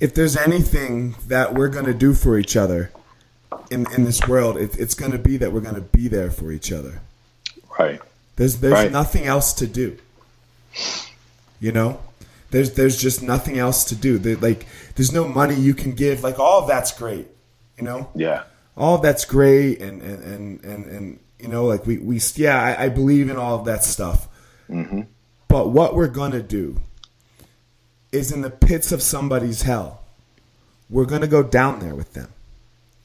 if 0.00 0.14
there's 0.14 0.36
anything 0.36 1.16
that 1.28 1.54
we're 1.54 1.68
going 1.68 1.86
to 1.86 1.94
do 1.94 2.14
for 2.14 2.38
each 2.38 2.56
other 2.56 2.90
in, 3.70 3.86
in 3.94 4.04
this 4.04 4.26
world, 4.28 4.56
it, 4.58 4.78
it's 4.78 4.94
going 4.94 5.12
to 5.12 5.18
be 5.18 5.38
that 5.38 5.52
we're 5.52 5.60
going 5.60 5.74
to 5.74 5.80
be 5.80 6.08
there 6.08 6.30
for 6.30 6.52
each 6.52 6.70
other. 6.72 7.00
Right. 7.78 8.00
There's 8.36 8.58
there's 8.58 8.72
Right. 8.74 8.92
nothing 8.92 9.24
else 9.26 9.52
to 9.54 9.66
do. 9.66 9.98
You 11.60 11.72
know, 11.72 12.00
there's 12.50 12.72
there's 12.72 12.96
just 12.96 13.22
nothing 13.22 13.58
else 13.58 13.84
to 13.84 13.94
do. 13.94 14.18
There, 14.18 14.36
like 14.36 14.66
there's 14.94 15.12
no 15.12 15.26
money 15.28 15.54
you 15.54 15.74
can 15.74 15.92
give. 15.92 16.22
Like 16.22 16.38
all 16.38 16.62
of 16.62 16.68
that's 16.68 16.96
great. 16.96 17.28
You 17.78 17.84
know, 17.84 18.08
Yeah. 18.14 18.44
all 18.76 18.94
of 18.96 19.02
that's 19.02 19.24
great, 19.24 19.80
and 19.80 20.00
and 20.02 20.22
and 20.24 20.64
and, 20.64 20.86
and 20.86 21.18
you 21.38 21.48
know, 21.48 21.64
like 21.66 21.86
we 21.86 21.98
we 21.98 22.20
yeah, 22.36 22.60
I, 22.62 22.84
I 22.84 22.88
believe 22.88 23.28
in 23.28 23.36
all 23.36 23.58
of 23.58 23.64
that 23.66 23.84
stuff. 23.84 24.28
Mm-hmm. 24.70 25.02
But 25.48 25.70
what 25.70 25.94
we're 25.94 26.08
gonna 26.08 26.42
do 26.42 26.80
is 28.12 28.32
in 28.32 28.40
the 28.40 28.50
pits 28.50 28.92
of 28.92 29.02
somebody's 29.02 29.62
hell, 29.62 30.02
we're 30.88 31.04
gonna 31.04 31.26
go 31.26 31.42
down 31.42 31.80
there 31.80 31.94
with 31.94 32.14
them, 32.14 32.28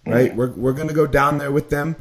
right? 0.06 0.34
We're 0.36 0.52
we're 0.52 0.74
gonna 0.74 0.94
go 0.94 1.08
down 1.08 1.38
there 1.38 1.52
with 1.52 1.70
them, 1.70 1.96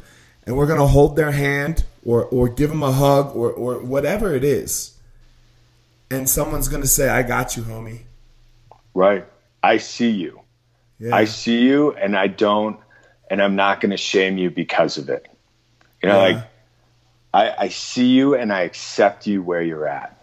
and 0.45 0.55
we're 0.55 0.67
gonna 0.67 0.87
hold 0.87 1.15
their 1.15 1.31
hand 1.31 1.83
or 2.05 2.25
or 2.25 2.47
give 2.47 2.69
them 2.69 2.83
a 2.83 2.91
hug 2.91 3.35
or 3.35 3.51
or 3.51 3.79
whatever 3.79 4.33
it 4.33 4.43
is, 4.43 4.90
and 6.11 6.29
someone's 6.29 6.67
gonna 6.67 6.87
say, 6.87 7.09
"I 7.09 7.23
got 7.23 7.55
you, 7.57 7.63
homie." 7.63 8.01
Right. 8.93 9.25
I 9.63 9.77
see 9.77 10.09
you. 10.09 10.41
Yeah. 10.99 11.15
I 11.15 11.25
see 11.25 11.61
you 11.61 11.93
and 11.93 12.15
I 12.17 12.27
don't 12.27 12.79
and 13.29 13.41
I'm 13.41 13.55
not 13.55 13.79
going 13.79 13.91
to 13.91 13.97
shame 13.97 14.37
you 14.37 14.51
because 14.51 14.97
of 14.97 15.09
it. 15.09 15.25
You 16.03 16.09
know, 16.09 16.27
Yeah. 16.27 16.35
like 16.35 16.43
I, 17.33 17.63
I 17.65 17.69
see 17.69 18.07
you 18.07 18.35
and 18.35 18.51
I 18.51 18.61
accept 18.63 19.25
you 19.25 19.41
where 19.41 19.61
you're 19.61 19.87
at. 19.87 20.21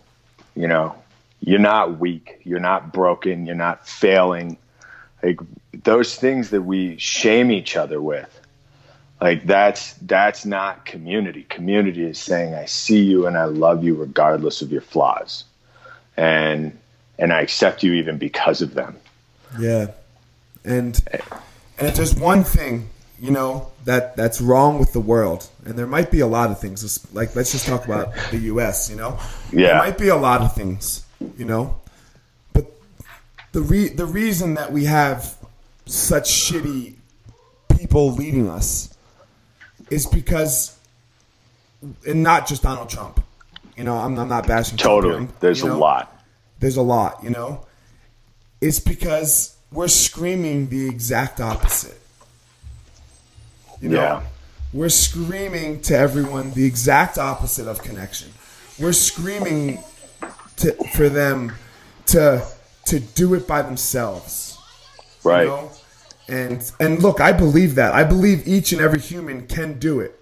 You 0.55 0.69
know, 0.69 0.95
you're 1.41 1.59
not 1.59 1.99
weak. 1.99 2.41
You're 2.45 2.61
not 2.61 2.93
broken. 2.93 3.47
You're 3.47 3.55
not 3.55 3.89
failing. 3.89 4.59
Like 5.23 5.41
those 5.73 6.17
things 6.17 6.51
that 6.51 6.63
we 6.63 6.99
shame 6.99 7.51
each 7.51 7.77
other 7.77 8.01
with. 8.03 8.29
Like 9.21 9.47
that's 9.47 9.95
that's 9.95 10.45
not 10.45 10.85
community. 10.85 11.45
Community 11.45 12.05
is 12.05 12.19
saying 12.19 12.55
I 12.55 12.67
see 12.67 13.03
you 13.03 13.27
and 13.27 13.39
I 13.39 13.47
love 13.47 13.83
you 13.83 13.95
regardless 13.95 14.61
of 14.63 14.71
your 14.71 14.83
flaws. 14.83 15.45
And 16.19 16.77
and 17.19 17.33
I 17.33 17.41
accept 17.41 17.83
you 17.83 17.95
even 17.95 18.19
because 18.19 18.61
of 18.61 18.75
them. 18.75 18.97
Yeah, 19.59 19.93
and 20.65 21.01
and 21.79 21.89
if 21.89 21.95
there's 21.95 22.15
one 22.15 22.45
thing 22.45 22.91
you 23.21 23.31
know 23.31 23.71
that 23.85 24.17
that's 24.17 24.41
wrong 24.41 24.79
with 24.79 24.93
the 24.93 25.01
world, 25.01 25.49
and 25.65 25.79
there 25.79 25.87
might 25.87 26.11
be 26.11 26.21
a 26.21 26.27
lot 26.27 26.51
of 26.51 26.61
things. 26.61 27.07
Like 27.13 27.35
let's 27.35 27.53
just 27.53 27.67
talk 27.67 27.85
about 27.85 28.15
the 28.31 28.39
U.S. 28.53 28.91
You 28.91 28.97
know, 28.97 29.19
there 29.51 29.77
might 29.77 29.99
be 29.99 30.09
a 30.09 30.17
lot 30.17 30.41
of 30.43 30.55
things. 30.55 31.05
You 31.37 31.45
know, 31.45 31.81
but 32.53 32.67
the 33.53 33.61
re- 33.61 33.89
the 33.89 34.07
reason 34.07 34.55
that 34.55 34.73
we 34.73 34.85
have 34.85 35.37
such 35.87 36.31
shitty 36.31 36.95
people 37.77 38.13
leading 38.13 38.49
us 38.49 38.95
is 39.91 40.07
because, 40.07 40.79
and 42.07 42.23
not 42.23 42.47
just 42.47 42.63
Donald 42.63 42.89
Trump. 42.89 43.21
You 43.79 43.85
know, 43.85 43.95
I'm, 43.95 44.19
I'm 44.19 44.29
not 44.29 44.49
bashing. 44.49 44.77
Totally. 44.77 45.21
here, 45.21 45.29
There's 45.39 45.63
you 45.63 45.73
a 45.73 45.75
lot. 45.75 46.21
there's 46.59 46.77
a 46.77 46.83
lot, 46.83 47.23
you 47.23 47.31
know. 47.31 47.65
It's 48.61 48.81
because 48.81 49.57
we're 49.71 49.87
screaming 49.87 50.69
the 50.69 50.89
exact 50.89 51.41
opposite. 51.41 52.01
You 53.81 53.91
know, 53.91 54.01
Yeah. 54.01 54.23
we're 54.73 54.89
screaming 54.89 55.81
to 55.83 55.97
everyone 55.97 56.51
the 56.55 56.65
exact 56.65 57.19
opposite 57.19 57.69
of 57.69 57.81
connection. 57.81 58.33
We're 58.81 58.93
screaming 58.93 59.79
to 60.57 60.73
for 60.95 61.09
them 61.09 61.53
to 62.07 62.45
to 62.87 62.99
do 62.99 63.35
it 63.35 63.47
by 63.47 63.63
themselves. 63.63 64.59
Right. 65.23 65.43
You 65.43 65.49
know? 65.51 65.71
And 66.29 66.73
and 66.81 67.01
look, 67.01 67.21
I 67.21 67.31
believe 67.31 67.77
that. 67.77 67.95
I 67.95 68.03
believe 68.03 68.49
each 68.49 68.73
and 68.73 68.81
every 68.81 68.99
human 69.01 69.47
can 69.47 69.79
do 69.79 70.01
it. 70.01 70.19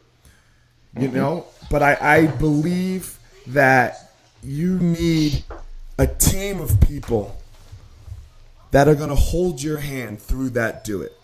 You 0.95 1.09
mm-hmm. 1.09 1.17
know? 1.17 1.47
But 1.71 1.83
I, 1.83 1.97
I 2.01 2.27
believe 2.27 3.16
that 3.49 4.13
you 4.43 4.79
need 4.79 5.45
a 5.99 6.07
team 6.07 6.61
of 6.61 6.81
people 6.81 7.41
that 8.71 8.89
are 8.89 8.95
gonna 8.95 9.15
hold 9.15 9.63
your 9.63 9.79
hand 9.79 10.21
through 10.21 10.51
that 10.51 10.85
do 10.85 11.03
it. 11.03 11.19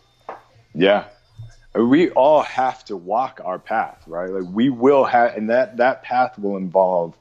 Yeah. 0.75 1.05
We 1.75 2.11
all 2.11 2.43
have 2.43 2.85
to 2.87 2.97
walk 2.97 3.41
our 3.45 3.59
path, 3.59 4.03
right? 4.07 4.31
Like 4.31 4.53
we 4.53 4.69
will 4.69 5.05
have, 5.05 5.37
and 5.37 5.49
that 5.51 5.79
that 5.79 6.03
path 6.03 6.39
will 6.39 6.57
involve 6.57 7.17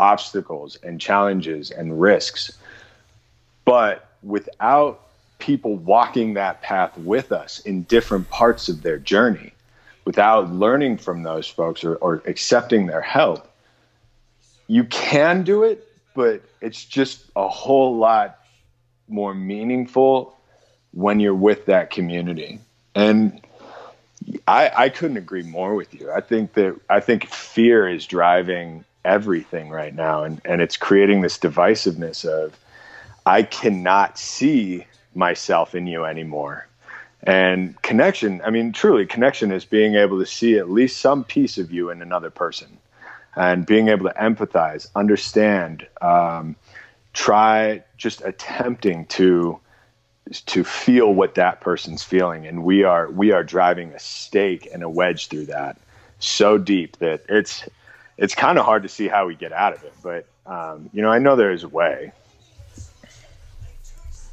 obstacles 0.00 0.76
and 0.82 1.00
challenges 1.00 1.70
and 1.70 2.00
risks. 2.00 2.58
But 3.64 4.08
without 4.22 5.00
people 5.38 5.76
walking 5.76 6.34
that 6.34 6.62
path 6.62 6.96
with 6.98 7.32
us 7.32 7.60
in 7.60 7.82
different 7.84 8.28
parts 8.30 8.68
of 8.68 8.82
their 8.82 8.98
journey, 8.98 9.52
without 10.04 10.52
learning 10.52 10.98
from 10.98 11.22
those 11.22 11.46
folks 11.46 11.84
or, 11.84 11.96
or 11.96 12.22
accepting 12.26 12.86
their 12.86 13.00
help, 13.00 13.51
you 14.72 14.84
can 14.84 15.42
do 15.42 15.64
it, 15.64 15.86
but 16.14 16.40
it's 16.62 16.82
just 16.82 17.26
a 17.36 17.46
whole 17.46 17.98
lot 17.98 18.38
more 19.06 19.34
meaningful 19.34 20.34
when 20.92 21.20
you're 21.20 21.34
with 21.34 21.66
that 21.66 21.90
community. 21.90 22.58
And 22.94 23.38
I, 24.48 24.70
I 24.74 24.88
couldn't 24.88 25.18
agree 25.18 25.42
more 25.42 25.74
with 25.74 25.92
you. 25.92 26.10
I 26.10 26.22
think 26.22 26.54
that 26.54 26.80
I 26.88 27.00
think 27.00 27.28
fear 27.28 27.86
is 27.86 28.06
driving 28.06 28.86
everything 29.04 29.68
right 29.68 29.94
now, 29.94 30.24
and, 30.24 30.40
and 30.46 30.62
it's 30.62 30.78
creating 30.78 31.20
this 31.20 31.36
divisiveness 31.36 32.24
of 32.24 32.58
I 33.26 33.42
cannot 33.42 34.18
see 34.18 34.86
myself 35.14 35.74
in 35.74 35.86
you 35.86 36.06
anymore. 36.06 36.66
And 37.24 37.80
connection, 37.82 38.40
I 38.42 38.48
mean, 38.48 38.72
truly, 38.72 39.04
connection 39.04 39.52
is 39.52 39.66
being 39.66 39.96
able 39.96 40.18
to 40.18 40.26
see 40.26 40.56
at 40.56 40.70
least 40.70 40.98
some 40.98 41.24
piece 41.24 41.58
of 41.58 41.70
you 41.70 41.90
in 41.90 42.00
another 42.00 42.30
person 42.30 42.78
and 43.36 43.64
being 43.64 43.88
able 43.88 44.08
to 44.08 44.14
empathize, 44.14 44.88
understand, 44.94 45.86
um, 46.00 46.56
try 47.12 47.82
just 47.96 48.22
attempting 48.22 49.06
to 49.06 49.58
to 50.46 50.64
feel 50.64 51.12
what 51.12 51.34
that 51.34 51.60
person's 51.60 52.02
feeling. 52.02 52.46
And 52.46 52.64
we 52.64 52.84
are 52.84 53.10
we 53.10 53.32
are 53.32 53.42
driving 53.42 53.92
a 53.92 53.98
stake 53.98 54.68
and 54.72 54.82
a 54.82 54.88
wedge 54.88 55.28
through 55.28 55.46
that 55.46 55.78
so 56.18 56.58
deep 56.58 56.98
that 56.98 57.22
it's 57.28 57.64
it's 58.16 58.34
kind 58.34 58.58
of 58.58 58.64
hard 58.64 58.84
to 58.84 58.88
see 58.88 59.08
how 59.08 59.26
we 59.26 59.34
get 59.34 59.52
out 59.52 59.74
of 59.74 59.82
it. 59.84 59.92
But 60.02 60.26
um, 60.46 60.90
you 60.92 61.02
know 61.02 61.10
i 61.10 61.18
know 61.18 61.36
there's 61.36 61.64
a 61.64 61.68
way. 61.68 62.12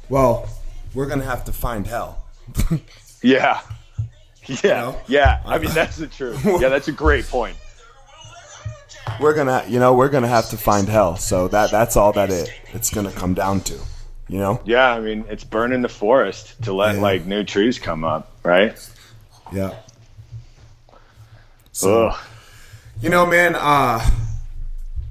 Well, 0.08 0.48
we're 0.94 1.06
gonna 1.06 1.24
have 1.24 1.44
to 1.44 1.52
find 1.52 1.86
hell. 1.86 2.24
yeah. 3.22 3.60
Yeah. 4.46 4.56
know? 4.64 5.00
yeah. 5.06 5.42
I 5.44 5.58
mean 5.58 5.70
that's 5.74 5.96
the 5.96 6.06
truth. 6.06 6.44
Yeah 6.44 6.68
that's 6.68 6.88
a 6.88 6.92
great 6.92 7.26
point 7.26 7.56
We're 9.20 9.34
gonna 9.34 9.64
you 9.68 9.78
know, 9.78 9.94
we're 9.94 10.08
gonna 10.08 10.28
have 10.28 10.48
to 10.50 10.56
find 10.56 10.88
hell. 10.88 11.16
So 11.16 11.48
that 11.48 11.70
that's 11.70 11.96
all 11.96 12.12
that 12.12 12.30
it 12.30 12.52
it's 12.72 12.90
gonna 12.90 13.12
come 13.12 13.34
down 13.34 13.60
to. 13.62 13.78
You 14.28 14.38
know? 14.38 14.60
yeah 14.64 14.92
i 14.94 15.00
mean 15.00 15.24
it's 15.28 15.42
burning 15.42 15.82
the 15.82 15.88
forest 15.88 16.54
to 16.62 16.72
let 16.72 16.94
Yeah. 16.94 17.00
like 17.00 17.26
new 17.26 17.42
trees 17.42 17.80
come 17.80 18.04
up 18.04 18.30
right 18.44 18.78
Yeah. 19.52 19.74
So 21.72 22.08
Ugh. 22.08 22.18
You 23.00 23.08
know, 23.10 23.26
man. 23.26 23.56
Uh, 23.56 23.98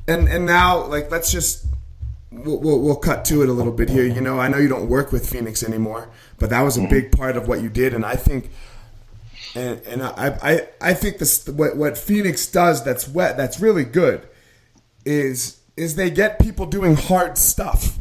and 0.07 0.27
and 0.27 0.45
now, 0.45 0.85
like, 0.85 1.09
let's 1.11 1.31
just 1.31 1.65
we'll, 2.31 2.59
we'll 2.59 2.79
we'll 2.79 2.95
cut 2.95 3.25
to 3.25 3.41
it 3.41 3.49
a 3.49 3.53
little 3.53 3.71
bit 3.73 3.89
here. 3.89 4.05
You 4.05 4.21
know, 4.21 4.39
I 4.39 4.47
know 4.47 4.57
you 4.57 4.67
don't 4.69 4.87
work 4.87 5.11
with 5.11 5.27
Phoenix 5.29 5.63
anymore, 5.63 6.07
but 6.37 6.49
that 6.51 6.61
was 6.61 6.77
a 6.77 6.87
big 6.87 7.11
part 7.11 7.35
of 7.35 7.47
what 7.47 7.61
you 7.61 7.69
did, 7.69 7.93
and 7.93 8.05
I 8.05 8.15
think. 8.15 8.49
And, 9.55 9.81
and 9.87 10.03
I, 10.03 10.37
I 10.41 10.67
I 10.89 10.93
think 10.93 11.17
this 11.17 11.47
what 11.47 11.75
what 11.75 11.97
Phoenix 11.97 12.45
does 12.47 12.83
that's 12.83 13.07
wet 13.07 13.35
that's 13.37 13.59
really 13.59 13.83
good 13.83 14.27
is 15.05 15.59
is 15.75 15.95
they 15.95 16.09
get 16.09 16.39
people 16.39 16.65
doing 16.65 16.95
hard 16.95 17.37
stuff, 17.37 17.99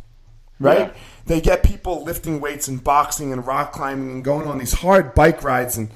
right? 0.61 0.79
Yeah. 0.79 0.93
They 1.27 1.41
get 1.41 1.63
people 1.63 2.05
lifting 2.05 2.41
weights 2.41 2.69
and 2.69 2.83
boxing 2.83 3.33
and 3.33 3.47
rock 3.47 3.73
climbing 3.73 4.11
and 4.11 4.25
going 4.25 4.47
on 4.47 4.59
these 4.59 4.73
hard 4.75 5.15
bike 5.15 5.43
rides 5.43 5.77
and 5.77 5.91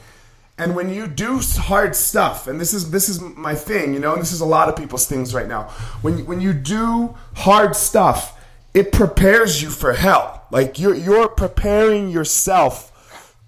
and 0.58 0.76
when 0.76 0.90
you 0.90 1.06
do 1.06 1.40
hard 1.40 1.96
stuff, 1.96 2.46
and 2.46 2.60
this 2.60 2.72
is 2.72 2.90
this 2.90 3.08
is 3.08 3.20
my 3.20 3.54
thing, 3.54 3.94
you 3.94 4.00
know, 4.00 4.12
and 4.12 4.20
this 4.22 4.32
is 4.32 4.40
a 4.40 4.46
lot 4.46 4.68
of 4.68 4.76
people's 4.76 5.06
things 5.06 5.34
right 5.34 5.48
now. 5.48 5.64
When 6.02 6.18
you- 6.18 6.24
when 6.24 6.40
you 6.40 6.52
do 6.52 7.14
hard 7.34 7.74
stuff, 7.74 8.38
it 8.74 8.92
prepares 8.92 9.60
you 9.62 9.70
for 9.70 9.92
hell. 9.94 10.44
Like 10.50 10.78
you're 10.78 10.94
you're 10.94 11.28
preparing 11.28 12.10
yourself 12.10 12.88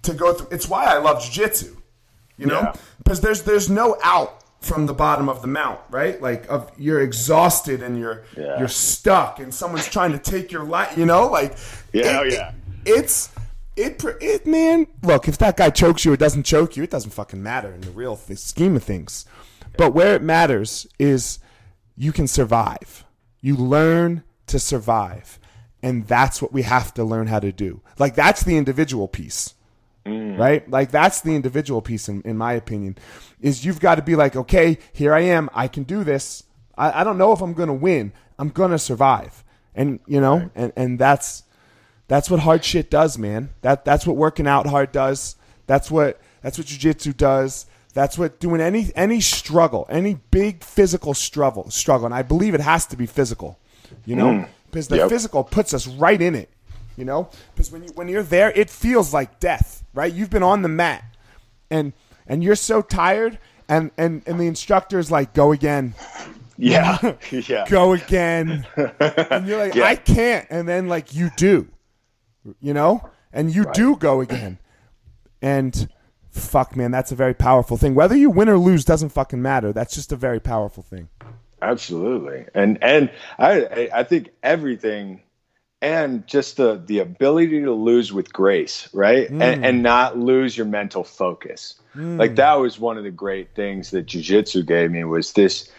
to 0.01 0.13
go 0.13 0.33
through. 0.33 0.47
It's 0.51 0.67
why 0.67 0.85
I 0.85 0.97
love 0.97 1.17
jujitsu, 1.21 1.74
you 2.37 2.45
know, 2.45 2.61
Yeah. 2.61 2.73
because 2.97 3.21
there's 3.21 3.43
there's 3.43 3.69
no 3.69 3.97
out 4.03 4.41
from 4.61 4.87
the 4.87 4.93
bottom 4.93 5.29
of 5.29 5.41
the 5.41 5.47
mount, 5.47 5.79
right? 5.91 6.19
Like 6.21 6.49
of 6.49 6.71
you're 6.77 7.01
exhausted 7.01 7.83
and 7.83 7.99
you're 7.99 8.23
Yeah. 8.37 8.57
you're 8.59 8.67
stuck, 8.67 9.39
and 9.39 9.53
someone's 9.53 9.87
trying 9.87 10.11
to 10.13 10.17
take 10.19 10.51
your 10.51 10.63
life, 10.63 10.97
you 10.97 11.05
know, 11.05 11.27
like 11.27 11.55
Yeah, 11.93 12.21
it- 12.23 12.33
yeah. 12.33 12.51
it's 12.85 13.29
it, 13.75 14.01
it 14.21 14.47
man 14.47 14.87
look 15.03 15.27
if 15.27 15.37
that 15.39 15.57
guy 15.57 15.69
chokes 15.69 16.05
you 16.05 16.13
or 16.13 16.17
doesn't 16.17 16.43
choke 16.43 16.77
you 16.77 16.83
it 16.83 16.89
doesn't 16.89 17.11
fucking 17.11 17.43
matter 17.43 17.73
in 17.73 17.81
the 17.81 17.91
real 17.91 18.15
th- 18.15 18.39
scheme 18.39 18.77
of 18.77 18.83
things 18.83 19.25
but 19.75 19.91
where 19.93 20.15
it 20.15 20.21
matters 20.21 20.87
is 20.97 21.39
you 21.97 22.13
can 22.13 22.25
survive 22.25 23.03
you 23.41 23.53
learn 23.53 24.23
to 24.47 24.59
survive 24.59 25.37
and 25.83 26.07
that's 26.07 26.41
what 26.41 26.53
we 26.53 26.61
have 26.61 26.93
to 26.93 27.03
learn 27.03 27.27
how 27.27 27.39
to 27.41 27.51
do. 27.51 27.81
Like 27.99 28.15
that's 28.15 28.43
the 28.43 28.55
individual 28.55 29.09
piece. 29.09 29.54
Mm. 30.05 30.37
Right? 30.37 30.69
Like 30.69 30.91
that's 30.91 31.21
the 31.21 31.35
individual 31.35 31.81
piece 31.81 32.07
in, 32.07 32.21
in 32.21 32.37
my 32.37 32.53
opinion. 32.53 32.97
Is 33.41 33.65
you've 33.65 33.79
got 33.79 33.95
to 33.95 34.01
be 34.01 34.15
like, 34.15 34.35
okay, 34.35 34.77
here 34.93 35.13
I 35.13 35.21
am, 35.21 35.49
I 35.53 35.67
can 35.67 35.83
do 35.83 36.03
this. 36.03 36.43
I, 36.77 37.01
I 37.01 37.03
don't 37.03 37.17
know 37.17 37.31
if 37.31 37.41
I'm 37.41 37.53
gonna 37.53 37.73
win. 37.73 38.13
I'm 38.37 38.49
gonna 38.49 38.79
survive. 38.79 39.43
And 39.73 39.99
you 40.05 40.21
know, 40.21 40.37
right. 40.37 40.51
and, 40.55 40.73
and 40.75 40.99
that's 40.99 41.43
that's 42.07 42.29
what 42.29 42.41
hard 42.41 42.63
shit 42.63 42.89
does, 42.89 43.17
man. 43.17 43.49
That 43.61 43.85
that's 43.85 44.05
what 44.05 44.15
working 44.15 44.47
out 44.47 44.67
hard 44.67 44.91
does. 44.91 45.35
That's 45.67 45.89
what 45.89 46.21
that's 46.41 46.57
what 46.57 46.67
jujitsu 46.67 47.17
does. 47.17 47.65
That's 47.93 48.17
what 48.17 48.39
doing 48.39 48.61
any 48.61 48.91
any 48.95 49.21
struggle, 49.21 49.87
any 49.89 50.15
big 50.29 50.63
physical 50.63 51.13
struggle, 51.13 51.69
struggle, 51.71 52.05
and 52.05 52.13
I 52.13 52.21
believe 52.21 52.53
it 52.53 52.61
has 52.61 52.85
to 52.87 52.97
be 52.97 53.05
physical, 53.05 53.57
you 54.05 54.15
know, 54.15 54.27
mm. 54.27 54.47
because 54.65 54.87
the 54.89 54.97
yep. 54.97 55.09
physical 55.09 55.43
puts 55.43 55.73
us 55.73 55.87
right 55.87 56.21
in 56.21 56.35
it, 56.35 56.49
you 56.97 57.05
know, 57.05 57.29
because 57.53 57.71
when 57.71 57.83
you 57.83 57.89
when 57.95 58.07
you're 58.07 58.23
there, 58.23 58.51
it 58.51 58.69
feels 58.69 59.13
like 59.13 59.39
death, 59.39 59.83
right? 59.93 60.11
You've 60.11 60.29
been 60.29 60.43
on 60.43 60.61
the 60.61 60.69
mat, 60.69 61.03
and 61.69 61.93
and 62.27 62.43
you're 62.43 62.55
so 62.55 62.81
tired, 62.81 63.37
and 63.67 63.91
and 63.97 64.21
and 64.25 64.39
the 64.39 64.47
instructor's 64.47 65.11
like, 65.11 65.33
go 65.33 65.51
again, 65.51 65.93
yeah, 66.57 67.13
yeah, 67.31 67.65
go 67.67 67.93
again, 67.93 68.65
and 68.75 69.47
you're 69.47 69.59
like, 69.59 69.75
yeah. 69.75 69.85
I 69.85 69.95
can't, 69.95 70.47
and 70.49 70.67
then 70.67 70.87
like 70.87 71.13
you 71.13 71.29
do, 71.37 71.67
you 72.61 72.73
know, 72.73 73.09
and 73.33 73.53
you 73.53 73.63
right. 73.63 73.73
do 73.73 73.95
go 73.95 74.21
again, 74.21 74.59
and 75.41 75.89
fuck, 76.31 76.75
man, 76.75 76.91
that's 76.91 77.11
a 77.11 77.15
very 77.15 77.33
powerful 77.33 77.77
thing. 77.77 77.95
Whether 77.95 78.15
you 78.15 78.29
win 78.29 78.49
or 78.49 78.57
lose 78.57 78.85
doesn't 78.85 79.09
fucking 79.09 79.41
matter. 79.41 79.71
That's 79.71 79.95
just 79.95 80.11
a 80.11 80.15
very 80.15 80.39
powerful 80.39 80.83
thing. 80.83 81.09
Absolutely, 81.61 82.45
and 82.53 82.77
and 82.83 83.11
I 83.39 83.89
I 83.93 84.03
think 84.03 84.31
everything, 84.43 85.21
and 85.81 86.25
just 86.27 86.57
the 86.57 86.81
the 86.85 86.99
ability 86.99 87.61
to 87.61 87.73
lose 87.73 88.11
with 88.11 88.31
grace, 88.31 88.89
right, 88.93 89.29
mm. 89.29 89.41
and 89.41 89.65
and 89.65 89.83
not 89.83 90.17
lose 90.17 90.57
your 90.57 90.65
mental 90.65 91.03
focus. 91.03 91.75
Mm. 91.95 92.17
Like 92.17 92.35
that 92.35 92.55
was 92.55 92.79
one 92.79 92.97
of 92.97 93.03
the 93.03 93.11
great 93.11 93.55
things 93.55 93.91
that 93.91 94.05
jujitsu 94.05 94.65
gave 94.65 94.91
me 94.91 95.03
was 95.03 95.33
this. 95.33 95.69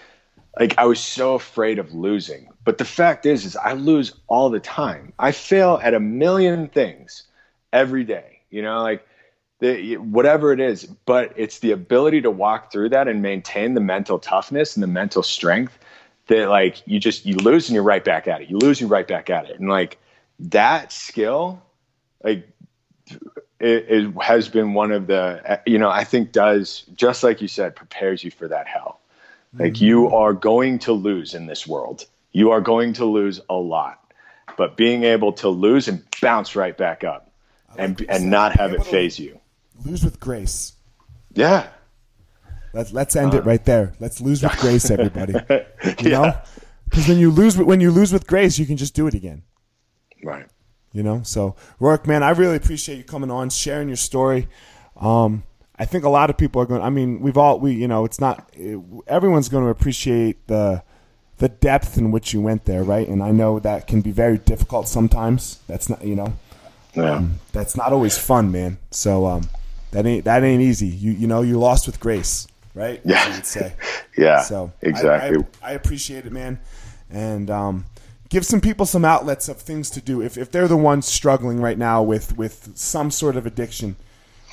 Like 0.58 0.78
I 0.78 0.86
was 0.86 1.00
so 1.00 1.34
afraid 1.34 1.78
of 1.78 1.92
losing, 1.92 2.48
but 2.64 2.78
the 2.78 2.84
fact 2.84 3.26
is, 3.26 3.44
is 3.44 3.56
I 3.56 3.72
lose 3.72 4.14
all 4.26 4.48
the 4.48 4.60
time. 4.60 5.12
I 5.18 5.32
fail 5.32 5.78
at 5.82 5.92
a 5.92 6.00
million 6.00 6.68
things 6.68 7.24
every 7.72 8.04
day. 8.04 8.40
You 8.50 8.62
know, 8.62 8.82
like 8.82 9.06
the, 9.60 9.96
whatever 9.96 10.52
it 10.52 10.60
is, 10.60 10.84
but 10.84 11.32
it's 11.36 11.58
the 11.58 11.72
ability 11.72 12.22
to 12.22 12.30
walk 12.30 12.72
through 12.72 12.90
that 12.90 13.08
and 13.08 13.22
maintain 13.22 13.74
the 13.74 13.80
mental 13.80 14.18
toughness 14.18 14.76
and 14.76 14.82
the 14.82 14.88
mental 14.88 15.22
strength 15.22 15.78
that 16.28 16.48
like 16.48 16.82
you 16.86 16.98
just 16.98 17.26
you 17.26 17.36
lose 17.36 17.68
and 17.68 17.74
you're 17.74 17.82
right 17.82 18.04
back 18.04 18.28
at 18.28 18.40
it. 18.42 18.50
You 18.50 18.58
lose, 18.58 18.80
you're 18.80 18.90
right 18.90 19.06
back 19.06 19.30
at 19.30 19.48
it, 19.50 19.58
and 19.58 19.68
like 19.68 19.98
that 20.40 20.92
skill, 20.92 21.62
like 22.22 22.48
it, 23.60 23.86
it 23.88 24.22
has 24.22 24.48
been 24.48 24.74
one 24.74 24.92
of 24.92 25.06
the 25.06 25.60
you 25.66 25.78
know 25.78 25.90
I 25.90 26.04
think 26.04 26.32
does 26.32 26.84
just 26.94 27.22
like 27.22 27.40
you 27.40 27.48
said 27.48 27.76
prepares 27.76 28.22
you 28.22 28.30
for 28.30 28.48
that 28.48 28.66
hell. 28.66 29.00
Like 29.58 29.74
mm-hmm. 29.74 29.84
you 29.84 30.14
are 30.14 30.32
going 30.32 30.80
to 30.80 30.92
lose 30.92 31.34
in 31.34 31.46
this 31.46 31.66
world. 31.66 32.04
You 32.32 32.50
are 32.50 32.60
going 32.60 32.94
to 32.94 33.06
lose 33.06 33.40
a 33.48 33.54
lot, 33.54 34.12
but 34.58 34.76
being 34.76 35.04
able 35.04 35.32
to 35.34 35.48
lose 35.48 35.88
and 35.88 36.04
bounce 36.20 36.54
right 36.54 36.76
back 36.76 37.04
up 37.04 37.30
and 37.78 38.04
and 38.08 38.30
not 38.30 38.56
have 38.56 38.72
it 38.72 38.84
phase 38.84 39.18
you 39.18 39.40
lose 39.84 40.04
with 40.04 40.20
grace. 40.20 40.72
Yeah. 41.34 41.68
Let's 42.72 42.92
let's 42.92 43.16
end 43.16 43.34
uh, 43.34 43.38
it 43.38 43.44
right 43.44 43.64
there. 43.64 43.94
Let's 44.00 44.20
lose 44.20 44.42
with 44.42 44.56
grace, 44.58 44.90
everybody. 44.90 45.34
You 45.84 46.10
yeah. 46.10 46.18
know, 46.18 46.34
because 46.88 47.08
when 47.08 47.18
you 47.18 47.30
lose 47.30 47.56
when 47.56 47.80
you 47.80 47.90
lose 47.90 48.12
with 48.12 48.26
grace, 48.26 48.58
you 48.58 48.66
can 48.66 48.76
just 48.76 48.94
do 48.94 49.06
it 49.06 49.14
again. 49.14 49.42
Right. 50.22 50.46
You 50.92 51.02
know. 51.02 51.22
So, 51.22 51.56
Rourke, 51.78 52.06
man, 52.06 52.22
I 52.22 52.30
really 52.30 52.56
appreciate 52.56 52.98
you 52.98 53.04
coming 53.04 53.30
on, 53.30 53.50
sharing 53.50 53.88
your 53.88 53.96
story. 53.96 54.48
Um, 54.96 55.44
I 55.78 55.84
think 55.84 56.04
a 56.04 56.08
lot 56.08 56.30
of 56.30 56.36
people 56.36 56.62
are 56.62 56.66
going. 56.66 56.82
I 56.82 56.90
mean, 56.90 57.20
we've 57.20 57.36
all 57.36 57.60
we 57.60 57.72
you 57.72 57.88
know, 57.88 58.04
it's 58.04 58.20
not 58.20 58.50
everyone's 59.06 59.48
going 59.48 59.64
to 59.64 59.70
appreciate 59.70 60.46
the 60.46 60.82
the 61.38 61.48
depth 61.48 61.98
in 61.98 62.10
which 62.10 62.32
you 62.32 62.40
went 62.40 62.64
there, 62.64 62.82
right? 62.82 63.06
And 63.06 63.22
I 63.22 63.30
know 63.30 63.58
that 63.60 63.86
can 63.86 64.00
be 64.00 64.10
very 64.10 64.38
difficult 64.38 64.88
sometimes. 64.88 65.60
That's 65.66 65.88
not 65.88 66.04
you 66.04 66.14
know. 66.14 66.32
Yeah. 66.94 67.16
Um, 67.16 67.40
that's 67.52 67.76
not 67.76 67.92
always 67.92 68.16
fun, 68.16 68.50
man. 68.50 68.78
So 68.90 69.26
um, 69.26 69.48
that 69.90 70.06
ain't 70.06 70.24
that 70.24 70.42
ain't 70.42 70.62
easy. 70.62 70.86
You 70.86 71.12
you 71.12 71.26
know 71.26 71.42
you 71.42 71.58
lost 71.58 71.86
with 71.86 72.00
grace, 72.00 72.46
right? 72.76 73.00
Yeah. 73.04 73.42
Yeah. 74.16 74.40
So 74.40 74.72
exactly. 74.80 75.44
I, 75.60 75.66
I, 75.66 75.70
I 75.72 75.74
appreciate 75.74 76.24
it, 76.24 76.32
man, 76.32 76.58
and 77.10 77.50
um, 77.50 77.84
give 78.30 78.46
some 78.46 78.62
people 78.62 78.86
some 78.86 79.04
outlets 79.04 79.46
of 79.50 79.58
things 79.58 79.90
to 79.90 80.00
do 80.00 80.22
if 80.22 80.38
if 80.38 80.50
they're 80.50 80.68
the 80.68 80.76
ones 80.76 81.04
struggling 81.04 81.60
right 81.60 81.76
now 81.76 82.02
with 82.02 82.34
with 82.38 82.72
some 82.74 83.10
sort 83.10 83.36
of 83.36 83.44
addiction. 83.44 83.96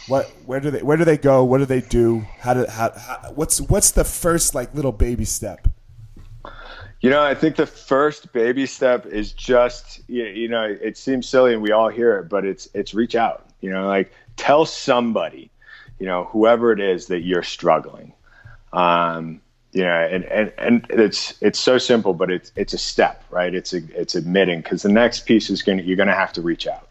What 0.09 0.29
where 0.45 0.59
do 0.59 0.69
they 0.69 0.81
where 0.81 0.97
do 0.97 1.05
they 1.05 1.17
go? 1.17 1.45
What 1.45 1.59
do 1.59 1.65
they 1.65 1.79
do? 1.79 2.25
How 2.39 2.53
do 2.53 2.65
how, 2.65 2.91
how 2.91 3.31
what's 3.35 3.61
what's 3.61 3.91
the 3.91 4.03
first 4.03 4.53
like 4.53 4.75
little 4.75 4.91
baby 4.91 5.23
step? 5.23 5.65
You 6.99 7.09
know, 7.09 7.23
I 7.23 7.35
think 7.35 7.55
the 7.55 7.65
first 7.65 8.33
baby 8.33 8.65
step 8.65 9.05
is 9.05 9.31
just 9.31 10.01
you 10.09 10.49
know, 10.49 10.63
it 10.63 10.97
seems 10.97 11.29
silly 11.29 11.53
and 11.53 11.61
we 11.61 11.71
all 11.71 11.87
hear 11.87 12.17
it, 12.19 12.27
but 12.27 12.43
it's 12.43 12.67
it's 12.73 12.93
reach 12.93 13.15
out. 13.15 13.47
You 13.61 13.69
know, 13.69 13.87
like 13.87 14.11
tell 14.35 14.65
somebody, 14.65 15.49
you 16.03 16.09
know, 16.09 16.25
whoever 16.25 16.73
it 16.73 16.81
is 16.81 17.07
that 17.07 17.21
you're 17.21 17.43
struggling. 17.43 18.11
Um, 18.73 19.39
you 19.71 19.83
know, 19.83 19.89
and, 19.89 20.25
and, 20.25 20.51
and 20.57 20.85
it's, 20.89 21.41
it's 21.41 21.57
so 21.57 21.77
simple, 21.77 22.13
but 22.13 22.29
it's, 22.29 22.51
it's 22.57 22.73
a 22.73 22.77
step, 22.77 23.23
right? 23.29 23.55
It's, 23.55 23.71
a, 23.73 23.79
it's 23.97 24.13
admitting 24.13 24.59
because 24.59 24.81
the 24.81 24.91
next 24.91 25.21
piece 25.25 25.49
is 25.49 25.61
going 25.61 25.77
to, 25.77 25.83
you're 25.85 25.95
going 25.95 26.09
to 26.09 26.13
have 26.13 26.33
to 26.33 26.41
reach 26.41 26.67
out. 26.67 26.89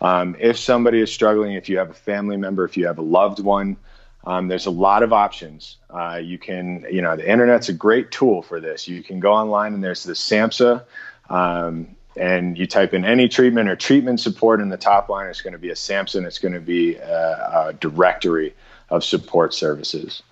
Um, 0.00 0.36
if 0.38 0.56
somebody 0.58 1.00
is 1.00 1.12
struggling, 1.12 1.54
if 1.54 1.68
you 1.68 1.78
have 1.78 1.90
a 1.90 1.94
family 1.94 2.36
member, 2.36 2.64
if 2.64 2.76
you 2.76 2.86
have 2.86 2.98
a 2.98 3.02
loved 3.02 3.40
one, 3.40 3.78
um, 4.24 4.46
there's 4.46 4.66
a 4.66 4.70
lot 4.70 5.02
of 5.02 5.12
options. 5.12 5.78
Uh, 5.90 6.20
you 6.22 6.38
can, 6.38 6.86
you 6.88 7.02
know, 7.02 7.16
the 7.16 7.28
internet's 7.28 7.68
a 7.68 7.72
great 7.72 8.12
tool 8.12 8.42
for 8.42 8.60
this. 8.60 8.86
You 8.86 9.02
can 9.02 9.18
go 9.18 9.32
online 9.32 9.74
and 9.74 9.82
there's 9.82 10.04
the 10.04 10.12
SAMHSA. 10.12 10.84
Um, 11.28 11.96
and 12.16 12.56
you 12.56 12.66
type 12.66 12.94
in 12.94 13.04
any 13.04 13.28
treatment 13.28 13.68
or 13.68 13.76
treatment 13.76 14.20
support 14.20 14.60
in 14.60 14.68
the 14.68 14.76
top 14.76 15.08
line, 15.08 15.28
it's 15.28 15.42
going 15.42 15.52
to 15.52 15.58
be 15.58 15.70
a 15.70 15.74
SAMHSA. 15.74 16.24
It's 16.24 16.38
going 16.38 16.54
to 16.54 16.60
be 16.60 16.96
a, 16.96 17.68
a 17.68 17.72
directory 17.74 18.54
of 18.90 19.04
support 19.04 19.52
services. 19.54 20.22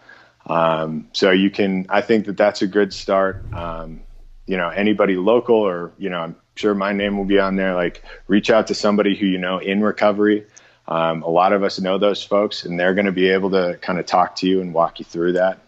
Um, 0.47 1.09
so 1.12 1.30
you 1.30 1.51
can, 1.51 1.87
I 1.89 2.01
think 2.01 2.26
that 2.26 2.37
that's 2.37 2.62
a 2.62 2.66
good 2.66 2.93
start. 2.93 3.45
Um, 3.53 4.01
you 4.47 4.57
know, 4.57 4.68
anybody 4.68 5.16
local 5.16 5.57
or, 5.57 5.93
you 5.99 6.11
know, 6.11 6.20
I'm 6.20 6.37
sure 6.55 6.74
my 6.74 6.93
name 6.93 7.16
will 7.16 7.24
be 7.24 7.39
on 7.39 7.57
there. 7.57 7.74
Like 7.74 8.03
reach 8.28 8.51
out 8.51 8.66
to 8.68 8.74
somebody 8.74 9.16
who 9.16 9.26
you 9.26 9.39
know 9.39 9.59
in 9.59 9.82
recovery. 9.82 10.47
Um, 10.87 11.22
a 11.22 11.30
lot 11.30 11.55
of 11.55 11.62
us 11.62 11.80
know 11.80 11.97
those 11.97 12.22
folks 12.22 12.64
and 12.64 12.78
they're 12.78 12.95
going 12.95 13.07
to 13.07 13.12
be 13.12 13.30
able 13.30 13.51
to 13.53 13.78
kind 13.80 13.99
of 13.99 14.05
talk 14.05 14.37
to 14.37 14.47
you 14.47 14.61
and 14.61 14.74
walk 14.74 14.99
you 14.99 15.05
through 15.05 15.32
that. 15.32 15.59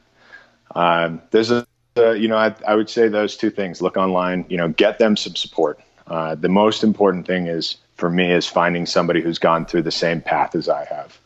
There's 1.30 1.50
a, 1.50 1.66
uh, 1.96 2.10
you 2.10 2.28
know, 2.28 2.36
I, 2.36 2.54
I 2.68 2.74
would 2.74 2.90
say 2.90 3.08
those 3.08 3.36
two 3.36 3.48
things, 3.48 3.80
look 3.80 3.96
online, 3.96 4.44
you 4.50 4.58
know, 4.58 4.68
get 4.68 4.98
them 4.98 5.16
some 5.16 5.34
support. 5.34 5.80
Uh, 6.06 6.34
the 6.34 6.48
most 6.48 6.84
important 6.84 7.26
thing 7.26 7.46
is 7.46 7.76
for 7.96 8.10
me 8.10 8.32
is 8.32 8.46
finding 8.46 8.86
somebody 8.86 9.20
who's 9.20 9.38
gone 9.38 9.66
through 9.66 9.82
the 9.82 9.90
same 9.90 10.20
path 10.20 10.54
as 10.54 10.68
I 10.68 10.84
have. 10.84 11.18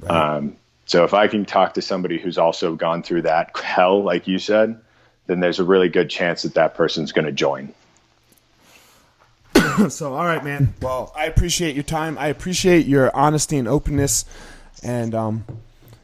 Right. 0.00 0.10
Um, 0.10 0.56
so 0.86 1.04
if 1.04 1.14
I 1.14 1.26
can 1.26 1.44
talk 1.44 1.74
to 1.74 1.82
somebody 1.82 2.18
who's 2.18 2.38
also 2.38 2.74
gone 2.74 3.02
through 3.02 3.22
that 3.22 3.56
hell, 3.56 4.02
like 4.02 4.26
you 4.26 4.38
said, 4.38 4.80
then 5.26 5.40
there's 5.40 5.58
a 5.58 5.64
really 5.64 5.88
good 5.88 6.08
chance 6.08 6.42
that 6.42 6.54
that 6.54 6.74
person's 6.74 7.12
going 7.12 7.24
to 7.24 7.32
join. 7.32 7.72
so, 9.88 10.14
all 10.14 10.24
right, 10.24 10.42
man. 10.44 10.74
Well, 10.80 11.12
I 11.16 11.26
appreciate 11.26 11.74
your 11.74 11.84
time. 11.84 12.16
I 12.18 12.28
appreciate 12.28 12.86
your 12.86 13.14
honesty 13.14 13.56
and 13.56 13.66
openness, 13.66 14.24
and 14.82 15.14
um, 15.14 15.44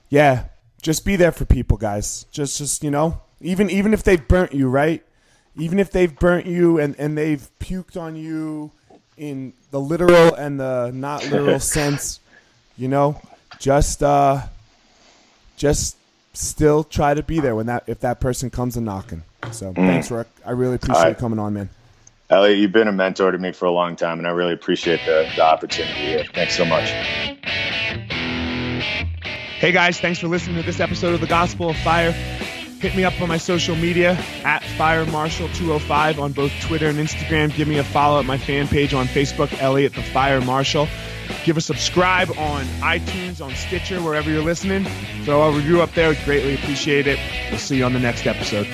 yeah, 0.08 0.46
just 0.82 1.04
be 1.04 1.16
there 1.16 1.32
for 1.32 1.44
people, 1.44 1.76
guys. 1.76 2.26
Just, 2.32 2.58
just 2.58 2.82
you 2.82 2.90
know, 2.90 3.20
even 3.40 3.70
even 3.70 3.94
if 3.94 4.02
they've 4.02 4.26
burnt 4.26 4.52
you, 4.52 4.68
right? 4.68 5.04
Even 5.56 5.78
if 5.78 5.90
they've 5.90 6.14
burnt 6.18 6.46
you 6.46 6.78
and, 6.78 6.94
and 6.98 7.16
they've 7.16 7.48
puked 7.60 8.00
on 8.00 8.16
you 8.16 8.70
in 9.16 9.52
the 9.70 9.80
literal 9.80 10.34
and 10.34 10.58
the 10.58 10.90
not 10.92 11.24
literal 11.30 11.60
sense, 11.78 12.20
you 12.76 12.88
know, 12.88 13.20
just 13.58 14.02
uh, 14.02 14.40
just 15.56 15.96
still 16.32 16.82
try 16.84 17.12
to 17.14 17.22
be 17.22 17.40
there 17.40 17.54
when 17.54 17.66
that 17.66 17.84
if 17.86 18.00
that 18.00 18.20
person 18.20 18.50
comes 18.50 18.76
a 18.76 18.80
knocking. 18.80 19.22
So 19.50 19.72
mm. 19.72 19.74
thanks, 19.74 20.10
Rick. 20.10 20.28
I 20.46 20.52
really 20.52 20.76
appreciate 20.76 21.02
right. 21.02 21.18
coming 21.18 21.38
on, 21.38 21.54
man. 21.54 21.68
Elliot, 22.30 22.58
you've 22.58 22.72
been 22.72 22.88
a 22.88 22.92
mentor 22.92 23.30
to 23.30 23.36
me 23.36 23.52
for 23.52 23.66
a 23.66 23.70
long 23.70 23.94
time, 23.94 24.18
and 24.18 24.26
I 24.26 24.30
really 24.30 24.54
appreciate 24.54 25.00
the, 25.04 25.30
the 25.36 25.42
opportunity 25.42 26.00
here. 26.00 26.24
Thanks 26.32 26.56
so 26.56 26.64
much. 26.64 26.88
Hey 29.58 29.70
guys, 29.70 30.00
thanks 30.00 30.18
for 30.18 30.28
listening 30.28 30.56
to 30.56 30.62
this 30.62 30.80
episode 30.80 31.14
of 31.14 31.20
the 31.20 31.26
Gospel 31.26 31.70
of 31.70 31.76
Fire. 31.76 32.12
Hit 32.82 32.96
me 32.96 33.04
up 33.04 33.20
on 33.22 33.28
my 33.28 33.38
social 33.38 33.76
media 33.76 34.18
at 34.42 34.64
Fire 34.76 35.06
Marshal 35.06 35.46
205 35.50 36.18
on 36.18 36.32
both 36.32 36.50
Twitter 36.60 36.88
and 36.88 36.98
Instagram. 36.98 37.54
Give 37.54 37.68
me 37.68 37.78
a 37.78 37.84
follow 37.84 38.18
at 38.18 38.26
my 38.26 38.36
fan 38.36 38.66
page 38.66 38.92
on 38.92 39.06
Facebook, 39.06 39.56
Elliot 39.60 39.94
the 39.94 40.02
Fire 40.02 40.40
Marshal. 40.40 40.88
Give 41.44 41.56
a 41.56 41.60
subscribe 41.60 42.30
on 42.32 42.64
iTunes, 42.80 43.40
on 43.40 43.54
Stitcher, 43.54 44.02
wherever 44.02 44.28
you're 44.28 44.42
listening. 44.42 44.84
Throw 45.24 45.42
a 45.42 45.52
review 45.52 45.80
up 45.80 45.92
there. 45.94 46.08
We'd 46.08 46.24
greatly 46.24 46.54
appreciate 46.54 47.06
it. 47.06 47.20
We'll 47.50 47.60
see 47.60 47.76
you 47.76 47.84
on 47.84 47.92
the 47.92 48.00
next 48.00 48.26
episode. 48.26 48.66